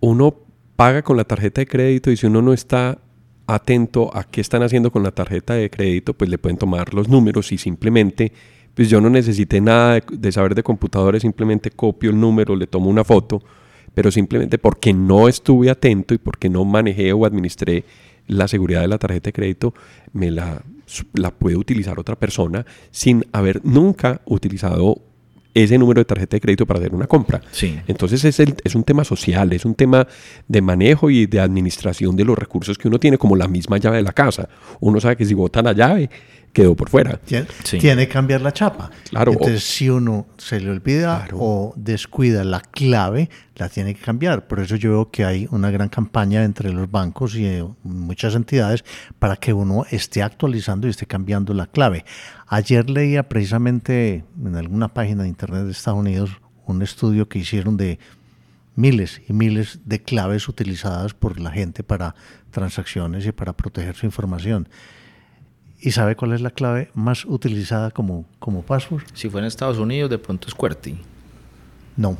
uno 0.00 0.34
paga 0.74 1.02
con 1.02 1.16
la 1.16 1.22
tarjeta 1.22 1.60
de 1.60 1.68
crédito 1.68 2.10
y 2.10 2.16
si 2.16 2.26
uno 2.26 2.42
no 2.42 2.52
está 2.52 2.98
atento 3.46 4.10
a 4.16 4.24
qué 4.24 4.40
están 4.40 4.64
haciendo 4.64 4.90
con 4.90 5.04
la 5.04 5.12
tarjeta 5.12 5.54
de 5.54 5.70
crédito, 5.70 6.12
pues 6.12 6.28
le 6.28 6.38
pueden 6.38 6.58
tomar 6.58 6.92
los 6.92 7.08
números 7.08 7.52
y 7.52 7.58
simplemente, 7.58 8.32
pues 8.74 8.90
yo 8.90 9.00
no 9.00 9.08
necesité 9.08 9.60
nada 9.60 10.00
de, 10.10 10.32
saber 10.32 10.56
de 10.56 10.64
computadores, 10.64 11.22
simplemente 11.22 11.70
copio 11.70 12.10
el 12.10 12.18
número, 12.18 12.56
le 12.56 12.66
tomo 12.66 12.90
una 12.90 13.04
foto, 13.04 13.40
pero 13.94 14.10
simplemente 14.10 14.58
porque 14.58 14.92
no 14.92 15.28
estuve 15.28 15.70
atento 15.70 16.14
y 16.14 16.18
porque 16.18 16.48
no 16.48 16.64
manejé 16.64 17.12
o 17.12 17.24
administré 17.24 17.84
la 18.26 18.48
seguridad 18.48 18.80
de 18.80 18.88
la 18.88 18.98
tarjeta 18.98 19.28
de 19.28 19.32
crédito, 19.32 19.74
me 20.12 20.30
la, 20.30 20.62
la 21.12 21.30
puede 21.30 21.56
utilizar 21.56 21.98
otra 21.98 22.16
persona 22.16 22.64
sin 22.90 23.24
haber 23.32 23.64
nunca 23.64 24.20
utilizado 24.24 25.00
ese 25.54 25.78
número 25.78 26.00
de 26.00 26.04
tarjeta 26.04 26.36
de 26.36 26.40
crédito 26.40 26.66
para 26.66 26.80
hacer 26.80 26.94
una 26.94 27.06
compra. 27.06 27.40
Sí. 27.52 27.78
Entonces 27.86 28.24
es, 28.24 28.40
el, 28.40 28.56
es 28.64 28.74
un 28.74 28.82
tema 28.82 29.04
social, 29.04 29.52
es 29.52 29.64
un 29.64 29.74
tema 29.74 30.06
de 30.48 30.60
manejo 30.60 31.10
y 31.10 31.26
de 31.26 31.40
administración 31.40 32.16
de 32.16 32.24
los 32.24 32.36
recursos 32.36 32.76
que 32.76 32.88
uno 32.88 32.98
tiene, 32.98 33.18
como 33.18 33.36
la 33.36 33.46
misma 33.46 33.78
llave 33.78 33.98
de 33.98 34.02
la 34.02 34.12
casa. 34.12 34.48
Uno 34.80 35.00
sabe 35.00 35.16
que 35.16 35.24
si 35.24 35.34
bota 35.34 35.62
la 35.62 35.72
llave, 35.72 36.10
quedó 36.54 36.74
por 36.74 36.88
fuera. 36.88 37.18
Tiene, 37.18 37.46
que 37.80 38.08
cambiar 38.08 38.40
la 38.40 38.52
chapa. 38.52 38.90
Claro. 39.10 39.32
Entonces, 39.32 39.64
si 39.64 39.90
uno 39.90 40.28
se 40.38 40.60
le 40.60 40.70
olvida 40.70 41.26
o 41.32 41.74
descuida 41.76 42.44
la 42.44 42.60
clave, 42.60 43.28
la 43.56 43.68
tiene 43.68 43.94
que 43.94 44.00
cambiar. 44.00 44.46
Por 44.46 44.60
eso 44.60 44.76
yo 44.76 44.90
veo 44.92 45.10
que 45.10 45.24
hay 45.24 45.48
una 45.50 45.70
gran 45.70 45.88
campaña 45.88 46.44
entre 46.44 46.72
los 46.72 46.88
bancos 46.90 47.34
y 47.34 47.44
eh, 47.44 47.66
muchas 47.82 48.36
entidades 48.36 48.84
para 49.18 49.36
que 49.36 49.52
uno 49.52 49.84
esté 49.90 50.22
actualizando 50.22 50.86
y 50.86 50.90
esté 50.90 51.06
cambiando 51.06 51.52
la 51.52 51.66
clave. 51.66 52.04
Ayer 52.46 52.88
leía 52.88 53.28
precisamente 53.28 54.24
en 54.42 54.54
alguna 54.54 54.94
página 54.94 55.24
de 55.24 55.28
internet 55.28 55.64
de 55.64 55.72
Estados 55.72 55.98
Unidos 55.98 56.30
un 56.66 56.82
estudio 56.82 57.28
que 57.28 57.40
hicieron 57.40 57.76
de 57.76 57.98
miles 58.76 59.20
y 59.28 59.32
miles 59.32 59.80
de 59.84 60.02
claves 60.02 60.48
utilizadas 60.48 61.14
por 61.14 61.40
la 61.40 61.50
gente 61.50 61.82
para 61.82 62.14
transacciones 62.52 63.26
y 63.26 63.32
para 63.32 63.52
proteger 63.54 63.96
su 63.96 64.06
información. 64.06 64.68
¿Y 65.84 65.90
sabe 65.90 66.16
cuál 66.16 66.32
es 66.32 66.40
la 66.40 66.48
clave 66.48 66.88
más 66.94 67.26
utilizada 67.26 67.90
como, 67.90 68.24
como 68.38 68.62
password? 68.62 69.02
Si 69.12 69.28
fue 69.28 69.42
en 69.42 69.46
Estados 69.46 69.76
Unidos, 69.76 70.08
de 70.08 70.16
pronto 70.16 70.48
es 70.48 70.54
QWERTY. 70.54 70.98
No. 71.98 72.16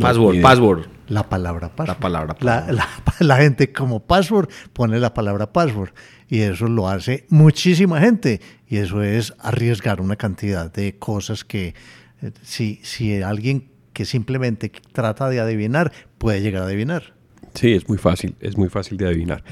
Password, 0.00 0.42
password. 0.42 0.86
La 1.06 1.28
palabra 1.28 1.68
password. 1.68 1.96
La 1.96 2.00
palabra 2.00 2.34
password. 2.34 2.80
La, 3.20 3.36
gente 3.36 3.72
como 3.72 4.00
password 4.00 4.48
pone 4.72 4.98
la 4.98 5.14
palabra 5.14 5.52
password. 5.52 5.90
Y 6.28 6.40
eso 6.40 6.66
lo 6.66 6.88
hace 6.88 7.24
muchísima 7.28 8.00
gente. 8.00 8.40
Y 8.66 8.78
eso 8.78 9.00
es 9.04 9.32
arriesgar 9.38 10.00
una 10.00 10.16
cantidad 10.16 10.72
de 10.72 10.98
cosas 10.98 11.44
que 11.44 11.76
eh, 12.20 12.32
si, 12.42 12.80
si 12.82 13.22
alguien 13.22 13.70
que 13.92 14.04
simplemente 14.04 14.72
trata 14.90 15.28
de 15.28 15.38
adivinar, 15.38 15.92
puede 16.18 16.42
llegar 16.42 16.62
a 16.62 16.66
adivinar. 16.66 17.14
Sí, 17.54 17.72
es 17.72 17.88
muy 17.88 17.98
fácil, 17.98 18.34
es 18.40 18.56
muy 18.56 18.68
fácil 18.68 18.96
de 18.96 19.06
adivinar. 19.06 19.42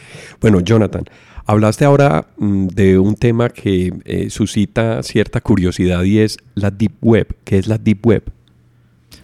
Bueno, 0.41 0.61
Jonathan, 0.61 1.05
Hablaste 1.45 1.85
ahora 1.85 2.27
mm, 2.37 2.69
de 2.69 2.99
un 2.99 3.17
tema 3.17 3.49
que 3.49 3.93
eh, 4.05 4.31
suscita 4.31 5.03
cierta 5.03 5.41
curiosidad 5.41 6.05
y 6.05 6.21
es 6.21 6.39
la 6.55 6.71
Deep 6.71 6.93
Web. 7.01 7.37
¿Qué 7.45 7.59
es 7.59 7.67
la 7.67 7.79
Deep 7.79 8.07
Web? 8.07 8.33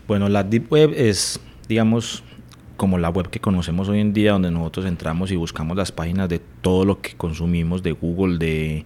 Bueno, 0.08 0.28
la 0.28 0.42
Deep 0.42 0.72
Web 0.72 0.94
es, 0.96 1.40
digamos, 1.68 2.24
como 2.76 2.98
la 2.98 3.10
web 3.10 3.28
que 3.30 3.40
conocemos 3.40 3.88
hoy 3.88 4.00
en 4.00 4.12
día, 4.12 4.32
donde 4.32 4.50
nosotros 4.50 4.86
entramos 4.86 5.30
y 5.30 5.36
buscamos 5.36 5.76
las 5.76 5.92
páginas 5.92 6.28
de 6.28 6.40
todo 6.60 6.84
lo 6.84 7.00
que 7.00 7.14
consumimos 7.16 7.82
de 7.82 7.92
Google, 7.92 8.38
de, 8.38 8.84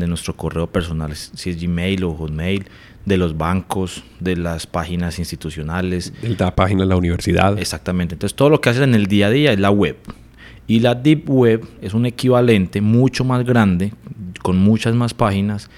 de 0.00 0.08
nuestro 0.08 0.36
correo 0.36 0.66
personal, 0.66 1.14
si 1.14 1.50
es 1.50 1.62
Gmail 1.62 2.02
o 2.04 2.14
Hotmail, 2.14 2.64
de 3.04 3.16
los 3.16 3.36
bancos, 3.36 4.02
de 4.18 4.36
las 4.36 4.66
páginas 4.66 5.18
institucionales. 5.18 6.12
De 6.20 6.36
la 6.36 6.54
página 6.54 6.80
de 6.80 6.88
la 6.88 6.96
universidad. 6.96 7.58
Exactamente. 7.58 8.14
Entonces, 8.14 8.34
todo 8.36 8.50
lo 8.50 8.60
que 8.60 8.70
haces 8.70 8.82
en 8.82 8.94
el 8.94 9.06
día 9.06 9.28
a 9.28 9.30
día 9.30 9.52
es 9.52 9.60
la 9.60 9.70
web. 9.70 9.96
Y 10.66 10.80
la 10.80 10.94
Deep 10.94 11.28
Web 11.28 11.66
es 11.82 11.94
un 11.94 12.06
equivalente 12.06 12.80
mucho 12.80 13.24
más 13.24 13.44
grande, 13.44 13.92
con 14.42 14.56
muchas 14.56 14.94
más 14.94 15.14
páginas, 15.14 15.68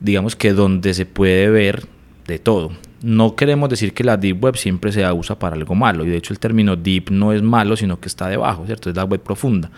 digamos 0.00 0.36
que 0.36 0.52
donde 0.52 0.94
se 0.94 1.06
puede 1.06 1.50
ver 1.50 1.86
de 2.26 2.38
todo. 2.38 2.72
No 3.02 3.34
queremos 3.36 3.68
decir 3.68 3.92
que 3.92 4.04
la 4.04 4.16
Deep 4.16 4.42
Web 4.42 4.56
siempre 4.56 4.92
se 4.92 5.10
usa 5.12 5.38
para 5.38 5.56
algo 5.56 5.74
malo, 5.74 6.04
y 6.04 6.10
de 6.10 6.16
hecho 6.16 6.32
el 6.32 6.38
término 6.38 6.76
Deep 6.76 7.10
no 7.10 7.32
es 7.32 7.42
malo, 7.42 7.76
sino 7.76 7.98
que 7.98 8.08
está 8.08 8.28
debajo, 8.28 8.64
¿cierto? 8.66 8.88
Es 8.88 8.96
la 8.96 9.04
web 9.04 9.20
profunda. 9.20 9.70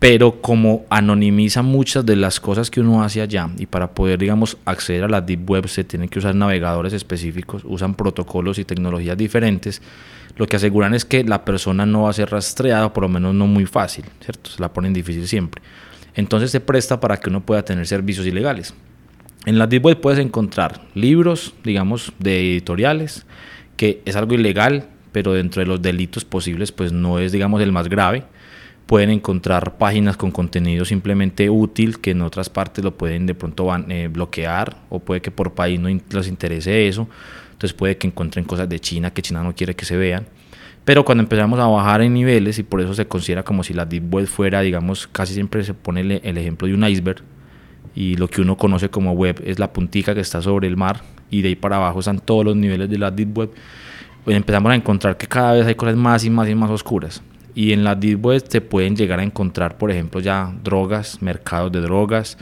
Pero 0.00 0.40
como 0.40 0.86
anonimiza 0.88 1.62
muchas 1.62 2.04
de 2.04 2.16
las 2.16 2.40
cosas 2.40 2.70
que 2.70 2.80
uno 2.80 3.04
hace 3.04 3.20
allá, 3.20 3.50
y 3.58 3.66
para 3.66 3.92
poder, 3.92 4.18
digamos, 4.18 4.56
acceder 4.64 5.04
a 5.04 5.08
la 5.08 5.20
Deep 5.20 5.48
Web 5.48 5.68
se 5.68 5.84
tienen 5.84 6.08
que 6.08 6.18
usar 6.18 6.34
navegadores 6.34 6.94
específicos, 6.94 7.62
usan 7.64 7.94
protocolos 7.94 8.58
y 8.58 8.64
tecnologías 8.64 9.16
diferentes, 9.16 9.82
lo 10.36 10.46
que 10.46 10.56
aseguran 10.56 10.94
es 10.94 11.04
que 11.04 11.22
la 11.22 11.44
persona 11.44 11.84
no 11.84 12.04
va 12.04 12.10
a 12.10 12.14
ser 12.14 12.30
rastreada, 12.30 12.92
por 12.92 13.02
lo 13.02 13.08
menos 13.10 13.34
no 13.34 13.46
muy 13.46 13.66
fácil, 13.66 14.06
¿cierto? 14.24 14.50
Se 14.50 14.60
la 14.60 14.72
ponen 14.72 14.94
difícil 14.94 15.28
siempre. 15.28 15.60
Entonces 16.14 16.50
se 16.50 16.60
presta 16.60 16.98
para 16.98 17.18
que 17.18 17.28
uno 17.28 17.42
pueda 17.42 17.62
tener 17.62 17.86
servicios 17.86 18.26
ilegales. 18.26 18.74
En 19.44 19.58
la 19.58 19.66
Deep 19.66 19.84
Web 19.84 20.00
puedes 20.00 20.18
encontrar 20.18 20.80
libros, 20.94 21.52
digamos, 21.62 22.14
de 22.18 22.52
editoriales, 22.52 23.26
que 23.76 24.00
es 24.06 24.16
algo 24.16 24.34
ilegal, 24.34 24.88
pero 25.12 25.34
dentro 25.34 25.60
de 25.60 25.66
los 25.66 25.82
delitos 25.82 26.24
posibles, 26.24 26.72
pues 26.72 26.90
no 26.90 27.18
es, 27.18 27.32
digamos, 27.32 27.60
el 27.60 27.72
más 27.72 27.88
grave. 27.88 28.24
Pueden 28.90 29.10
encontrar 29.10 29.78
páginas 29.78 30.16
con 30.16 30.32
contenido 30.32 30.84
simplemente 30.84 31.48
útil, 31.48 32.00
que 32.00 32.10
en 32.10 32.22
otras 32.22 32.50
partes 32.50 32.84
lo 32.84 32.96
pueden 32.98 33.24
de 33.24 33.36
pronto 33.36 33.68
eh, 33.88 34.08
bloquear, 34.08 34.76
o 34.88 34.98
puede 34.98 35.22
que 35.22 35.30
por 35.30 35.54
país 35.54 35.78
no 35.78 35.88
les 35.88 36.26
interese 36.26 36.88
eso 36.88 37.08
entonces 37.60 37.76
puede 37.76 37.98
que 37.98 38.06
encuentren 38.06 38.46
cosas 38.46 38.70
de 38.70 38.80
China 38.80 39.10
que 39.10 39.20
China 39.20 39.42
no 39.42 39.54
quiere 39.54 39.76
que 39.76 39.84
se 39.84 39.94
vean. 39.94 40.24
Pero 40.86 41.04
cuando 41.04 41.22
empezamos 41.22 41.60
a 41.60 41.66
bajar 41.66 42.00
en 42.00 42.14
niveles, 42.14 42.58
y 42.58 42.62
por 42.62 42.80
eso 42.80 42.94
se 42.94 43.06
considera 43.06 43.42
como 43.42 43.62
si 43.62 43.74
la 43.74 43.84
Deep 43.84 44.14
Web 44.14 44.26
fuera, 44.28 44.62
digamos, 44.62 45.06
casi 45.06 45.34
siempre 45.34 45.62
se 45.62 45.74
pone 45.74 46.00
el, 46.00 46.38
ejemplo 46.38 46.66
de 46.66 46.72
un 46.72 46.82
iceberg, 46.84 47.22
y 47.94 48.16
lo 48.16 48.28
que 48.28 48.40
uno 48.40 48.56
conoce 48.56 48.88
como 48.88 49.12
web 49.12 49.42
es 49.44 49.58
la 49.58 49.74
puntica 49.74 50.14
que 50.14 50.22
está 50.22 50.40
sobre 50.40 50.68
el 50.68 50.78
mar, 50.78 51.02
y 51.28 51.42
de 51.42 51.48
ahí 51.48 51.54
para 51.54 51.76
abajo 51.76 51.98
están 51.98 52.18
todos 52.18 52.46
los 52.46 52.56
niveles 52.56 52.88
de 52.88 52.96
la 52.96 53.10
Deep 53.10 53.36
Web, 53.36 53.50
pues 54.24 54.34
empezamos 54.34 54.72
a 54.72 54.74
encontrar 54.74 55.18
que 55.18 55.26
cada 55.26 55.52
vez 55.52 55.66
hay 55.66 55.74
cosas 55.74 55.96
más 55.96 56.24
y 56.24 56.30
más 56.30 56.48
y 56.48 56.54
más 56.54 56.70
oscuras. 56.70 57.22
Y 57.60 57.74
en 57.74 57.84
la 57.84 57.94
Deep 57.94 58.24
Web 58.24 58.44
se 58.48 58.62
pueden 58.62 58.96
llegar 58.96 59.20
a 59.20 59.22
encontrar, 59.22 59.76
por 59.76 59.90
ejemplo, 59.90 60.18
ya 60.18 60.50
drogas, 60.64 61.20
mercados 61.20 61.70
de 61.70 61.82
drogas, 61.82 62.38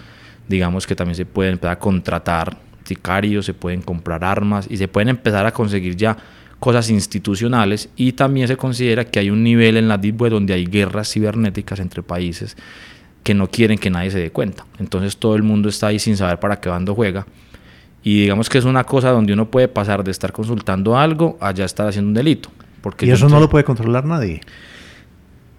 digamos 0.47 0.87
que 0.87 0.95
también 0.95 1.16
se 1.16 1.27
pueden 1.27 1.55
empezar 1.55 1.73
a 1.73 1.79
contratar 1.81 2.57
sicarios, 2.85 3.45
se 3.45 3.53
pueden 3.53 3.83
comprar 3.83 4.23
armas 4.23 4.69
y 4.71 4.77
se 4.77 4.87
pueden 4.87 5.09
empezar 5.09 5.45
a 5.45 5.51
conseguir 5.51 5.97
ya 5.97 6.16
cosas 6.61 6.89
institucionales 6.89 7.89
y 7.97 8.12
también 8.12 8.47
se 8.47 8.57
considera 8.57 9.07
que 9.07 9.19
hay 9.19 9.29
un 9.31 9.43
nivel 9.43 9.77
en 9.77 9.89
la 9.89 9.99
Deep 9.99 10.23
Web 10.23 10.31
donde 10.31 10.55
hay 10.55 10.66
guerras 10.66 11.12
cibernéticas 11.12 11.81
entre 11.81 12.05
países 12.05 12.57
que 13.25 13.35
no 13.35 13.51
quieren 13.51 13.77
que 13.77 13.91
nadie 13.91 14.12
se 14.12 14.21
dé 14.21 14.31
cuenta. 14.31 14.66
Entonces 14.79 15.16
todo 15.16 15.35
el 15.35 15.43
mundo 15.43 15.69
está 15.69 15.89
ahí 15.89 15.99
sin 15.99 16.16
saber 16.16 16.39
para 16.39 16.61
qué 16.61 16.69
bando 16.69 16.95
juega. 16.95 17.27
Y 18.05 18.21
digamos 18.21 18.49
que 18.49 18.59
es 18.59 18.64
una 18.64 18.85
cosa 18.85 19.11
donde 19.11 19.33
uno 19.33 19.51
puede 19.51 19.66
pasar 19.66 20.05
de 20.05 20.12
estar 20.12 20.31
consultando 20.31 20.97
algo 20.97 21.37
a 21.41 21.51
ya 21.51 21.64
estar 21.64 21.89
haciendo 21.89 22.07
un 22.07 22.14
delito. 22.14 22.53
Porque 22.81 23.05
y 23.05 23.11
eso 23.11 23.29
no 23.29 23.41
lo 23.41 23.49
puede 23.49 23.64
controlar 23.64 24.05
nadie. 24.05 24.43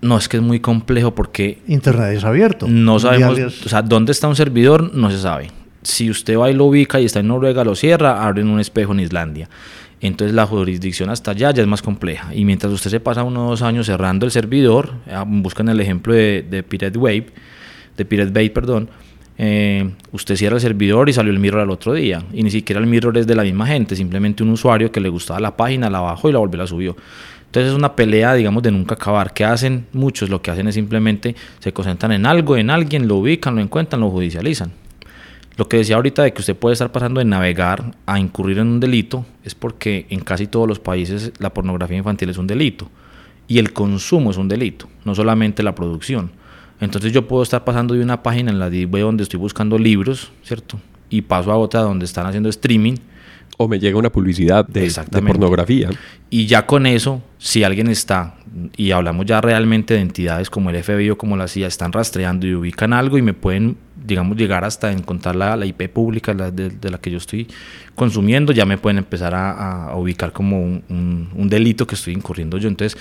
No, 0.01 0.17
es 0.17 0.29
que 0.29 0.37
es 0.37 0.43
muy 0.43 0.59
complejo 0.59 1.13
porque... 1.13 1.59
Internet 1.67 2.17
es 2.17 2.23
abierto. 2.23 2.67
No 2.67 2.99
sabemos, 2.99 3.37
o 3.65 3.69
sea, 3.69 3.81
dónde 3.81 4.11
está 4.11 4.27
un 4.27 4.35
servidor 4.35 4.93
no 4.93 5.11
se 5.11 5.19
sabe. 5.19 5.51
Si 5.81 6.09
usted 6.09 6.37
va 6.37 6.49
y 6.49 6.53
lo 6.53 6.65
ubica 6.65 6.99
y 6.99 7.05
está 7.05 7.19
en 7.19 7.27
Noruega, 7.27 7.63
lo 7.63 7.75
cierra, 7.75 8.25
abren 8.25 8.47
un 8.49 8.59
espejo 8.59 8.93
en 8.93 9.01
Islandia. 9.01 9.49
Entonces 10.01 10.33
la 10.33 10.45
jurisdicción 10.45 11.09
hasta 11.09 11.31
allá 11.31 11.51
ya 11.51 11.61
es 11.61 11.67
más 11.67 11.81
compleja. 11.81 12.33
Y 12.33 12.45
mientras 12.45 12.71
usted 12.71 12.89
se 12.89 12.99
pasa 12.99 13.23
unos 13.23 13.49
dos 13.49 13.61
años 13.61 13.85
cerrando 13.85 14.25
el 14.25 14.31
servidor, 14.31 14.91
ah, 15.11 15.25
buscan 15.27 15.67
el 15.67 15.79
ejemplo 15.81 16.13
de, 16.13 16.45
de 16.49 16.63
Pirate 16.63 16.97
Wave, 16.97 17.27
de 17.97 18.05
Pirate 18.05 18.31
Bay, 18.31 18.49
perdón, 18.49 18.89
eh, 19.41 19.89
usted 20.11 20.35
cierra 20.35 20.55
el 20.55 20.61
servidor 20.61 21.07
y 21.07 21.13
salió 21.13 21.31
el 21.31 21.39
mirror 21.39 21.61
al 21.61 21.69
otro 21.69 21.93
día. 21.93 22.23
Y 22.33 22.43
ni 22.43 22.51
siquiera 22.51 22.81
el 22.81 22.87
mirror 22.87 23.17
es 23.17 23.25
de 23.25 23.35
la 23.35 23.43
misma 23.43 23.67
gente, 23.67 23.95
simplemente 23.95 24.43
un 24.43 24.49
usuario 24.49 24.91
que 24.91 24.99
le 24.99 25.07
gustaba 25.07 25.39
la 25.39 25.55
página, 25.55 25.89
la 25.89 26.01
bajó 26.01 26.29
y 26.29 26.33
la 26.33 26.39
volvió 26.39 26.57
y 26.57 26.59
la 26.59 26.67
subió. 26.67 26.97
Entonces 27.49 27.71
es 27.71 27.75
una 27.75 27.95
pelea, 27.95 28.35
digamos, 28.35 28.61
de 28.61 28.69
nunca 28.69 28.93
acabar. 28.93 29.33
¿Qué 29.33 29.43
hacen? 29.43 29.87
Muchos 29.91 30.29
lo 30.29 30.39
que 30.39 30.51
hacen 30.51 30.67
es 30.67 30.75
simplemente 30.75 31.35
se 31.57 31.73
concentran 31.73 32.11
en 32.11 32.27
algo, 32.27 32.55
en 32.55 32.69
alguien, 32.69 33.07
lo 33.07 33.15
ubican, 33.15 33.55
lo 33.55 33.61
encuentran, 33.61 34.01
lo 34.01 34.11
judicializan. 34.11 34.71
Lo 35.57 35.67
que 35.67 35.77
decía 35.77 35.95
ahorita 35.95 36.21
de 36.21 36.31
que 36.31 36.41
usted 36.41 36.55
puede 36.55 36.73
estar 36.73 36.91
pasando 36.91 37.17
de 37.17 37.25
navegar 37.25 37.95
a 38.05 38.19
incurrir 38.19 38.59
en 38.59 38.67
un 38.67 38.79
delito 38.79 39.25
es 39.43 39.55
porque 39.55 40.05
en 40.11 40.19
casi 40.19 40.45
todos 40.45 40.67
los 40.67 40.79
países 40.79 41.33
la 41.39 41.51
pornografía 41.51 41.97
infantil 41.97 42.29
es 42.29 42.37
un 42.37 42.45
delito 42.45 42.87
y 43.47 43.57
el 43.57 43.73
consumo 43.73 44.29
es 44.29 44.37
un 44.37 44.47
delito, 44.47 44.87
no 45.03 45.15
solamente 45.15 45.63
la 45.63 45.73
producción. 45.73 46.31
Entonces 46.79 47.11
yo 47.11 47.27
puedo 47.27 47.41
estar 47.41 47.63
pasando 47.63 47.95
de 47.95 48.03
una 48.03 48.21
página 48.21 48.51
en 48.51 48.59
la 48.59 48.67
web 48.67 49.01
donde 49.01 49.23
estoy 49.23 49.39
buscando 49.39 49.79
libros, 49.79 50.31
¿cierto? 50.43 50.79
Y 51.09 51.23
paso 51.23 51.51
a 51.51 51.57
otra 51.57 51.81
donde 51.81 52.05
están 52.05 52.27
haciendo 52.27 52.47
streaming 52.47 52.97
o 53.62 53.68
me 53.68 53.78
llega 53.78 53.99
una 53.99 54.10
publicidad 54.10 54.66
de, 54.66 54.89
pornografía. 55.12 55.89
Y 56.30 56.45
ya 56.45 56.66
con 56.66 56.86
eso, 56.86 57.22
si 57.39 57.66
alguien 57.66 57.88
está, 57.88 58.36
y 58.78 58.91
hablamos 58.91 59.26
ya 59.26 59.41
realmente 59.41 59.95
de 59.95 59.99
entidades 59.99 60.49
como 60.49 60.70
el 60.70 60.82
FBI 60.82 61.10
o 61.10 61.18
como 61.18 61.36
la 61.36 61.49
CIA, 61.49 61.68
están 61.68 61.91
rastreando 61.91 62.47
y 62.47 62.55
ubican 62.55 62.93
algo 62.93 63.18
y 63.18 63.22
me 63.22 63.34
pueden, 63.34 63.76
digamos, 64.01 64.38
llegar 64.38 64.64
hasta 64.64 64.93
encontrar 64.93 65.36
la, 65.36 65.57
la 65.57 65.66
IP 65.66 65.89
pública 65.89 66.34
de, 66.34 66.89
la 66.89 66.99
que 66.99 67.12
yo 67.12 67.18
estoy 67.18 67.49
consumiendo, 67.95 68.53
ya 68.53 68.66
me 68.66 68.78
pueden 68.78 68.97
empezar 68.97 69.36
a, 69.36 69.93
ubicar 69.97 70.32
como 70.32 70.62
un, 70.62 71.30
un 71.36 71.49
delito 71.49 71.86
que 71.86 71.95
estoy 71.95 72.14
incurriendo 72.14 72.57
yo. 72.60 72.70
Entonces, 72.70 72.97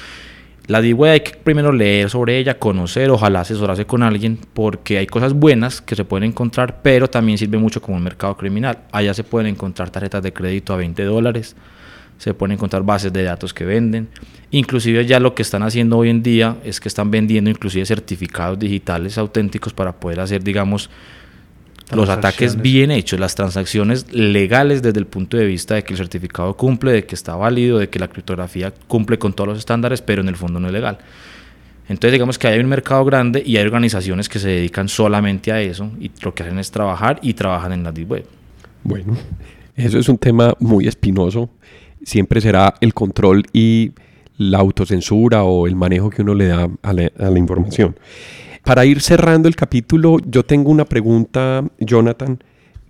la 0.68 0.82
DIW 0.82 1.04
hay 1.04 1.20
que 1.20 1.32
primero 1.32 1.72
leer 1.72 2.10
sobre 2.10 2.38
ella, 2.38 2.58
conocer, 2.58 3.10
ojalá 3.10 3.40
asesorarse 3.40 3.86
con 3.86 4.02
alguien, 4.02 4.38
porque 4.52 4.98
hay 4.98 5.06
cosas 5.06 5.32
buenas 5.32 5.80
que 5.80 5.96
se 5.96 6.04
pueden 6.04 6.28
encontrar, 6.28 6.82
pero 6.82 7.08
también 7.08 7.38
sirve 7.38 7.56
mucho 7.56 7.80
como 7.80 7.96
un 7.96 8.02
mercado 8.02 8.36
criminal. 8.36 8.80
Allá 8.92 9.14
se 9.14 9.24
pueden 9.24 9.48
encontrar 9.48 9.88
tarjetas 9.88 10.22
de 10.22 10.34
crédito 10.34 10.74
a 10.74 10.76
20 10.76 11.04
dólares, 11.04 11.56
se 12.18 12.34
pueden 12.34 12.52
encontrar 12.52 12.82
bases 12.82 13.10
de 13.14 13.22
datos 13.22 13.54
que 13.54 13.64
venden. 13.64 14.08
Inclusive 14.50 15.06
ya 15.06 15.20
lo 15.20 15.34
que 15.34 15.40
están 15.40 15.62
haciendo 15.62 15.96
hoy 15.96 16.10
en 16.10 16.22
día 16.22 16.56
es 16.62 16.80
que 16.80 16.88
están 16.88 17.10
vendiendo 17.10 17.48
inclusive 17.48 17.86
certificados 17.86 18.58
digitales 18.58 19.16
auténticos 19.16 19.72
para 19.72 19.98
poder 19.98 20.20
hacer, 20.20 20.44
digamos, 20.44 20.90
los 21.92 22.08
ataques 22.08 22.60
bien 22.60 22.90
hechos, 22.90 23.18
las 23.18 23.34
transacciones 23.34 24.12
legales 24.12 24.82
desde 24.82 24.98
el 24.98 25.06
punto 25.06 25.36
de 25.36 25.46
vista 25.46 25.74
de 25.74 25.84
que 25.84 25.94
el 25.94 25.98
certificado 25.98 26.54
cumple, 26.54 26.92
de 26.92 27.04
que 27.04 27.14
está 27.14 27.34
válido, 27.34 27.78
de 27.78 27.88
que 27.88 27.98
la 27.98 28.08
criptografía 28.08 28.72
cumple 28.86 29.18
con 29.18 29.32
todos 29.32 29.48
los 29.48 29.58
estándares, 29.58 30.02
pero 30.02 30.20
en 30.20 30.28
el 30.28 30.36
fondo 30.36 30.60
no 30.60 30.66
es 30.66 30.72
legal. 30.72 30.98
Entonces 31.88 32.12
digamos 32.12 32.38
que 32.38 32.48
hay 32.48 32.58
un 32.58 32.68
mercado 32.68 33.04
grande 33.04 33.42
y 33.44 33.56
hay 33.56 33.64
organizaciones 33.64 34.28
que 34.28 34.38
se 34.38 34.48
dedican 34.48 34.88
solamente 34.88 35.52
a 35.52 35.60
eso 35.62 35.90
y 35.98 36.10
lo 36.22 36.34
que 36.34 36.42
hacen 36.42 36.58
es 36.58 36.70
trabajar 36.70 37.18
y 37.22 37.32
trabajan 37.32 37.72
en 37.72 37.82
la 37.82 37.92
deep 37.92 38.10
web. 38.10 38.26
Bueno, 38.84 39.16
eso 39.74 39.98
es 39.98 40.08
un 40.08 40.18
tema 40.18 40.54
muy 40.60 40.86
espinoso. 40.86 41.48
Siempre 42.04 42.42
será 42.42 42.74
el 42.80 42.92
control 42.92 43.46
y 43.52 43.92
la 44.36 44.58
autocensura 44.58 45.44
o 45.44 45.66
el 45.66 45.76
manejo 45.76 46.10
que 46.10 46.22
uno 46.22 46.34
le 46.34 46.46
da 46.46 46.68
a 46.82 46.92
la, 46.92 47.10
a 47.18 47.30
la 47.30 47.38
información. 47.38 47.96
Para 48.64 48.84
ir 48.84 49.00
cerrando 49.00 49.48
el 49.48 49.56
capítulo, 49.56 50.18
yo 50.26 50.44
tengo 50.44 50.70
una 50.70 50.84
pregunta, 50.84 51.64
Jonathan, 51.78 52.38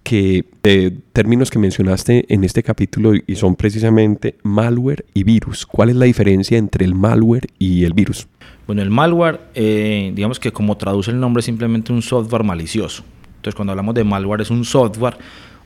que 0.02 0.44
de 0.62 0.96
términos 1.12 1.50
que 1.50 1.58
mencionaste 1.58 2.24
en 2.32 2.42
este 2.44 2.62
capítulo 2.62 3.12
y 3.26 3.36
son 3.36 3.56
precisamente 3.56 4.36
malware 4.42 5.04
y 5.12 5.22
virus. 5.22 5.66
¿Cuál 5.66 5.90
es 5.90 5.96
la 5.96 6.06
diferencia 6.06 6.56
entre 6.56 6.84
el 6.84 6.94
malware 6.94 7.48
y 7.58 7.84
el 7.84 7.92
virus? 7.92 8.26
Bueno, 8.66 8.82
el 8.82 8.90
malware, 8.90 9.40
eh, 9.54 10.12
digamos 10.14 10.40
que 10.40 10.52
como 10.52 10.76
traduce 10.76 11.10
el 11.10 11.20
nombre, 11.20 11.40
es 11.40 11.46
simplemente 11.46 11.92
un 11.92 12.02
software 12.02 12.44
malicioso. 12.44 13.04
Entonces, 13.36 13.54
cuando 13.54 13.72
hablamos 13.72 13.94
de 13.94 14.04
malware, 14.04 14.40
es 14.40 14.50
un 14.50 14.64
software, 14.64 15.16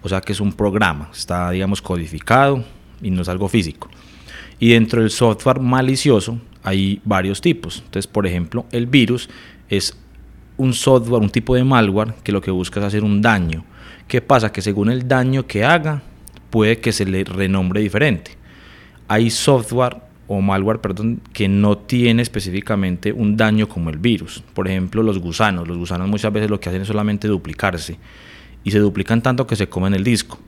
o 0.02 0.08
sea 0.08 0.20
que 0.20 0.32
es 0.32 0.40
un 0.40 0.52
programa, 0.52 1.08
está, 1.12 1.50
digamos, 1.50 1.80
codificado 1.80 2.64
y 3.00 3.10
no 3.10 3.22
es 3.22 3.28
algo 3.28 3.48
físico. 3.48 3.88
Y 4.58 4.70
dentro 4.70 5.00
del 5.00 5.10
software 5.10 5.60
malicioso 5.60 6.38
hay 6.62 7.00
varios 7.04 7.40
tipos. 7.40 7.78
Entonces, 7.78 8.06
por 8.06 8.26
ejemplo, 8.26 8.66
el 8.72 8.86
virus 8.86 9.28
es 9.68 9.96
un 10.56 10.72
software, 10.72 11.22
un 11.22 11.30
tipo 11.30 11.54
de 11.54 11.64
malware 11.64 12.14
que 12.22 12.32
lo 12.32 12.40
que 12.40 12.50
busca 12.50 12.80
es 12.80 12.86
hacer 12.86 13.04
un 13.04 13.22
daño. 13.22 13.64
¿Qué 14.08 14.20
pasa? 14.20 14.52
Que 14.52 14.62
según 14.62 14.90
el 14.90 15.08
daño 15.08 15.46
que 15.46 15.64
haga, 15.64 16.02
puede 16.50 16.78
que 16.78 16.92
se 16.92 17.06
le 17.06 17.24
renombre 17.24 17.80
diferente. 17.80 18.32
Hay 19.08 19.30
software 19.30 19.96
o 20.26 20.40
malware, 20.40 20.80
perdón, 20.80 21.20
que 21.32 21.48
no 21.48 21.78
tiene 21.78 22.22
específicamente 22.22 23.12
un 23.12 23.36
daño 23.36 23.68
como 23.68 23.90
el 23.90 23.98
virus. 23.98 24.42
Por 24.54 24.68
ejemplo, 24.68 25.02
los 25.02 25.18
gusanos. 25.18 25.66
Los 25.66 25.76
gusanos 25.76 26.08
muchas 26.08 26.32
veces 26.32 26.50
lo 26.50 26.60
que 26.60 26.68
hacen 26.68 26.82
es 26.82 26.88
solamente 26.88 27.28
duplicarse 27.28 27.98
y 28.64 28.70
se 28.70 28.78
duplican 28.78 29.22
tanto 29.22 29.46
que 29.46 29.56
se 29.56 29.68
comen 29.68 29.94
el 29.94 30.04
disco. 30.04 30.38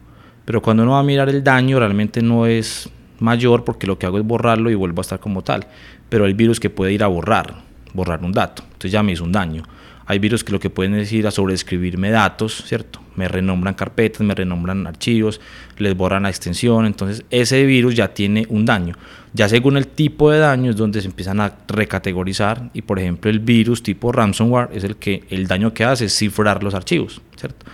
Pero 0.45 0.63
cuando 0.63 0.83
uno 0.83 0.93
va 0.93 1.01
a 1.01 1.05
mirar 1.05 1.29
el 1.29 1.43
daño, 1.43 1.79
realmente 1.79 2.23
no 2.23 2.47
es 2.47 2.89
mayor 3.19 3.65
porque 3.65 3.87
lo 3.87 3.99
que 3.99 4.07
hago 4.07 4.19
es 4.19 4.27
borrarlo 4.27 4.71
y 4.71 4.75
vuelvo 4.75 5.01
a 5.01 5.03
estar 5.03 5.21
como 5.21 5.43
tal. 5.43 5.67
Pero 6.09 6.27
el 6.27 6.35
virus 6.35 6.61
que 6.61 6.71
puede 6.71 6.93
ir 6.93 7.03
a 7.03 7.07
borrar, 7.07 7.63
borrar 7.95 8.23
un 8.23 8.33
dato. 8.33 8.63
Entonces 8.65 8.93
ya 8.93 9.03
me 9.03 9.13
hizo 9.13 9.25
un 9.25 9.33
daño. 9.33 9.63
Hay 10.07 10.19
virus 10.19 10.45
que 10.45 10.53
lo 10.53 10.61
que 10.61 10.69
pueden 10.69 10.93
decir 10.93 11.27
a 11.27 11.31
sobreescribirme 11.31 12.11
datos, 12.11 12.65
¿cierto? 12.67 13.01
Me 13.17 13.27
renombran 13.27 13.75
carpetas, 13.75 14.21
me 14.21 14.35
renombran 14.35 14.87
archivos, 14.87 15.41
les 15.79 15.97
borran 15.97 16.25
la 16.25 16.29
extensión. 16.29 16.85
Entonces 16.85 17.25
ese 17.31 17.65
virus 17.65 17.95
ya 17.95 18.09
tiene 18.09 18.45
un 18.51 18.67
daño. 18.67 18.97
Ya 19.33 19.49
según 19.49 19.77
el 19.77 19.87
tipo 19.87 20.31
de 20.31 20.41
daño 20.41 20.71
es 20.71 20.77
donde 20.77 21.01
se 21.01 21.09
empiezan 21.09 21.41
a 21.41 21.55
recategorizar. 21.69 22.71
Y 22.75 22.83
por 22.83 22.99
ejemplo 22.99 23.31
el 23.31 23.39
virus 23.39 23.83
tipo 23.83 24.13
ransomware 24.13 24.69
es 24.75 24.85
el 24.85 24.97
que 24.97 25.25
el 25.31 25.47
daño 25.47 25.73
que 25.73 25.85
hace 25.85 26.07
es 26.07 26.17
cifrar 26.17 26.63
los 26.63 26.75
archivos, 26.75 27.23
¿cierto? 27.37 27.65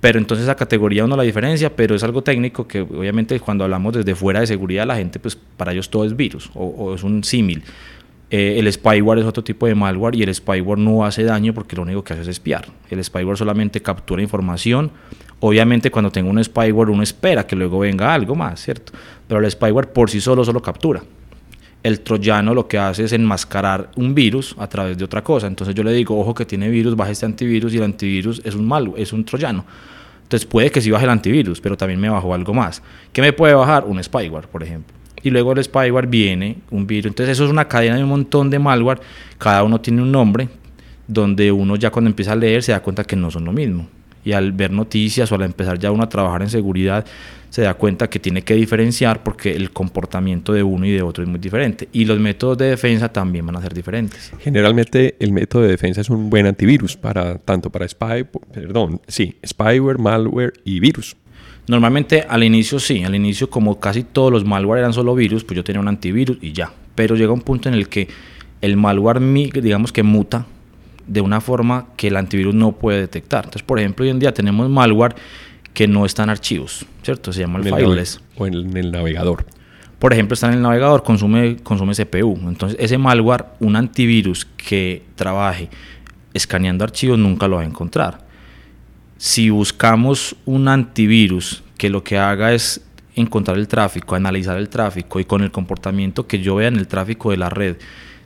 Pero 0.00 0.18
entonces 0.18 0.44
esa 0.44 0.54
categoría 0.54 1.04
uno 1.04 1.16
la 1.16 1.24
diferencia, 1.24 1.74
pero 1.74 1.94
es 1.94 2.02
algo 2.02 2.22
técnico 2.22 2.66
que 2.66 2.80
obviamente 2.80 3.38
cuando 3.40 3.64
hablamos 3.64 3.94
desde 3.94 4.14
fuera 4.14 4.40
de 4.40 4.46
seguridad 4.46 4.86
la 4.86 4.96
gente 4.96 5.18
pues 5.18 5.36
para 5.36 5.72
ellos 5.72 5.90
todo 5.90 6.04
es 6.04 6.16
virus 6.16 6.50
o 6.54 6.94
es 6.94 7.02
un 7.02 7.22
símil. 7.22 7.62
Eh, 8.28 8.56
el 8.58 8.72
spyware 8.72 9.20
es 9.20 9.24
otro 9.24 9.44
tipo 9.44 9.66
de 9.66 9.74
malware 9.76 10.16
y 10.16 10.22
el 10.24 10.34
spyware 10.34 10.78
no 10.78 11.04
hace 11.04 11.22
daño 11.22 11.54
porque 11.54 11.76
lo 11.76 11.82
único 11.82 12.02
que 12.02 12.12
hace 12.12 12.22
es 12.22 12.28
espiar. 12.28 12.66
El 12.90 13.02
spyware 13.02 13.36
solamente 13.36 13.80
captura 13.80 14.20
información. 14.20 14.90
Obviamente 15.38 15.90
cuando 15.90 16.10
tengo 16.10 16.30
un 16.30 16.42
spyware 16.42 16.90
uno 16.90 17.02
espera 17.02 17.46
que 17.46 17.54
luego 17.54 17.78
venga 17.78 18.12
algo 18.12 18.34
más, 18.34 18.60
¿cierto? 18.60 18.92
Pero 19.28 19.40
el 19.40 19.50
spyware 19.50 19.92
por 19.92 20.10
sí 20.10 20.20
solo 20.20 20.44
solo 20.44 20.60
captura. 20.60 21.02
El 21.84 22.00
troyano 22.00 22.52
lo 22.52 22.66
que 22.66 22.78
hace 22.78 23.04
es 23.04 23.12
enmascarar 23.12 23.90
un 23.94 24.12
virus 24.12 24.56
a 24.58 24.66
través 24.66 24.98
de 24.98 25.04
otra 25.04 25.22
cosa. 25.22 25.46
Entonces 25.46 25.72
yo 25.72 25.84
le 25.84 25.92
digo, 25.92 26.18
ojo 26.18 26.34
que 26.34 26.44
tiene 26.44 26.68
virus, 26.68 26.96
baja 26.96 27.12
este 27.12 27.26
antivirus 27.26 27.72
y 27.74 27.76
el 27.76 27.84
antivirus 27.84 28.42
es 28.44 28.56
un 28.56 28.66
malware, 28.66 29.00
es 29.00 29.12
un 29.12 29.24
troyano. 29.24 29.64
Entonces 30.24 30.46
puede 30.46 30.72
que 30.72 30.80
sí 30.80 30.90
baje 30.90 31.04
el 31.04 31.10
antivirus, 31.10 31.60
pero 31.60 31.76
también 31.76 32.00
me 32.00 32.08
bajó 32.08 32.34
algo 32.34 32.52
más. 32.52 32.82
¿Qué 33.12 33.22
me 33.22 33.32
puede 33.32 33.54
bajar? 33.54 33.84
Un 33.84 34.02
spyware, 34.02 34.48
por 34.48 34.64
ejemplo 34.64 34.96
y 35.26 35.30
luego 35.30 35.52
el 35.52 35.64
spyware 35.64 36.06
viene 36.06 36.58
un 36.70 36.86
virus. 36.86 37.06
Entonces 37.10 37.32
eso 37.32 37.46
es 37.46 37.50
una 37.50 37.66
cadena 37.66 37.96
de 37.96 38.04
un 38.04 38.10
montón 38.10 38.48
de 38.48 38.60
malware, 38.60 39.00
cada 39.38 39.64
uno 39.64 39.80
tiene 39.80 40.00
un 40.00 40.12
nombre, 40.12 40.48
donde 41.08 41.50
uno 41.50 41.74
ya 41.74 41.90
cuando 41.90 42.08
empieza 42.08 42.32
a 42.32 42.36
leer 42.36 42.62
se 42.62 42.70
da 42.70 42.80
cuenta 42.80 43.02
que 43.02 43.16
no 43.16 43.28
son 43.28 43.44
lo 43.44 43.52
mismo. 43.52 43.88
Y 44.24 44.32
al 44.32 44.52
ver 44.52 44.70
noticias 44.70 45.30
o 45.32 45.34
al 45.34 45.42
empezar 45.42 45.80
ya 45.80 45.90
uno 45.90 46.04
a 46.04 46.08
trabajar 46.08 46.42
en 46.42 46.48
seguridad, 46.48 47.04
se 47.50 47.62
da 47.62 47.74
cuenta 47.74 48.08
que 48.08 48.20
tiene 48.20 48.42
que 48.42 48.54
diferenciar 48.54 49.24
porque 49.24 49.56
el 49.56 49.72
comportamiento 49.72 50.52
de 50.52 50.62
uno 50.62 50.86
y 50.86 50.92
de 50.92 51.02
otro 51.02 51.24
es 51.24 51.28
muy 51.28 51.40
diferente. 51.40 51.88
Y 51.92 52.04
los 52.04 52.20
métodos 52.20 52.58
de 52.58 52.66
defensa 52.66 53.08
también 53.08 53.44
van 53.46 53.56
a 53.56 53.62
ser 53.62 53.74
diferentes. 53.74 54.32
Generalmente 54.38 55.16
el 55.18 55.32
método 55.32 55.62
de 55.62 55.70
defensa 55.70 56.02
es 56.02 56.10
un 56.10 56.30
buen 56.30 56.46
antivirus 56.46 56.96
para 56.96 57.38
tanto 57.38 57.70
para 57.70 57.88
spy, 57.88 58.24
perdón, 58.52 59.00
sí, 59.08 59.36
spyware, 59.44 59.98
malware 59.98 60.52
y 60.64 60.78
virus. 60.78 61.16
Normalmente 61.68 62.24
al 62.28 62.44
inicio 62.44 62.78
sí, 62.78 63.02
al 63.02 63.14
inicio 63.14 63.50
como 63.50 63.80
casi 63.80 64.04
todos 64.04 64.30
los 64.30 64.44
malware 64.44 64.80
eran 64.80 64.92
solo 64.92 65.14
virus, 65.14 65.44
pues 65.44 65.56
yo 65.56 65.64
tenía 65.64 65.80
un 65.80 65.88
antivirus 65.88 66.38
y 66.40 66.52
ya. 66.52 66.72
Pero 66.94 67.16
llega 67.16 67.32
un 67.32 67.40
punto 67.40 67.68
en 67.68 67.74
el 67.74 67.88
que 67.88 68.08
el 68.60 68.76
malware, 68.76 69.20
digamos 69.20 69.92
que 69.92 70.02
muta 70.02 70.46
de 71.06 71.20
una 71.20 71.40
forma 71.40 71.86
que 71.96 72.08
el 72.08 72.16
antivirus 72.16 72.54
no 72.54 72.72
puede 72.72 73.00
detectar. 73.00 73.44
Entonces, 73.44 73.62
por 73.62 73.78
ejemplo, 73.78 74.04
hoy 74.04 74.10
en 74.10 74.18
día 74.18 74.32
tenemos 74.32 74.68
malware 74.68 75.14
que 75.72 75.86
no 75.86 76.06
está 76.06 76.22
en 76.22 76.30
archivos, 76.30 76.86
¿cierto? 77.02 77.32
Se 77.32 77.40
llama 77.40 77.58
el, 77.58 77.64
fileless. 77.64 78.20
O 78.36 78.46
en 78.46 78.76
el 78.76 78.90
navegador. 78.90 79.44
por 79.98 80.12
ejemplo, 80.12 80.34
está 80.34 80.48
en 80.48 80.54
el 80.54 80.62
navegador, 80.62 81.02
consume, 81.02 81.56
consume 81.62 81.94
CPU. 81.94 82.38
Entonces, 82.48 82.78
ese 82.80 82.96
malware, 82.96 83.44
un 83.60 83.76
antivirus 83.76 84.46
que 84.56 85.02
trabaje 85.16 85.68
escaneando 86.32 86.84
archivos, 86.84 87.18
nunca 87.18 87.48
lo 87.48 87.56
va 87.56 87.62
a 87.62 87.66
encontrar. 87.66 88.25
Si 89.18 89.50
buscamos 89.50 90.36
un 90.44 90.68
antivirus 90.68 91.62
que 91.78 91.88
lo 91.88 92.04
que 92.04 92.18
haga 92.18 92.52
es 92.52 92.82
encontrar 93.14 93.56
el 93.56 93.66
tráfico, 93.66 94.14
analizar 94.14 94.58
el 94.58 94.68
tráfico 94.68 95.18
y 95.20 95.24
con 95.24 95.42
el 95.42 95.50
comportamiento 95.50 96.26
que 96.26 96.40
yo 96.40 96.56
vea 96.56 96.68
en 96.68 96.76
el 96.76 96.86
tráfico 96.86 97.30
de 97.30 97.38
la 97.38 97.48
red, 97.48 97.76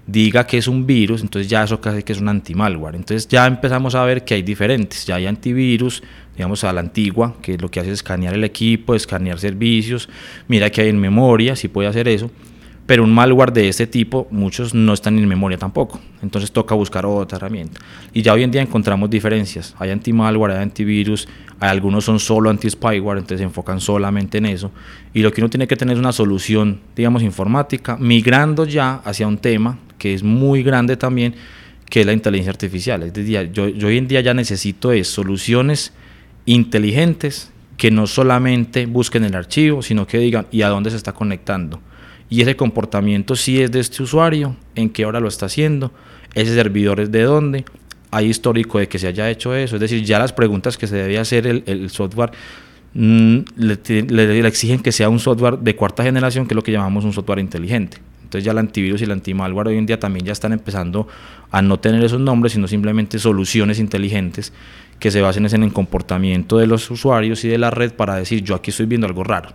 diga 0.06 0.46
que 0.46 0.58
es 0.58 0.66
un 0.66 0.86
virus, 0.86 1.22
entonces 1.22 1.48
ya 1.48 1.62
eso 1.62 1.80
casi 1.80 2.02
que 2.02 2.12
es 2.12 2.20
un 2.20 2.28
anti-malware. 2.28 2.96
Entonces 2.96 3.28
ya 3.28 3.46
empezamos 3.46 3.94
a 3.94 4.04
ver 4.04 4.24
que 4.24 4.34
hay 4.34 4.42
diferentes, 4.42 5.06
ya 5.06 5.14
hay 5.16 5.26
antivirus, 5.26 6.02
digamos 6.34 6.64
a 6.64 6.72
la 6.72 6.80
antigua, 6.80 7.36
que 7.40 7.56
lo 7.56 7.70
que 7.70 7.78
hace 7.78 7.90
es 7.90 7.94
escanear 7.94 8.34
el 8.34 8.42
equipo, 8.42 8.94
escanear 8.94 9.38
servicios, 9.38 10.08
mira 10.48 10.70
que 10.70 10.80
hay 10.80 10.88
en 10.88 10.98
memoria, 10.98 11.54
si 11.54 11.68
puede 11.68 11.88
hacer 11.88 12.08
eso, 12.08 12.30
pero 12.90 13.04
un 13.04 13.14
malware 13.14 13.52
de 13.52 13.68
este 13.68 13.86
tipo, 13.86 14.26
muchos 14.32 14.74
no 14.74 14.92
están 14.92 15.16
en 15.16 15.28
memoria 15.28 15.56
tampoco, 15.56 16.00
entonces 16.22 16.50
toca 16.50 16.74
buscar 16.74 17.06
otra 17.06 17.36
herramienta. 17.36 17.80
Y 18.12 18.22
ya 18.22 18.32
hoy 18.32 18.42
en 18.42 18.50
día 18.50 18.62
encontramos 18.62 19.08
diferencias, 19.08 19.76
hay 19.78 19.90
anti-malware, 19.90 20.54
hay 20.54 20.62
antivirus, 20.64 21.28
hay 21.60 21.70
algunos 21.70 22.04
son 22.04 22.18
solo 22.18 22.50
anti-spyware, 22.50 23.18
entonces 23.18 23.38
se 23.38 23.44
enfocan 23.44 23.80
solamente 23.80 24.38
en 24.38 24.46
eso, 24.46 24.72
y 25.14 25.22
lo 25.22 25.30
que 25.30 25.40
uno 25.40 25.48
tiene 25.48 25.68
que 25.68 25.76
tener 25.76 25.94
es 25.94 26.00
una 26.00 26.10
solución, 26.10 26.80
digamos, 26.96 27.22
informática, 27.22 27.96
migrando 27.96 28.64
ya 28.64 28.94
hacia 29.04 29.28
un 29.28 29.38
tema 29.38 29.78
que 29.96 30.12
es 30.12 30.24
muy 30.24 30.64
grande 30.64 30.96
también, 30.96 31.36
que 31.88 32.00
es 32.00 32.06
la 32.06 32.12
inteligencia 32.12 32.50
artificial. 32.50 33.04
Es 33.04 33.12
decir, 33.12 33.52
yo, 33.52 33.68
yo 33.68 33.86
hoy 33.86 33.98
en 33.98 34.08
día 34.08 34.20
ya 34.20 34.34
necesito 34.34 34.90
es 34.90 35.06
soluciones 35.06 35.92
inteligentes 36.44 37.52
que 37.76 37.92
no 37.92 38.08
solamente 38.08 38.86
busquen 38.86 39.22
el 39.22 39.36
archivo, 39.36 39.80
sino 39.80 40.08
que 40.08 40.18
digan 40.18 40.48
y 40.50 40.62
a 40.62 40.68
dónde 40.68 40.90
se 40.90 40.96
está 40.96 41.12
conectando. 41.12 41.80
Y 42.30 42.42
ese 42.42 42.56
comportamiento 42.56 43.34
si 43.34 43.60
es 43.60 43.70
de 43.72 43.80
este 43.80 44.02
usuario, 44.04 44.56
en 44.76 44.88
qué 44.88 45.04
hora 45.04 45.20
lo 45.20 45.28
está 45.28 45.46
haciendo, 45.46 45.92
ese 46.34 46.54
servidor 46.54 47.00
es 47.00 47.10
de 47.10 47.24
dónde, 47.24 47.64
hay 48.12 48.26
histórico 48.26 48.78
de 48.78 48.88
que 48.88 48.98
se 48.98 49.08
haya 49.08 49.28
hecho 49.28 49.54
eso. 49.54 49.76
Es 49.76 49.80
decir, 49.80 50.04
ya 50.04 50.18
las 50.18 50.32
preguntas 50.32 50.78
que 50.78 50.86
se 50.86 50.96
debe 50.96 51.18
hacer 51.18 51.46
el, 51.46 51.64
el 51.66 51.90
software 51.90 52.30
mm, 52.94 53.38
le, 53.56 54.02
le, 54.08 54.46
exigen 54.46 54.80
que 54.80 54.92
sea 54.92 55.08
un 55.08 55.18
software 55.18 55.58
de 55.58 55.74
cuarta 55.76 56.02
generación, 56.02 56.46
que 56.46 56.54
es 56.54 56.56
lo 56.56 56.62
que 56.62 56.72
llamamos 56.72 57.04
un 57.04 57.12
software 57.12 57.40
inteligente. 57.40 57.98
Entonces 58.22 58.44
ya 58.44 58.52
el 58.52 58.58
antivirus 58.58 59.00
y 59.00 59.04
el 59.04 59.10
antimalware 59.10 59.68
hoy 59.68 59.76
en 59.76 59.86
día 59.86 59.98
también 59.98 60.24
ya 60.24 60.32
están 60.32 60.52
empezando 60.52 61.08
a 61.50 61.62
no 61.62 61.80
tener 61.80 62.04
esos 62.04 62.20
nombres, 62.20 62.52
sino 62.52 62.68
simplemente 62.68 63.18
soluciones 63.18 63.80
inteligentes 63.80 64.52
que 65.00 65.10
se 65.10 65.20
basen 65.20 65.46
en 65.46 65.64
el 65.64 65.72
comportamiento 65.72 66.58
de 66.58 66.68
los 66.68 66.88
usuarios 66.92 67.44
y 67.44 67.48
de 67.48 67.58
la 67.58 67.70
red 67.72 67.92
para 67.92 68.14
decir 68.14 68.44
yo 68.44 68.54
aquí 68.54 68.70
estoy 68.70 68.86
viendo 68.86 69.08
algo 69.08 69.24
raro. 69.24 69.50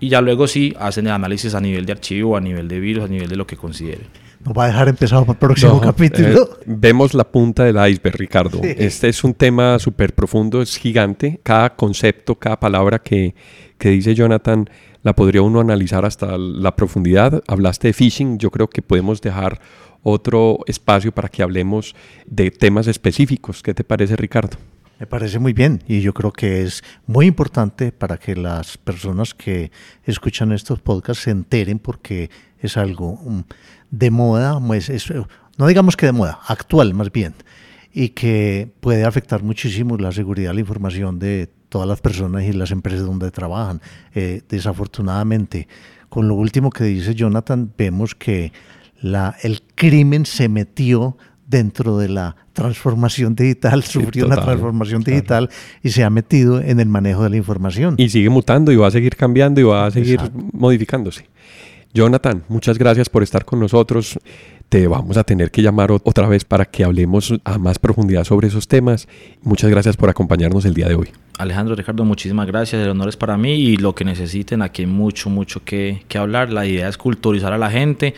Y 0.00 0.08
ya 0.08 0.20
luego 0.20 0.46
sí 0.46 0.74
hacen 0.78 1.06
el 1.06 1.12
análisis 1.12 1.54
a 1.54 1.60
nivel 1.60 1.86
de 1.86 1.92
archivo, 1.92 2.36
a 2.36 2.40
nivel 2.40 2.68
de 2.68 2.80
virus, 2.80 3.04
a 3.04 3.08
nivel 3.08 3.28
de 3.28 3.36
lo 3.36 3.46
que 3.46 3.56
consideren. 3.56 4.06
Nos 4.44 4.56
va 4.56 4.64
a 4.64 4.66
dejar 4.68 4.88
empezado 4.88 5.22
para 5.22 5.32
el 5.32 5.38
próximo 5.38 5.80
capítulo. 5.80 6.28
Eh, 6.28 6.64
vemos 6.66 7.14
la 7.14 7.24
punta 7.24 7.64
del 7.64 7.76
iceberg, 7.90 8.16
Ricardo. 8.16 8.60
Este 8.62 9.08
es 9.08 9.24
un 9.24 9.34
tema 9.34 9.78
súper 9.78 10.14
profundo, 10.14 10.62
es 10.62 10.76
gigante. 10.76 11.40
Cada 11.42 11.74
concepto, 11.74 12.36
cada 12.36 12.60
palabra 12.60 13.00
que, 13.00 13.34
que 13.78 13.90
dice 13.90 14.14
Jonathan 14.14 14.68
la 15.02 15.14
podría 15.14 15.42
uno 15.42 15.60
analizar 15.60 16.04
hasta 16.04 16.36
la 16.36 16.74
profundidad. 16.74 17.42
Hablaste 17.46 17.88
de 17.88 17.92
phishing, 17.92 18.38
yo 18.38 18.50
creo 18.50 18.68
que 18.68 18.82
podemos 18.82 19.20
dejar 19.20 19.60
otro 20.02 20.60
espacio 20.66 21.12
para 21.12 21.28
que 21.28 21.42
hablemos 21.42 21.94
de 22.26 22.50
temas 22.50 22.86
específicos. 22.86 23.62
¿Qué 23.62 23.72
te 23.72 23.84
parece, 23.84 24.16
Ricardo? 24.16 24.56
Me 24.98 25.06
parece 25.06 25.38
muy 25.38 25.52
bien 25.52 25.82
y 25.86 26.00
yo 26.00 26.14
creo 26.14 26.32
que 26.32 26.62
es 26.62 26.82
muy 27.06 27.26
importante 27.26 27.92
para 27.92 28.16
que 28.16 28.34
las 28.34 28.78
personas 28.78 29.34
que 29.34 29.70
escuchan 30.04 30.52
estos 30.52 30.80
podcasts 30.80 31.24
se 31.24 31.32
enteren 31.32 31.78
porque 31.78 32.30
es 32.60 32.78
algo 32.78 33.16
mm, 33.16 33.40
de 33.90 34.10
moda, 34.10 34.58
pues 34.58 34.90
no 35.58 35.66
digamos 35.66 35.96
que 35.96 36.06
de 36.06 36.12
moda, 36.12 36.40
actual 36.46 36.94
más 36.94 37.12
bien, 37.12 37.34
y 37.92 38.10
que 38.10 38.72
puede 38.80 39.04
afectar 39.04 39.42
muchísimo 39.42 39.98
la 39.98 40.12
seguridad 40.12 40.50
de 40.50 40.54
la 40.54 40.60
información 40.60 41.18
de 41.18 41.50
todas 41.68 41.86
las 41.86 42.00
personas 42.00 42.44
y 42.44 42.52
las 42.52 42.70
empresas 42.70 43.04
donde 43.04 43.30
trabajan. 43.30 43.82
Eh, 44.14 44.42
desafortunadamente, 44.48 45.68
con 46.08 46.26
lo 46.26 46.34
último 46.36 46.70
que 46.70 46.84
dice 46.84 47.14
Jonathan, 47.14 47.70
vemos 47.76 48.14
que 48.14 48.52
la, 49.00 49.36
el 49.42 49.62
crimen 49.74 50.24
se 50.24 50.48
metió 50.48 51.18
dentro 51.46 51.98
de 51.98 52.08
la 52.08 52.36
transformación 52.56 53.36
digital, 53.36 53.84
sufrió 53.84 54.26
una 54.26 54.36
transformación 54.36 55.02
digital 55.02 55.50
y 55.82 55.90
se 55.90 56.02
ha 56.02 56.10
metido 56.10 56.60
en 56.60 56.80
el 56.80 56.88
manejo 56.88 57.22
de 57.22 57.30
la 57.30 57.36
información. 57.36 57.94
Y 57.98 58.08
sigue 58.08 58.30
mutando 58.30 58.72
y 58.72 58.76
va 58.76 58.88
a 58.88 58.90
seguir 58.90 59.14
cambiando 59.14 59.60
y 59.60 59.64
va 59.64 59.86
a 59.86 59.90
seguir 59.90 60.18
modificándose. 60.52 61.26
Jonathan, 61.92 62.44
muchas 62.48 62.78
gracias 62.78 63.08
por 63.08 63.22
estar 63.22 63.44
con 63.44 63.60
nosotros. 63.60 64.18
Te 64.68 64.86
vamos 64.88 65.16
a 65.16 65.24
tener 65.24 65.50
que 65.50 65.62
llamar 65.62 65.92
otra 65.92 66.26
vez 66.26 66.44
para 66.44 66.64
que 66.64 66.82
hablemos 66.82 67.32
a 67.44 67.56
más 67.56 67.78
profundidad 67.78 68.24
sobre 68.24 68.48
esos 68.48 68.66
temas. 68.66 69.06
Muchas 69.42 69.70
gracias 69.70 69.96
por 69.96 70.10
acompañarnos 70.10 70.64
el 70.64 70.74
día 70.74 70.88
de 70.88 70.96
hoy. 70.96 71.10
Alejandro, 71.38 71.74
Ricardo, 71.74 72.04
muchísimas 72.04 72.46
gracias. 72.46 72.82
El 72.82 72.90
honor 72.90 73.08
es 73.08 73.16
para 73.16 73.36
mí 73.36 73.54
y 73.54 73.76
lo 73.76 73.94
que 73.94 74.04
necesiten, 74.04 74.62
aquí 74.62 74.82
hay 74.82 74.88
mucho, 74.88 75.30
mucho 75.30 75.62
que, 75.64 76.02
que 76.08 76.18
hablar. 76.18 76.50
La 76.50 76.66
idea 76.66 76.88
es 76.88 76.98
culturizar 76.98 77.52
a 77.52 77.58
la 77.58 77.70
gente, 77.70 78.14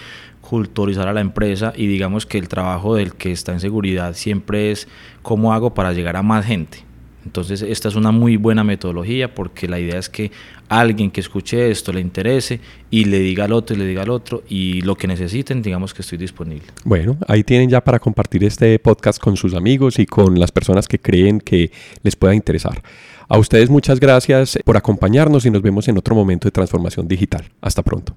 culturizar 0.48 1.06
a 1.08 1.12
la 1.12 1.20
empresa 1.20 1.74
y 1.76 1.86
digamos 1.86 2.24
que 2.24 2.38
el 2.38 2.48
trabajo 2.48 2.94
del 2.94 3.12
que 3.12 3.32
está 3.32 3.52
en 3.52 3.60
seguridad 3.60 4.14
siempre 4.14 4.70
es 4.70 4.88
cómo 5.20 5.52
hago 5.52 5.74
para 5.74 5.92
llegar 5.92 6.16
a 6.16 6.22
más 6.22 6.46
gente. 6.46 6.78
Entonces 7.26 7.60
esta 7.60 7.88
es 7.88 7.96
una 7.96 8.12
muy 8.12 8.38
buena 8.38 8.64
metodología 8.64 9.34
porque 9.34 9.68
la 9.68 9.78
idea 9.78 9.98
es 9.98 10.08
que 10.08 10.32
alguien 10.70 11.10
que 11.10 11.20
escuche 11.20 11.70
esto 11.70 11.92
le 11.92 12.00
interese 12.00 12.60
y 12.90 13.04
le 13.04 13.18
diga 13.18 13.44
al 13.44 13.52
otro 13.52 13.76
y 13.76 13.78
le 13.78 13.84
diga 13.84 14.02
al 14.02 14.08
otro 14.08 14.42
y 14.48 14.80
lo 14.80 14.96
que 14.96 15.06
necesiten 15.06 15.60
digamos 15.60 15.92
que 15.92 16.00
estoy 16.00 16.16
disponible. 16.16 16.64
Bueno, 16.84 17.18
ahí 17.26 17.44
tienen 17.44 17.68
ya 17.68 17.84
para 17.84 17.98
compartir 17.98 18.42
este 18.44 18.78
podcast 18.78 19.20
con 19.20 19.36
sus 19.36 19.52
amigos 19.52 19.98
y 19.98 20.06
con 20.06 20.40
las 20.40 20.50
personas 20.50 20.88
que 20.88 20.98
creen 20.98 21.40
que 21.40 21.70
les 22.02 22.16
pueda 22.16 22.34
interesar. 22.34 22.82
A 23.28 23.36
ustedes 23.36 23.68
muchas 23.68 24.00
gracias 24.00 24.58
por 24.64 24.78
acompañarnos 24.78 25.44
y 25.44 25.50
nos 25.50 25.60
vemos 25.60 25.88
en 25.88 25.98
otro 25.98 26.14
momento 26.14 26.48
de 26.48 26.52
transformación 26.52 27.06
digital. 27.06 27.44
Hasta 27.60 27.82
pronto. 27.82 28.16